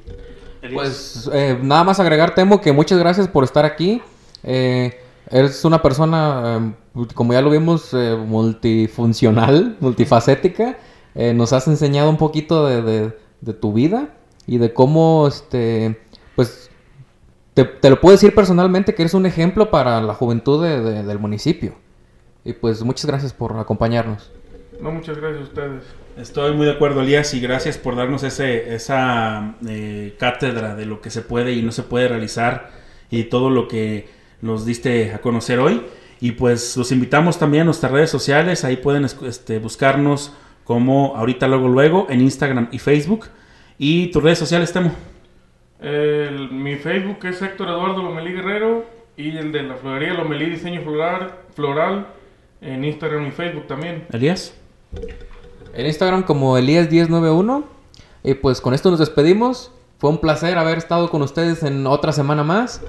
Pues 0.74 1.30
eh, 1.32 1.58
nada 1.62 1.84
más 1.84 1.98
agregar, 2.00 2.34
Temo, 2.34 2.60
que 2.60 2.72
muchas 2.72 2.98
gracias 2.98 3.26
por 3.28 3.44
estar 3.44 3.64
aquí. 3.64 4.02
Eh, 4.42 5.00
eres 5.30 5.64
una 5.64 5.80
persona, 5.80 6.74
eh, 6.94 7.06
como 7.14 7.32
ya 7.32 7.40
lo 7.40 7.48
vimos, 7.50 7.94
eh, 7.94 8.14
multifuncional, 8.16 9.76
multifacética. 9.80 10.76
Eh, 11.14 11.32
nos 11.32 11.52
has 11.52 11.66
enseñado 11.66 12.10
un 12.10 12.16
poquito 12.18 12.66
de, 12.66 12.82
de- 12.82 13.18
de 13.40 13.54
tu 13.54 13.72
vida 13.72 14.08
y 14.46 14.58
de 14.58 14.74
cómo, 14.74 15.26
este, 15.26 15.98
pues, 16.36 16.70
te, 17.54 17.64
te 17.64 17.88
lo 17.88 17.98
puedo 17.98 18.12
decir 18.12 18.34
personalmente 18.34 18.94
que 18.94 19.00
eres 19.02 19.14
un 19.14 19.24
ejemplo 19.24 19.70
para 19.70 20.02
la 20.02 20.12
juventud 20.12 20.62
de- 20.62 20.82
de- 20.82 21.02
del 21.04 21.18
municipio. 21.18 21.72
Y 22.44 22.52
pues 22.54 22.82
muchas 22.82 23.06
gracias 23.06 23.32
por 23.32 23.56
acompañarnos. 23.58 24.30
No, 24.80 24.90
muchas 24.90 25.18
gracias 25.18 25.40
a 25.42 25.44
ustedes. 25.44 25.84
Estoy 26.16 26.54
muy 26.54 26.66
de 26.66 26.72
acuerdo, 26.72 27.02
Elías, 27.02 27.32
y 27.34 27.40
gracias 27.40 27.76
por 27.78 27.96
darnos 27.96 28.22
ese, 28.22 28.74
esa 28.74 29.54
eh, 29.68 30.14
cátedra 30.18 30.74
de 30.74 30.86
lo 30.86 31.00
que 31.00 31.10
se 31.10 31.22
puede 31.22 31.52
y 31.52 31.62
no 31.62 31.70
se 31.72 31.82
puede 31.82 32.08
realizar 32.08 32.70
y 33.10 33.24
todo 33.24 33.50
lo 33.50 33.68
que 33.68 34.08
nos 34.40 34.64
diste 34.64 35.12
a 35.12 35.18
conocer 35.20 35.58
hoy. 35.58 35.82
Y 36.20 36.32
pues 36.32 36.76
los 36.76 36.92
invitamos 36.92 37.38
también 37.38 37.62
a 37.62 37.64
nuestras 37.66 37.92
redes 37.92 38.10
sociales, 38.10 38.64
ahí 38.64 38.76
pueden 38.76 39.04
este, 39.04 39.58
buscarnos 39.58 40.34
como 40.64 41.16
ahorita 41.16 41.46
luego 41.48 41.68
luego 41.68 42.06
en 42.10 42.20
Instagram 42.22 42.68
y 42.72 42.78
Facebook. 42.78 43.26
Y 43.78 44.08
tus 44.10 44.22
redes 44.22 44.38
sociales, 44.38 44.72
Temo. 44.72 44.92
El- 45.80 46.50
mi 46.50 46.76
Facebook 46.76 47.18
es 47.24 47.40
Héctor 47.40 47.68
Eduardo 47.68 48.02
Lomelí 48.02 48.32
Guerrero 48.32 48.84
y 49.16 49.36
el 49.36 49.52
de 49.52 49.62
la 49.62 49.76
florería 49.76 50.14
Lomelí 50.14 50.50
Diseño 50.50 50.82
Floral, 50.82 51.32
floral 51.54 52.06
en 52.60 52.84
Instagram 52.84 53.26
y 53.26 53.30
Facebook 53.30 53.66
también. 53.66 54.06
Elías. 54.12 54.54
En 55.74 55.86
Instagram 55.86 56.22
como 56.22 56.58
Elías1091. 56.58 57.64
Y 58.22 58.34
pues 58.34 58.60
con 58.60 58.74
esto 58.74 58.90
nos 58.90 58.98
despedimos. 58.98 59.72
Fue 59.98 60.10
un 60.10 60.18
placer 60.18 60.58
haber 60.58 60.78
estado 60.78 61.10
con 61.10 61.22
ustedes 61.22 61.62
en 61.62 61.86
otra 61.86 62.12
semana 62.12 62.42
más. 62.42 62.82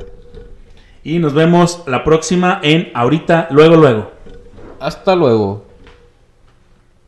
Y 1.04 1.20
nos 1.20 1.34
vemos 1.34 1.84
la 1.88 2.04
próxima 2.04 2.60
en 2.64 2.92
ahorita 2.94 3.48
luego 3.52 3.76
luego. 3.76 4.12
Hasta 4.80 5.16
luego. 5.16 5.71